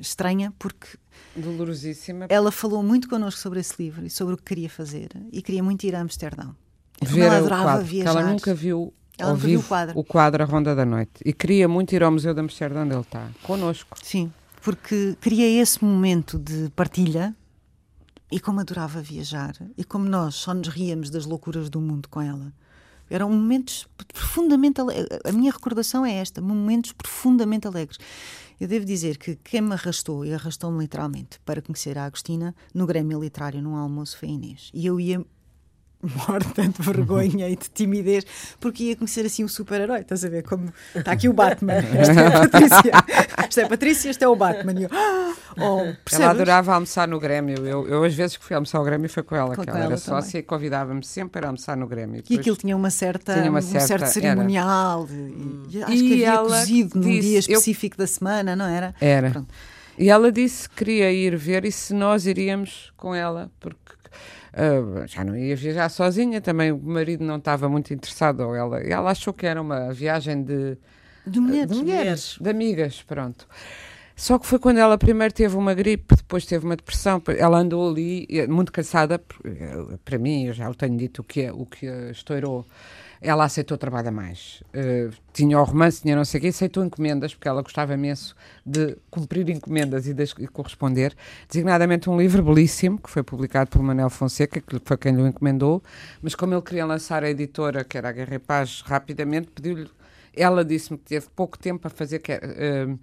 estranha, 0.00 0.52
porque. 0.58 0.88
Dolorosíssima. 1.36 2.26
Ela 2.28 2.50
falou 2.50 2.82
muito 2.82 3.08
connosco 3.08 3.40
sobre 3.40 3.60
esse 3.60 3.74
livro 3.82 4.06
e 4.06 4.10
sobre 4.10 4.34
o 4.34 4.36
que 4.36 4.44
queria 4.44 4.70
fazer. 4.70 5.10
E 5.30 5.42
queria 5.42 5.62
muito 5.62 5.84
ir 5.84 5.94
a 5.94 6.00
Amsterdão. 6.00 6.56
Ver 7.00 7.22
ela 7.22 7.38
adorava 7.38 7.62
quadro, 7.62 7.84
viajar. 7.86 8.10
Ela 8.10 8.30
nunca 8.30 8.54
viu 8.54 8.92
ela 9.20 9.34
viu 9.34 9.60
o 9.60 9.62
quadro. 9.62 9.98
o 9.98 10.04
quadro 10.04 10.42
A 10.42 10.46
Ronda 10.46 10.74
da 10.74 10.84
Noite. 10.84 11.12
E 11.24 11.32
queria 11.32 11.68
muito 11.68 11.94
ir 11.94 12.02
ao 12.02 12.10
Museu 12.10 12.32
de 12.32 12.40
Amsterdã, 12.40 12.82
onde 12.82 12.94
ele 12.94 13.00
está, 13.02 13.28
connosco. 13.42 13.96
Sim, 14.02 14.32
porque 14.62 15.16
queria 15.20 15.60
esse 15.60 15.84
momento 15.84 16.38
de 16.38 16.70
partilha 16.70 17.34
e 18.30 18.40
como 18.40 18.60
adorava 18.60 19.00
viajar 19.02 19.54
e 19.76 19.84
como 19.84 20.06
nós 20.06 20.36
só 20.36 20.54
nos 20.54 20.68
ríamos 20.68 21.10
das 21.10 21.26
loucuras 21.26 21.68
do 21.68 21.80
mundo 21.80 22.08
com 22.08 22.20
ela. 22.20 22.52
Eram 23.10 23.28
momentos 23.28 23.88
profundamente 24.14 24.80
alegres. 24.80 25.18
A 25.24 25.32
minha 25.32 25.50
recordação 25.50 26.06
é 26.06 26.14
esta: 26.14 26.40
momentos 26.40 26.92
profundamente 26.92 27.66
alegres. 27.66 27.98
Eu 28.60 28.68
devo 28.68 28.84
dizer 28.84 29.18
que 29.18 29.36
quem 29.36 29.60
me 29.62 29.72
arrastou, 29.72 30.24
e 30.24 30.32
arrastou-me 30.32 30.78
literalmente, 30.78 31.40
para 31.44 31.60
conhecer 31.60 31.98
a 31.98 32.04
Agostina, 32.04 32.54
no 32.74 32.86
Grêmio 32.86 33.18
Literário, 33.18 33.60
num 33.62 33.74
almoço, 33.74 34.18
foi 34.18 34.28
a 34.28 34.32
Inês. 34.32 34.70
E 34.72 34.86
eu 34.86 35.00
ia 35.00 35.24
morta 36.02 36.62
de 36.62 36.82
vergonha 36.82 37.48
e 37.48 37.56
de 37.56 37.68
timidez, 37.70 38.24
porque 38.58 38.84
ia 38.84 38.96
conhecer 38.96 39.26
assim 39.26 39.44
o 39.44 39.48
super-herói. 39.48 40.00
Estás 40.00 40.24
a 40.24 40.28
ver? 40.28 40.42
Como 40.42 40.72
está 40.94 41.12
aqui 41.12 41.28
o 41.28 41.32
Batman, 41.32 41.74
esta 41.98 42.20
é 42.20 42.26
a 42.26 42.30
Patrícia, 42.30 42.92
esta 43.36 43.60
é 43.60 43.64
a 43.64 43.68
Patrícia, 43.68 44.10
este 44.10 44.24
é 44.24 44.28
o 44.28 44.36
Batman. 44.36 44.80
E 44.80 44.82
eu, 44.84 44.90
oh, 45.58 45.92
ela 46.12 46.30
adorava 46.30 46.74
almoçar 46.74 47.06
no 47.06 47.20
Grêmio. 47.20 47.66
Eu, 47.66 47.86
eu, 47.86 48.04
às 48.04 48.14
vezes 48.14 48.36
que 48.36 48.44
fui 48.44 48.54
almoçar 48.54 48.78
ao 48.78 48.84
Grêmio 48.84 49.08
foi 49.08 49.22
com 49.22 49.36
ela, 49.36 49.54
com 49.54 49.62
que 49.62 49.68
ela, 49.68 49.78
ela 49.78 49.92
era 49.92 50.00
também. 50.00 50.22
sócia 50.22 50.38
e 50.38 50.42
convidava-me 50.42 51.04
sempre 51.04 51.32
para 51.32 51.48
almoçar 51.48 51.76
no 51.76 51.86
Grêmio. 51.86 52.22
E, 52.28 52.38
aquilo 52.38 52.56
tinha 52.56 52.76
uma 52.76 52.90
certa, 52.90 53.34
tinha 53.34 53.50
uma 53.50 53.60
certa, 53.60 53.84
um 53.84 53.88
certo 53.88 54.06
cerimonial. 54.06 55.06
E, 55.68 55.82
acho 55.82 55.92
e 55.92 55.98
que 55.98 56.24
havia 56.24 56.38
cozido 56.38 56.98
num 56.98 57.20
dia 57.20 57.38
específico 57.38 57.96
eu, 57.96 57.98
da 57.98 58.06
semana, 58.06 58.56
não 58.56 58.66
era? 58.66 58.94
Era. 59.00 59.30
Pronto. 59.30 59.48
E 59.98 60.08
ela 60.08 60.32
disse 60.32 60.66
que 60.66 60.76
queria 60.76 61.12
ir 61.12 61.36
ver 61.36 61.66
e 61.66 61.70
se 61.70 61.92
nós 61.92 62.24
iríamos 62.24 62.90
com 62.96 63.14
ela, 63.14 63.50
porque 63.60 63.78
Uh, 64.52 65.06
já 65.06 65.24
não 65.24 65.36
ia 65.36 65.54
viajar 65.54 65.88
sozinha, 65.88 66.40
também 66.40 66.72
o 66.72 66.78
marido 66.78 67.24
não 67.24 67.36
estava 67.36 67.68
muito 67.68 67.94
interessado, 67.94 68.40
ou 68.40 68.54
ela, 68.54 68.80
ela 68.80 69.10
achou 69.10 69.32
que 69.32 69.46
era 69.46 69.60
uma 69.60 69.92
viagem 69.92 70.42
de, 70.42 70.76
de 71.26 71.40
mulheres, 71.40 71.70
de, 71.70 71.76
mulheres, 71.76 72.38
de 72.40 72.50
amigas, 72.50 73.02
pronto. 73.02 73.46
Só 74.16 74.38
que 74.38 74.46
foi 74.46 74.58
quando 74.58 74.76
ela 74.76 74.98
primeiro 74.98 75.32
teve 75.32 75.56
uma 75.56 75.72
gripe, 75.72 76.14
depois 76.14 76.44
teve 76.44 76.66
uma 76.66 76.76
depressão. 76.76 77.22
Ela 77.38 77.58
andou 77.58 77.88
ali 77.88 78.28
muito 78.50 78.70
cansada. 78.70 79.18
Eh, 79.42 79.96
para 80.04 80.18
mim, 80.18 80.44
eu 80.44 80.52
já 80.52 80.68
o 80.68 80.74
tenho 80.74 80.94
dito 80.94 81.22
o 81.22 81.24
que, 81.24 81.40
é, 81.40 81.50
o 81.50 81.64
que 81.64 81.86
estourou 82.10 82.66
ela 83.20 83.44
aceitou 83.44 83.76
trabalhar 83.76 84.10
mais. 84.10 84.62
Uh, 84.74 85.14
tinha 85.32 85.58
o 85.58 85.62
romance, 85.62 86.00
tinha 86.00 86.16
não 86.16 86.24
sei 86.24 86.38
o 86.38 86.40
quê, 86.42 86.48
aceitou 86.48 86.82
encomendas, 86.82 87.34
porque 87.34 87.48
ela 87.48 87.60
gostava 87.60 87.92
imenso 87.92 88.34
de 88.64 88.96
cumprir 89.10 89.48
encomendas 89.50 90.06
e 90.06 90.14
de 90.14 90.26
corresponder. 90.48 91.14
Designadamente 91.46 92.08
um 92.08 92.18
livro 92.18 92.42
belíssimo, 92.42 92.98
que 92.98 93.10
foi 93.10 93.22
publicado 93.22 93.70
pelo 93.70 93.84
Manuel 93.84 94.08
Fonseca, 94.08 94.60
que 94.60 94.80
foi 94.82 94.96
quem 94.96 95.14
lhe 95.14 95.22
encomendou, 95.22 95.82
mas 96.22 96.34
como 96.34 96.54
ele 96.54 96.62
queria 96.62 96.86
lançar 96.86 97.22
a 97.22 97.28
editora, 97.28 97.84
que 97.84 97.98
era 97.98 98.08
a 98.08 98.12
Guerra 98.12 98.36
e 98.36 98.38
Paz, 98.38 98.82
rapidamente, 98.86 99.48
pediu-lhe. 99.48 99.90
Ela 100.34 100.64
disse-me 100.64 100.96
que 100.96 101.04
teve 101.04 101.26
pouco 101.36 101.58
tempo 101.58 101.86
a 101.86 101.90
fazer. 101.90 102.20
Que, 102.20 102.32
uh, 102.32 102.98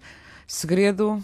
segredo 0.46 1.22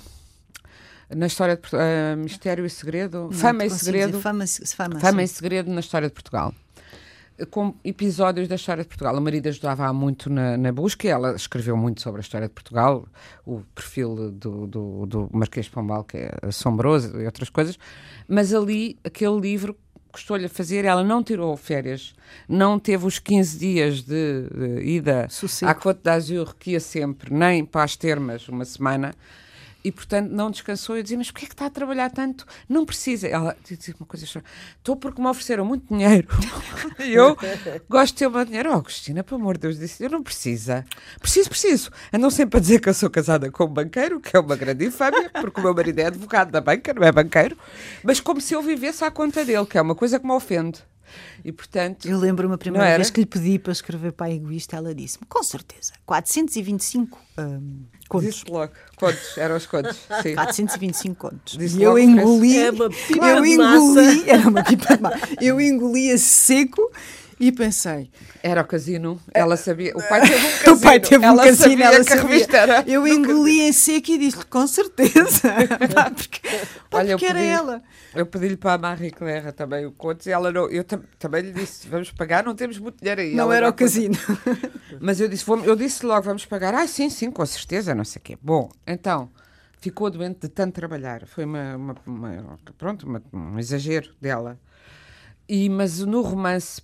na 1.08 1.26
história 1.26 1.56
de 1.56 1.62
uh, 1.74 2.16
Mistério 2.16 2.64
e 2.64 2.70
Segredo, 2.70 3.24
não, 3.24 3.32
Fama 3.32 3.64
e 3.64 3.70
Segredo, 3.70 4.20
fama, 4.20 4.44
fama, 4.46 5.00
fama 5.00 5.22
e 5.22 5.28
Segredo 5.28 5.70
na 5.70 5.80
história 5.80 6.08
de 6.08 6.14
Portugal 6.14 6.54
com 7.50 7.74
episódios 7.84 8.48
da 8.48 8.54
história 8.54 8.82
de 8.82 8.88
Portugal. 8.88 9.16
A 9.16 9.20
Marida 9.20 9.48
ajudava 9.48 9.92
muito 9.92 10.30
na, 10.30 10.56
na 10.56 10.72
busca 10.72 11.08
ela 11.08 11.34
escreveu 11.34 11.76
muito 11.76 12.00
sobre 12.00 12.20
a 12.20 12.22
história 12.22 12.48
de 12.48 12.54
Portugal, 12.54 13.06
o 13.44 13.62
perfil 13.74 14.30
do, 14.30 14.66
do, 14.66 15.06
do 15.06 15.30
Marquês 15.32 15.68
Pombal, 15.68 16.04
que 16.04 16.18
é 16.18 16.34
assombroso 16.42 17.20
e 17.20 17.26
outras 17.26 17.50
coisas, 17.50 17.78
mas 18.28 18.54
ali, 18.54 18.98
aquele 19.04 19.38
livro 19.40 19.76
custou-lhe 20.12 20.44
a 20.46 20.48
fazer, 20.48 20.84
ela 20.84 21.02
não 21.02 21.24
tirou 21.24 21.56
férias, 21.56 22.14
não 22.48 22.78
teve 22.78 23.04
os 23.04 23.18
15 23.18 23.58
dias 23.58 24.02
de, 24.02 24.48
de 24.48 24.84
ida 24.84 25.26
Sossego. 25.28 25.70
à 25.70 25.74
Côte 25.74 26.02
d'Azur, 26.04 26.54
que 26.56 26.70
ia 26.70 26.80
sempre, 26.80 27.34
nem 27.34 27.64
para 27.64 27.82
as 27.82 27.96
termas, 27.96 28.48
uma 28.48 28.64
semana, 28.64 29.12
e 29.84 29.92
portanto 29.92 30.30
não 30.30 30.50
descansou. 30.50 30.96
Eu 30.96 31.02
dizia, 31.02 31.18
mas 31.18 31.30
porquê 31.30 31.44
é 31.44 31.48
que 31.48 31.54
está 31.54 31.66
a 31.66 31.70
trabalhar 31.70 32.10
tanto? 32.10 32.46
Não 32.68 32.86
precisa. 32.86 33.28
Ela 33.28 33.54
dizia 33.62 33.94
uma 34.00 34.06
coisa, 34.06 34.24
estou 34.24 34.96
porque 34.96 35.20
me 35.20 35.28
ofereceram 35.28 35.64
muito 35.64 35.86
dinheiro. 35.94 36.26
e 36.98 37.12
eu 37.12 37.36
gosto 37.88 38.14
de 38.14 38.18
ter 38.18 38.26
o 38.26 38.30
meu 38.30 38.44
dinheiro. 38.44 38.74
Oh, 38.74 38.82
Cristina, 38.82 39.22
pelo 39.22 39.40
amor 39.40 39.56
de 39.56 39.62
Deus, 39.62 39.78
disse, 39.78 40.02
eu 40.02 40.08
não 40.08 40.22
precisa. 40.22 40.86
Preciso, 41.20 41.50
preciso. 41.50 41.90
Andam 42.12 42.30
sempre 42.30 42.56
a 42.56 42.60
dizer 42.60 42.80
que 42.80 42.88
eu 42.88 42.94
sou 42.94 43.10
casada 43.10 43.50
com 43.50 43.64
um 43.64 43.68
banqueiro, 43.68 44.20
que 44.20 44.34
é 44.34 44.40
uma 44.40 44.56
grande 44.56 44.86
infâmia, 44.86 45.30
porque 45.30 45.60
o 45.60 45.62
meu 45.62 45.74
marido 45.74 45.98
é 45.98 46.06
advogado 46.06 46.50
da 46.50 46.60
banca, 46.60 46.94
não 46.94 47.02
é 47.02 47.12
banqueiro, 47.12 47.58
mas 48.02 48.20
como 48.20 48.40
se 48.40 48.54
eu 48.54 48.62
vivesse 48.62 49.04
à 49.04 49.10
conta 49.10 49.44
dele, 49.44 49.66
que 49.66 49.76
é 49.76 49.82
uma 49.82 49.94
coisa 49.94 50.18
que 50.18 50.26
me 50.26 50.32
ofende. 50.32 50.82
E 51.44 51.52
portanto. 51.52 52.08
Eu 52.08 52.18
lembro-me 52.18 52.54
a 52.54 52.58
primeira 52.58 52.96
vez 52.96 53.10
que 53.10 53.20
lhe 53.20 53.26
pedi 53.26 53.58
para 53.58 53.72
escrever 53.72 54.12
para 54.12 54.26
a 54.26 54.30
egoísta, 54.30 54.76
ela 54.76 54.94
disse-me: 54.94 55.26
com 55.26 55.42
certeza, 55.42 55.92
425 56.06 57.18
um, 57.38 57.84
contos. 58.08 58.34
Disse 58.34 58.44
logo, 58.50 58.72
contos, 58.96 59.38
eram 59.38 59.56
os 59.56 59.66
contos. 59.66 59.96
Sim. 60.22 60.34
425 60.34 61.16
contos. 61.16 61.56
Disse 61.56 61.78
e 61.78 61.82
eu 61.82 61.98
engoli. 61.98 62.58
É 62.58 62.70
uma 62.70 62.90
pipa 62.90 63.26
eu 63.26 63.44
engoli. 63.44 64.24
Era 64.28 64.48
uma 64.48 64.64
pipa 64.64 64.96
de 64.96 65.02
massa. 65.02 65.28
Eu 65.40 65.60
engoli 65.60 66.10
a 66.10 66.18
seco 66.18 66.90
e 67.38 67.52
pensei. 67.52 68.10
Era 68.42 68.62
o 68.62 68.64
casino, 68.64 69.20
ela 69.32 69.56
sabia. 69.56 69.92
O 69.96 70.08
pai 70.08 70.20
teve 70.20 70.46
um 70.46 70.50
casino. 70.50 70.72
o 70.76 70.80
pai 70.80 71.00
teve 71.00 71.24
ela 71.24 71.42
um 71.42 71.44
casino, 71.44 71.82
ela 71.82 72.04
sabia. 72.04 72.46
Era 72.52 72.84
eu 72.86 73.06
engoli 73.06 73.60
em 73.60 73.72
seco 73.72 74.10
e 74.10 74.18
disse 74.18 74.44
com 74.46 74.66
certeza. 74.66 75.40
porque, 76.14 76.40
Olha, 76.92 77.10
porque 77.10 77.26
era 77.26 77.38
pedi, 77.38 77.50
ela. 77.50 77.82
Eu 78.14 78.26
pedi-lhe 78.26 78.56
para 78.56 78.74
a 78.74 78.78
Marie 78.78 79.10
Claire 79.10 79.52
também 79.52 79.86
o 79.86 79.92
conto 79.92 80.26
e 80.26 80.32
ela 80.32 80.52
não. 80.52 80.68
Eu 80.68 80.84
tam, 80.84 81.02
também 81.18 81.42
lhe 81.42 81.52
disse: 81.52 81.88
vamos 81.88 82.10
pagar, 82.12 82.44
não 82.44 82.54
temos 82.54 82.78
muito 82.78 82.98
dinheiro 83.00 83.20
aí. 83.20 83.34
Não 83.34 83.44
ela 83.44 83.56
era 83.56 83.68
o 83.68 83.72
casino. 83.72 84.16
Mas 85.00 85.20
eu 85.20 85.28
disse, 85.28 85.44
vamos, 85.44 85.66
eu 85.66 85.76
disse 85.76 86.04
logo: 86.04 86.22
vamos 86.22 86.46
pagar. 86.46 86.74
Ah, 86.74 86.86
sim, 86.86 87.10
sim, 87.10 87.30
com 87.30 87.44
certeza, 87.44 87.94
não 87.94 88.04
sei 88.04 88.20
o 88.20 88.22
quê. 88.22 88.38
Bom, 88.40 88.70
então 88.86 89.30
ficou 89.84 90.10
doente 90.10 90.40
de 90.40 90.48
tanto 90.48 90.74
trabalhar. 90.74 91.26
Foi 91.26 91.44
uma, 91.44 91.76
uma, 91.76 91.94
uma 92.06 92.58
pronto, 92.78 93.06
uma, 93.06 93.22
um 93.32 93.58
exagero 93.58 94.10
dela. 94.20 94.58
E, 95.48 95.68
mas 95.68 96.00
no 96.00 96.22
romance, 96.22 96.80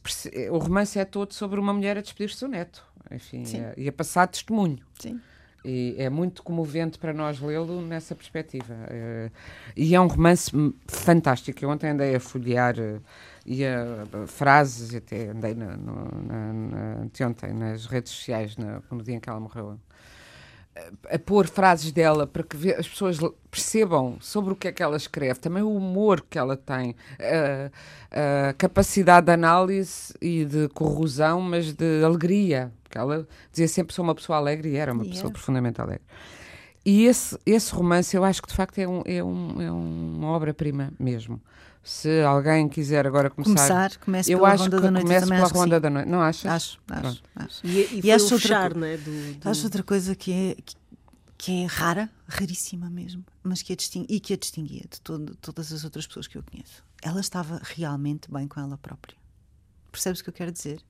o 0.50 0.58
romance 0.58 0.98
é 0.98 1.04
todo 1.04 1.32
sobre 1.32 1.58
uma 1.58 1.72
mulher 1.72 1.96
a 1.96 2.02
despedir-se 2.02 2.40
do 2.40 2.48
neto, 2.48 2.84
enfim, 3.11 3.44
e 3.76 3.88
a 3.88 3.92
passar 3.92 4.26
testemunho. 4.26 4.78
Sim. 4.98 5.20
E 5.64 5.94
é 5.98 6.08
muito 6.08 6.42
comovente 6.42 6.98
para 6.98 7.12
nós 7.12 7.38
lê-lo 7.40 7.82
nessa 7.82 8.14
perspectiva. 8.14 8.74
É, 8.88 9.30
e 9.76 9.94
é 9.94 10.00
um 10.00 10.06
romance 10.06 10.50
fantástico. 10.86 11.62
Eu 11.62 11.68
ontem 11.68 11.90
andei 11.90 12.14
a 12.14 12.20
folhear 12.20 12.76
uh, 12.78 13.00
e 13.44 13.64
a, 13.64 14.26
frases, 14.26 14.94
até 14.94 15.28
andei 15.28 15.54
na, 15.54 15.76
na, 15.76 16.52
na, 16.52 17.00
anteontem 17.02 17.52
nas 17.52 17.86
redes 17.86 18.12
sociais, 18.12 18.56
na, 18.56 18.80
no 18.90 19.02
dia 19.02 19.14
em 19.14 19.20
que 19.20 19.28
ela 19.28 19.40
morreu, 19.40 19.78
a, 21.11 21.18
pôr 21.18 21.47
frases 21.47 21.93
dela 21.93 22.27
para 22.27 22.43
que 22.43 22.73
as 22.73 22.89
pessoas 22.89 23.18
percebam 23.51 24.18
sobre 24.21 24.53
o 24.53 24.57
que 24.57 24.68
é 24.68 24.73
que 24.73 24.83
ela 24.83 24.97
escreve, 24.97 25.41
também 25.41 25.62
o 25.62 25.75
humor 25.75 26.25
que 26.29 26.39
ela 26.39 26.57
tem, 26.57 26.95
a, 28.12 28.49
a 28.49 28.53
capacidade 28.55 29.27
de 29.27 29.33
análise 29.33 30.14
e 30.21 30.45
de 30.45 30.68
corrosão, 30.68 31.41
mas 31.41 31.73
de 31.73 32.05
alegria, 32.05 32.73
porque 32.83 32.99
ela 32.99 33.27
dizia 33.51 33.68
sempre 33.68 33.95
sou 33.95 34.05
uma 34.05 34.14
pessoa 34.14 34.39
alegre 34.39 34.71
e 34.71 34.77
era 34.77 34.93
uma 34.93 35.05
pessoa 35.05 35.33
profundamente 35.33 35.81
alegre. 35.81 36.05
E 36.85 37.05
esse, 37.05 37.39
esse 37.45 37.75
romance 37.75 38.16
eu 38.16 38.25
acho 38.25 38.41
que 38.41 38.49
de 38.49 38.55
facto 38.55 38.79
é, 38.79 38.89
um, 38.89 39.03
é, 39.05 39.23
um, 39.23 39.62
é 39.62 39.71
uma 39.71 40.29
obra-prima 40.29 40.93
mesmo 40.99 41.41
se 41.83 42.22
alguém 42.22 42.68
quiser 42.68 43.07
agora 43.07 43.31
começar. 43.31 43.55
Começar, 43.55 43.97
comece 43.99 44.33
eu 44.33 44.39
pela 44.39 44.53
acho 44.53 44.64
Ronda 44.64 44.76
que 44.76 44.83
da 44.83 44.91
Noite. 44.91 45.05
Comece 45.05 45.26
pela 45.26 45.45
acho 45.45 45.55
Ronda 45.55 45.81
da 45.81 45.91
Noite. 45.91 46.09
Não 46.09 46.20
achas? 46.20 46.47
Acho, 46.47 46.78
acho. 46.89 47.22
acho. 47.35 47.66
E, 47.66 47.70
e, 47.70 48.01
e 48.05 48.12
acho 48.12 48.24
outra, 48.24 48.39
fechar, 48.39 48.74
né, 48.74 48.97
do, 48.97 49.35
do... 49.39 49.49
acho 49.49 49.64
outra 49.64 49.83
coisa 49.83 50.14
que 50.14 50.33
é, 50.33 50.55
que, 50.62 50.76
que, 51.39 51.62
é 51.62 51.66
rara, 51.66 52.11
raríssima 52.28 52.91
mesmo, 52.91 53.24
mas 53.43 53.62
que 53.62 53.72
a 53.72 53.76
distingue, 53.76 54.07
e 54.14 54.20
que 54.20 54.35
a 54.35 54.37
distinguia 54.37 54.85
de 54.91 55.01
todo, 55.01 55.35
todas 55.37 55.72
as 55.72 55.83
outras 55.85 56.07
pessoas 56.07 56.26
que 56.26 56.37
eu 56.37 56.43
conheço. 56.43 56.85
Ela 57.03 57.20
estava 57.20 57.61
realmente 57.62 58.31
bem 58.31 58.47
com 58.47 58.61
ela 58.61 58.76
própria. 58.76 59.16
Percebes 59.91 60.20
o 60.20 60.24
que 60.24 60.31
eu 60.31 60.35
quero 60.35 60.53
dizer? 60.53 60.83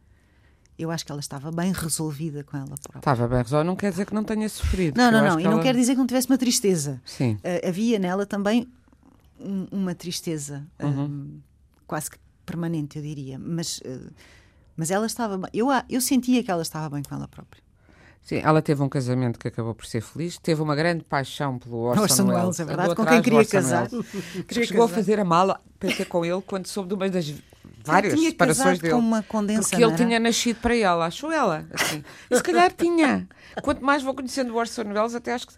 Eu 0.76 0.90
acho 0.90 1.04
que 1.04 1.12
ela 1.12 1.20
estava 1.20 1.52
bem 1.52 1.72
resolvida 1.72 2.42
com 2.42 2.56
ela 2.56 2.66
própria. 2.66 2.98
Estava 2.98 3.28
bem 3.28 3.38
resolvida, 3.38 3.64
não 3.64 3.76
quer 3.76 3.90
dizer 3.90 4.06
que 4.06 4.14
não 4.14 4.24
tenha 4.24 4.48
sofrido. 4.48 4.96
Não, 4.96 5.12
não, 5.12 5.22
não, 5.22 5.38
e 5.38 5.44
ela... 5.44 5.54
não 5.54 5.62
quer 5.62 5.74
dizer 5.74 5.92
que 5.92 5.98
não 5.98 6.06
tivesse 6.06 6.26
uma 6.26 6.38
tristeza. 6.38 7.00
Sim. 7.04 7.34
Uh, 7.34 7.68
havia 7.68 7.98
nela 7.98 8.26
também 8.26 8.66
um, 9.40 9.66
uma 9.70 9.94
tristeza. 9.94 10.66
Uhum. 10.80 11.04
Um, 11.04 11.40
quase 11.86 12.10
que 12.10 12.18
permanente, 12.44 12.98
eu 12.98 13.02
diria. 13.02 13.38
Mas, 13.38 13.78
uh, 13.78 14.12
mas 14.76 14.90
ela 14.90 15.06
estava 15.06 15.38
bem. 15.38 15.50
Eu, 15.52 15.68
eu 15.88 16.00
sentia 16.00 16.42
que 16.42 16.50
ela 16.50 16.62
estava 16.62 16.90
bem 16.90 17.02
com 17.02 17.14
ela 17.14 17.28
própria. 17.28 17.62
Sim, 18.22 18.40
ela 18.44 18.60
teve 18.60 18.82
um 18.82 18.88
casamento 18.88 19.38
que 19.38 19.48
acabou 19.48 19.74
por 19.74 19.86
ser 19.86 20.02
feliz, 20.02 20.38
teve 20.38 20.60
uma 20.60 20.76
grande 20.76 21.02
paixão 21.04 21.58
pelo 21.58 21.78
Orson, 21.78 22.02
Orson 22.02 22.22
Welles, 22.24 22.40
Welles, 22.42 22.60
é 22.60 22.64
verdade, 22.64 22.94
com 22.94 23.06
quem 23.06 23.22
queria 23.22 23.44
casar. 23.46 23.88
queria 24.46 24.66
chegou 24.66 24.86
casar. 24.86 24.92
a 24.92 24.96
fazer 24.96 25.18
a 25.18 25.24
mala 25.24 25.60
para 25.78 25.90
ter 25.90 26.04
com 26.04 26.24
ele 26.24 26.42
quando 26.42 26.66
soube 26.66 26.90
de 26.90 26.94
uma 26.94 27.08
das 27.08 27.32
várias 27.84 28.14
tinha 28.14 28.30
separações 28.30 28.78
dele. 28.78 28.94
Com 28.94 29.00
uma 29.00 29.22
condensa, 29.22 29.68
porque 29.68 29.82
ele 29.82 29.94
tinha 29.94 30.18
nascido 30.18 30.60
para 30.60 30.76
ela, 30.76 31.06
achou 31.06 31.30
ela. 31.30 31.66
Assim. 31.72 32.02
Se 32.32 32.42
calhar 32.42 32.72
tinha. 32.72 33.28
Quanto 33.62 33.84
mais 33.84 34.02
vou 34.02 34.14
conhecendo 34.14 34.54
o 34.54 34.56
Orson 34.56 34.82
Welles, 34.82 35.14
até 35.14 35.34
acho 35.34 35.48
que. 35.48 35.54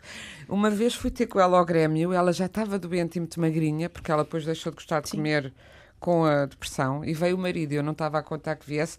Uma 0.48 0.70
vez 0.70 0.94
fui 0.94 1.10
ter 1.10 1.26
com 1.26 1.40
ela 1.40 1.58
ao 1.58 1.64
Grêmio, 1.64 2.12
ela 2.12 2.32
já 2.32 2.46
estava 2.46 2.78
doente 2.78 3.16
e 3.16 3.20
muito 3.20 3.40
magrinha, 3.40 3.88
porque 3.88 4.10
ela 4.10 4.24
depois 4.24 4.44
deixou 4.44 4.70
de 4.70 4.76
gostar 4.76 5.00
de 5.00 5.10
Sim. 5.10 5.18
comer 5.18 5.52
com 5.98 6.24
a 6.24 6.46
depressão 6.46 7.04
e 7.04 7.14
veio 7.14 7.36
o 7.36 7.38
marido. 7.38 7.72
Eu 7.72 7.82
não 7.82 7.92
estava 7.92 8.18
a 8.18 8.22
contar 8.22 8.56
que 8.56 8.66
viesse. 8.66 8.98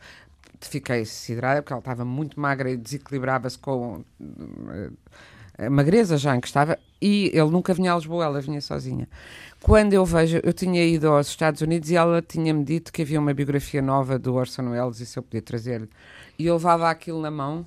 Fiquei 0.61 1.03
siderada 1.03 1.61
porque 1.61 1.73
ela 1.73 1.79
estava 1.79 2.05
muito 2.05 2.39
magra 2.39 2.71
e 2.71 2.77
desequilibrava-se 2.77 3.57
com 3.57 4.03
eh, 4.69 4.89
a 5.57 5.69
magreza 5.69 6.17
já 6.17 6.35
em 6.35 6.39
que 6.39 6.47
estava 6.47 6.79
e 7.01 7.29
ele 7.33 7.49
nunca 7.49 7.73
vinha 7.73 7.91
a 7.91 7.95
Lisboa, 7.95 8.23
ela 8.23 8.39
vinha 8.39 8.61
sozinha. 8.61 9.09
Quando 9.63 9.93
eu 9.93 10.03
vejo, 10.03 10.41
eu 10.43 10.51
tinha 10.51 10.85
ido 10.85 11.07
aos 11.07 11.29
Estados 11.29 11.61
Unidos 11.61 11.89
e 11.89 11.95
ela 11.95 12.21
tinha-me 12.21 12.65
dito 12.65 12.91
que 12.91 13.01
havia 13.01 13.17
uma 13.17 13.33
biografia 13.33 13.81
nova 13.81 14.19
do 14.19 14.33
Orson 14.33 14.71
Welles 14.71 14.99
e 14.99 15.05
se 15.05 15.17
eu 15.17 15.23
podia 15.23 15.41
trazer-lhe. 15.41 15.89
E 16.37 16.47
eu 16.47 16.55
levava 16.55 16.89
aquilo 16.89 17.21
na 17.21 17.31
mão 17.31 17.65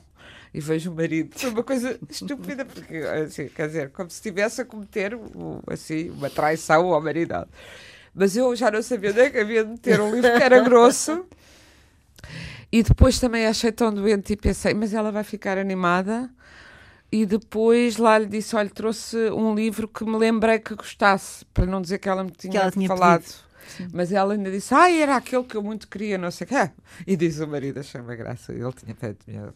e 0.52 0.60
vejo 0.60 0.92
o 0.92 0.94
marido. 0.94 1.30
Foi 1.34 1.48
uma 1.48 1.62
coisa 1.62 1.98
estúpida, 2.10 2.66
porque, 2.66 2.98
assim, 2.98 3.48
quer 3.48 3.68
dizer, 3.68 3.90
como 3.92 4.10
se 4.10 4.16
estivesse 4.16 4.60
a 4.60 4.66
cometer 4.66 5.18
assim, 5.68 6.10
uma 6.10 6.28
traição 6.28 6.92
ao 6.92 7.00
marido. 7.00 7.48
Mas 8.14 8.36
eu 8.36 8.54
já 8.54 8.70
não 8.70 8.82
sabia 8.82 9.14
nem 9.14 9.30
que 9.30 9.38
havia 9.38 9.64
de 9.64 9.70
meter 9.70 9.98
um 9.98 10.14
livro 10.14 10.36
que 10.36 10.42
era 10.42 10.60
grosso. 10.60 11.24
E 12.70 12.82
depois 12.82 13.18
também 13.18 13.46
achei 13.46 13.72
tão 13.72 13.90
doente 13.90 14.34
e 14.34 14.36
pensei, 14.36 14.74
mas 14.74 14.92
ela 14.92 15.10
vai 15.10 15.24
ficar 15.24 15.56
animada. 15.56 16.28
E 17.10 17.24
depois 17.24 17.96
lá 17.96 18.18
lhe 18.18 18.26
disse: 18.26 18.56
olha, 18.56 18.70
trouxe 18.70 19.16
um 19.30 19.54
livro 19.54 19.88
que 19.88 20.04
me 20.04 20.16
lembrei 20.16 20.58
que 20.58 20.74
gostasse, 20.74 21.44
para 21.46 21.66
não 21.66 21.80
dizer 21.80 21.98
que 21.98 22.08
ela 22.08 22.24
me 22.24 22.30
tinha, 22.30 22.60
ela 22.60 22.70
tinha 22.70 22.88
falado. 22.88 23.24
Mas 23.92 24.12
ela 24.12 24.34
ainda 24.34 24.50
disse: 24.50 24.74
ah, 24.74 24.90
era 24.90 25.16
aquele 25.16 25.44
que 25.44 25.56
eu 25.56 25.62
muito 25.62 25.88
queria, 25.88 26.18
não 26.18 26.30
sei 26.30 26.44
o 26.46 26.48
quê. 26.48 26.70
E 27.06 27.16
diz 27.16 27.40
o 27.40 27.46
marido: 27.46 27.80
achei 27.80 28.00
uma 28.00 28.14
graça. 28.14 28.52
Ele 28.52 28.72
tinha 28.72 28.94
feito 28.94 29.24
minha 29.26 29.50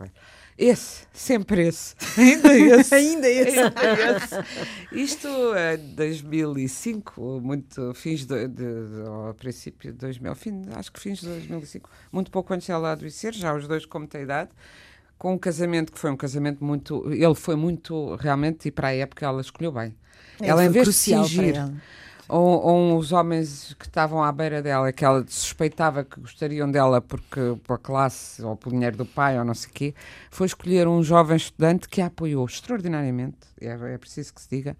esse, 0.61 1.07
sempre 1.11 1.69
esse. 1.69 1.95
Ainda 2.21 2.55
esse. 2.55 2.95
Ainda 2.95 3.27
esse. 3.27 3.59
Ainda 3.59 4.17
esse. 4.17 4.35
Isto 4.93 5.55
é 5.55 5.79
2005, 5.79 7.41
muito 7.43 7.95
fins 7.95 8.27
de, 8.27 8.47
de, 8.47 8.57
de, 8.57 9.03
ao 9.07 9.33
princípio 9.33 9.91
de 9.91 9.99
2000, 9.99 10.35
fim, 10.35 10.63
acho 10.75 10.93
que 10.93 11.01
fins 11.01 11.21
de 11.21 11.29
2005, 11.29 11.89
muito 12.13 12.31
pouco 12.31 12.53
antes 12.53 12.69
dela 12.69 12.93
adoecer, 12.93 13.33
já 13.33 13.55
os 13.55 13.67
dois 13.67 13.87
com 13.87 14.01
muita 14.01 14.19
idade, 14.19 14.51
com 15.21 15.35
um 15.35 15.39
casamento 15.39 15.93
que 15.93 15.99
foi 15.99 16.11
um 16.11 16.17
casamento 16.17 16.65
muito, 16.65 17.13
ele 17.13 17.35
foi 17.35 17.55
muito, 17.55 18.15
realmente, 18.15 18.69
e 18.69 18.71
para 18.71 18.89
a 18.89 18.95
época 18.95 19.27
ela 19.27 19.43
escolheu 19.43 19.71
bem. 19.71 19.95
Ele 20.41 20.49
ela, 20.49 20.65
em 20.65 20.71
vez 20.71 20.89
de 20.89 20.95
fingir 20.95 21.57
ou, 22.27 22.63
ou 22.63 22.97
os 22.97 23.13
homens 23.13 23.77
que 23.79 23.85
estavam 23.85 24.25
à 24.25 24.33
beira 24.33 24.63
dela, 24.63 24.91
que 24.91 25.05
ela 25.05 25.23
suspeitava 25.29 26.05
que 26.05 26.19
gostariam 26.19 26.71
dela 26.71 27.03
porque 27.03 27.39
pela 27.67 27.79
classe 27.79 28.43
ou 28.43 28.57
pelo 28.57 28.73
dinheiro 28.73 28.97
do 28.97 29.05
pai 29.05 29.39
ou 29.39 29.45
não 29.45 29.53
sei 29.53 29.69
o 29.69 29.73
quê, 29.75 29.95
foi 30.31 30.47
escolher 30.47 30.89
um 30.89 31.03
jovem 31.03 31.37
estudante 31.37 31.87
que 31.87 32.01
a 32.01 32.07
apoiou 32.07 32.47
extraordinariamente, 32.47 33.37
é, 33.61 33.67
é 33.93 33.99
preciso 33.99 34.33
que 34.33 34.41
se 34.41 34.49
diga, 34.49 34.75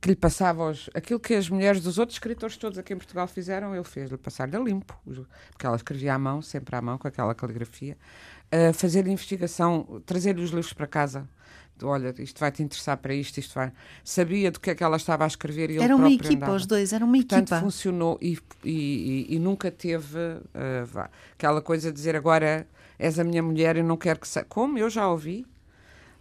que 0.00 0.08
lhe 0.08 0.16
passava 0.16 0.70
os, 0.70 0.88
aquilo 0.94 1.20
que 1.20 1.34
as 1.34 1.50
mulheres 1.50 1.82
dos 1.82 1.98
outros 1.98 2.16
escritores 2.16 2.56
todos 2.56 2.78
aqui 2.78 2.94
em 2.94 2.96
Portugal 2.96 3.26
fizeram, 3.26 3.74
ele 3.74 3.84
fez-lhe 3.84 4.16
passar-lhe 4.16 4.56
a 4.56 4.60
limpo, 4.60 4.98
porque 5.50 5.66
ela 5.66 5.76
escrevia 5.76 6.14
à 6.14 6.18
mão, 6.18 6.40
sempre 6.40 6.74
à 6.74 6.80
mão, 6.80 6.96
com 6.96 7.08
aquela 7.08 7.34
caligrafia, 7.34 7.98
a 8.54 8.72
fazer-lhe 8.72 9.10
investigação, 9.10 10.02
trazer-lhe 10.06 10.42
os 10.42 10.50
livros 10.50 10.72
para 10.72 10.86
casa 10.86 11.28
olha, 11.82 12.14
isto 12.18 12.38
vai 12.38 12.52
te 12.52 12.62
interessar 12.62 12.96
para 12.98 13.14
isto, 13.14 13.38
isto 13.38 13.54
vai. 13.54 13.72
Sabia 14.04 14.50
do 14.50 14.60
que 14.60 14.70
é 14.70 14.74
que 14.74 14.84
ela 14.84 14.96
estava 14.96 15.24
a 15.24 15.26
escrever 15.26 15.70
e 15.70 15.78
Era 15.78 15.96
uma 15.96 16.10
equipa, 16.10 16.34
andava. 16.34 16.54
os 16.54 16.66
dois, 16.66 16.92
era 16.92 17.04
uma 17.04 17.16
Portanto, 17.16 17.48
equipa. 17.48 17.60
funcionou 17.60 18.18
e, 18.20 18.38
e, 18.62 19.26
e, 19.30 19.34
e 19.34 19.38
nunca 19.38 19.70
teve 19.70 20.18
uh, 20.18 21.08
aquela 21.32 21.60
coisa 21.60 21.90
de 21.90 21.96
dizer 21.96 22.14
agora 22.14 22.66
és 22.98 23.18
a 23.18 23.24
minha 23.24 23.42
mulher 23.42 23.76
e 23.76 23.82
não 23.82 23.96
quero 23.96 24.20
que 24.20 24.28
seja. 24.28 24.46
Como 24.48 24.78
eu 24.78 24.88
já 24.88 25.08
ouvi, 25.08 25.44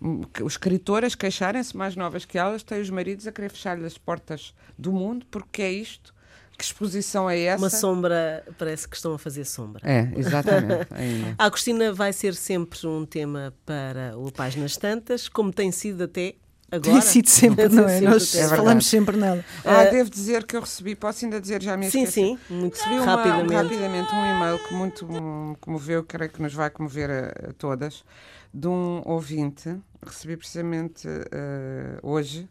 hum, 0.02 0.22
os 0.42 0.54
escritoras 0.54 1.14
queixarem-se 1.14 1.78
mais 1.78 1.96
novas 1.96 2.26
que 2.26 2.38
elas, 2.38 2.64
têm 2.64 2.82
os 2.82 2.90
maridos 2.90 3.28
a 3.28 3.32
querer 3.32 3.50
fechar-lhe 3.50 3.86
as 3.86 3.98
portas 3.98 4.56
do 4.78 4.92
mundo 4.92 5.26
porque 5.30 5.62
é 5.62 5.72
isto 5.72 6.14
que 6.58 6.64
exposição 6.64 7.30
é 7.30 7.40
essa? 7.42 7.62
Uma 7.64 7.70
sombra, 7.70 8.44
parece 8.58 8.88
que 8.88 8.96
estão 8.96 9.14
a 9.14 9.20
fazer 9.20 9.46
sombra. 9.46 9.82
É, 9.84 10.12
exatamente. 10.16 10.88
a 11.38 11.46
Agostina 11.46 11.92
vai 11.92 12.14
ser 12.14 12.36
sempre 12.36 12.86
um 12.88 13.06
tema 13.06 13.54
para 13.66 14.18
o 14.18 14.32
Páginas 14.32 14.78
Tantas, 14.78 15.28
como 15.28 15.52
tem 15.52 15.72
sido 15.72 16.04
até 16.04 16.36
Agora, 16.74 16.94
tem 16.94 17.02
sido 17.02 17.28
sempre, 17.30 17.70
não 17.70 17.88
é? 17.88 18.02
Nós 18.02 18.34
é 18.34 18.48
falamos 18.48 18.88
sempre 18.88 19.16
nela. 19.16 19.46
Ah, 19.64 19.84
uh, 19.84 19.92
devo 19.92 20.10
dizer 20.10 20.44
que 20.44 20.56
eu 20.56 20.62
recebi, 20.62 20.96
posso 20.96 21.24
ainda 21.24 21.40
dizer 21.40 21.62
já 21.62 21.78
me 21.78 21.90
Sim, 21.92 22.08
sim, 22.08 22.40
muito 22.50 22.76
recebi 22.76 22.96
uma, 22.96 23.06
rapidamente. 23.06 23.54
rapidamente 23.54 24.16
um 24.16 24.26
e-mail 24.26 24.60
que 24.68 24.74
muito 24.74 25.08
me 25.08 25.56
comoveu, 25.58 26.04
creio 26.04 26.32
que 26.32 26.42
nos 26.42 26.54
vai 26.54 26.72
comover 26.72 27.12
a, 27.12 27.50
a 27.50 27.54
todas, 27.54 28.04
de 28.52 28.68
um 28.68 29.04
ouvinte, 29.06 29.76
recebi 30.04 30.36
precisamente 30.36 31.08
uh, 31.08 32.00
hoje, 32.02 32.50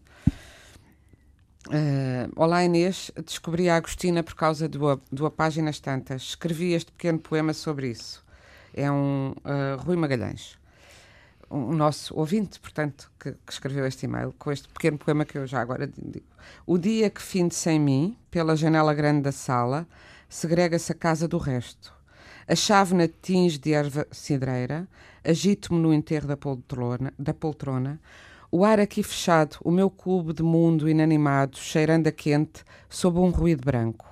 Uh, 1.68 2.28
Olá 2.34 2.64
Inês, 2.64 3.12
descobri 3.24 3.70
a 3.70 3.76
Agostina 3.76 4.24
por 4.24 4.34
causa 4.34 4.68
do, 4.68 5.00
do 5.12 5.26
A 5.26 5.30
Páginas 5.30 5.78
Tantas. 5.78 6.22
Escrevi 6.22 6.72
este 6.72 6.90
pequeno 6.90 7.20
poema 7.20 7.52
sobre 7.52 7.88
isso. 7.88 8.24
É 8.74 8.90
um 8.90 9.32
uh, 9.44 9.80
Rui 9.80 9.96
Magalhães, 9.96 10.58
um, 11.48 11.70
um 11.70 11.72
nosso 11.72 12.18
ouvinte, 12.18 12.58
portanto, 12.58 13.08
que, 13.18 13.30
que, 13.30 13.52
escreveu 13.52 13.86
este 13.86 14.06
e-mail 14.06 14.34
com 14.40 14.50
este 14.50 14.68
pequeno 14.68 14.98
poema 14.98 15.24
que 15.24 15.38
eu 15.38 15.46
já 15.46 15.60
agora 15.60 15.86
digo. 15.86 16.26
O 16.66 16.76
dia 16.76 17.08
que 17.08 17.22
finde 17.22 17.54
sem 17.54 17.78
mim, 17.78 18.18
pela 18.28 18.56
janela 18.56 18.92
grande 18.92 19.22
da 19.22 19.32
sala, 19.32 19.86
segrega-se 20.28 20.90
a 20.90 20.96
casa 20.96 21.28
do 21.28 21.38
resto. 21.38 21.94
A 22.48 22.56
chávena 22.56 23.08
tinge 23.22 23.56
de 23.56 23.72
erva 23.72 24.04
cidreira, 24.10 24.88
agito-me 25.22 25.78
no 25.78 25.94
enterro 25.94 26.26
da 26.26 26.36
poltrona, 26.36 27.14
da 27.16 27.32
poltrona 27.32 28.00
o 28.54 28.66
ar 28.66 28.78
aqui 28.78 29.02
fechado, 29.02 29.56
o 29.64 29.70
meu 29.70 29.88
cubo 29.88 30.34
de 30.34 30.42
mundo 30.42 30.86
inanimado, 30.86 31.56
cheirando 31.56 32.06
a 32.08 32.12
quente, 32.12 32.62
sob 32.86 33.18
um 33.18 33.30
ruído 33.30 33.64
branco. 33.64 34.06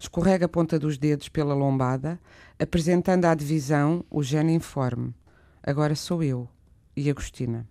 Escorrega 0.00 0.46
a 0.46 0.48
ponta 0.48 0.80
dos 0.80 0.98
dedos 0.98 1.28
pela 1.28 1.54
lombada, 1.54 2.18
apresentando 2.58 3.24
à 3.24 3.34
divisão 3.36 4.04
o 4.10 4.20
gênio 4.20 4.52
informe. 4.52 5.14
Agora 5.62 5.94
sou 5.94 6.24
eu 6.24 6.48
e 6.96 7.08
Agostina. 7.08 7.68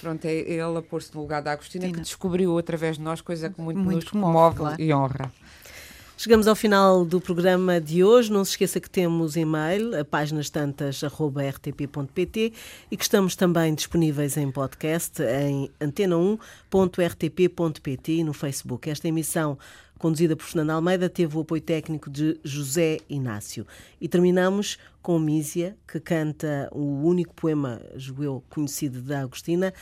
Pronto, 0.00 0.24
é 0.24 0.32
ele 0.32 0.62
a 0.62 0.80
pôr-se 0.80 1.12
no 1.12 1.22
lugar 1.22 1.42
da 1.42 1.52
Agostina 1.52 1.86
Tina. 1.86 1.96
que 1.96 2.02
descobriu 2.02 2.56
através 2.56 2.96
de 2.96 3.02
nós 3.02 3.20
coisa 3.20 3.50
que 3.50 3.60
muito, 3.60 3.80
muito 3.80 3.96
nos 3.96 4.10
comove 4.10 4.58
claro. 4.58 4.80
e 4.80 4.94
honra. 4.94 5.32
Chegamos 6.18 6.48
ao 6.48 6.56
final 6.56 7.04
do 7.04 7.20
programa 7.20 7.78
de 7.78 8.02
hoje. 8.02 8.32
Não 8.32 8.42
se 8.42 8.52
esqueça 8.52 8.80
que 8.80 8.88
temos 8.88 9.36
e-mail, 9.36 10.00
a 10.00 10.04
páginas 10.04 10.48
tantas.rtp.pt 10.48 12.54
e 12.90 12.96
que 12.96 13.02
estamos 13.02 13.36
também 13.36 13.74
disponíveis 13.74 14.38
em 14.38 14.50
podcast 14.50 15.22
em 15.22 15.70
antena1.rtp.pt 15.78 18.12
e 18.12 18.24
no 18.24 18.32
Facebook. 18.32 18.88
Esta 18.88 19.06
emissão, 19.06 19.58
conduzida 19.98 20.34
por 20.34 20.46
Fernando 20.46 20.70
Almeida, 20.70 21.10
teve 21.10 21.36
o 21.36 21.42
apoio 21.42 21.60
técnico 21.60 22.08
de 22.08 22.40
José 22.42 22.96
Inácio. 23.10 23.66
E 24.00 24.08
terminamos 24.08 24.78
com 25.02 25.18
Mísia, 25.18 25.76
que 25.86 26.00
canta 26.00 26.70
o 26.72 27.06
único 27.06 27.34
poema 27.34 27.82
jueu 27.94 28.42
conhecido 28.48 29.02
da 29.02 29.20
Agostina, 29.20 29.74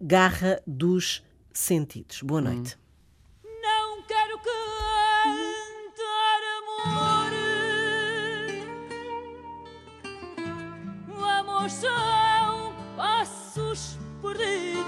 Garra 0.00 0.60
dos 0.66 1.22
Sentidos. 1.52 2.20
Boa 2.22 2.40
noite. 2.40 2.76
Hum. 2.76 2.85
Amor 11.66 11.70
são 11.70 12.72
passos 12.96 13.98
perdidos. 14.22 14.84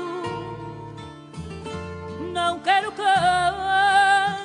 Não 2.33 2.61
quero 2.61 2.93
cantar 2.93 4.39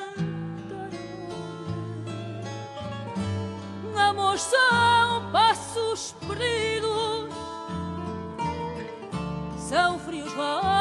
amor. 3.95 4.39
São 4.39 5.31
passos 5.31 6.15
perdidos. 6.27 7.29
São 9.69 9.99
frios 9.99 10.33
raios 10.33 10.72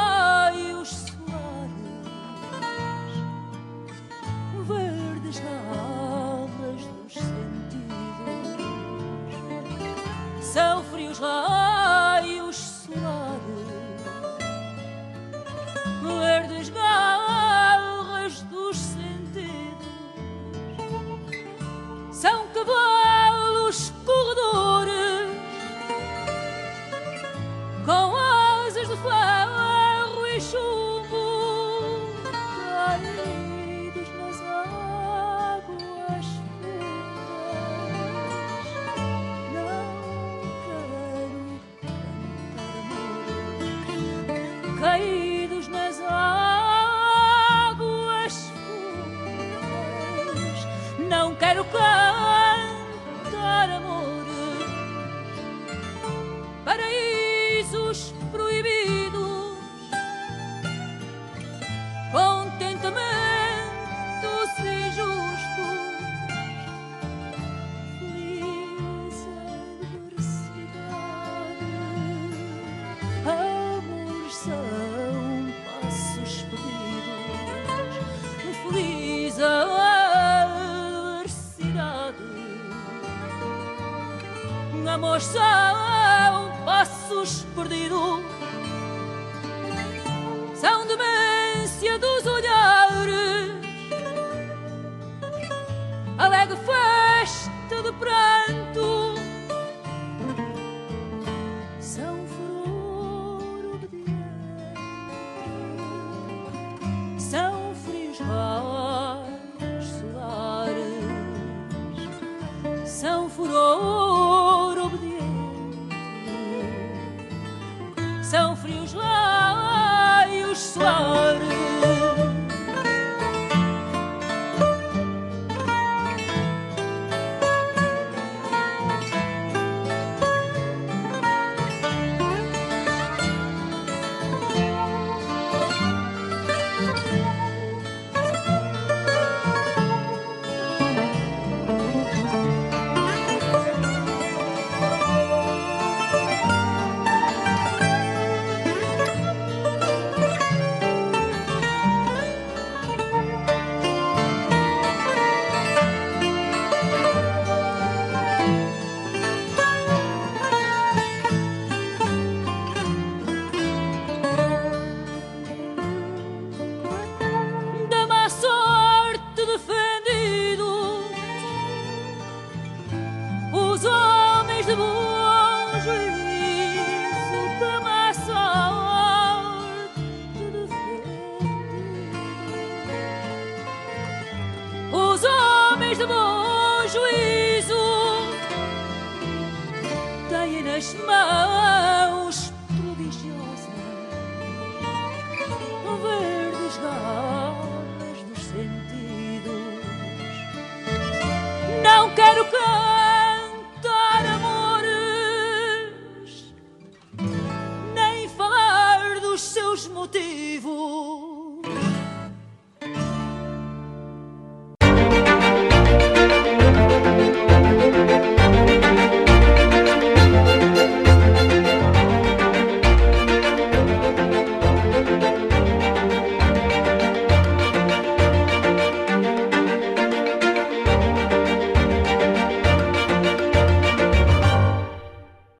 Não 51.73 52.02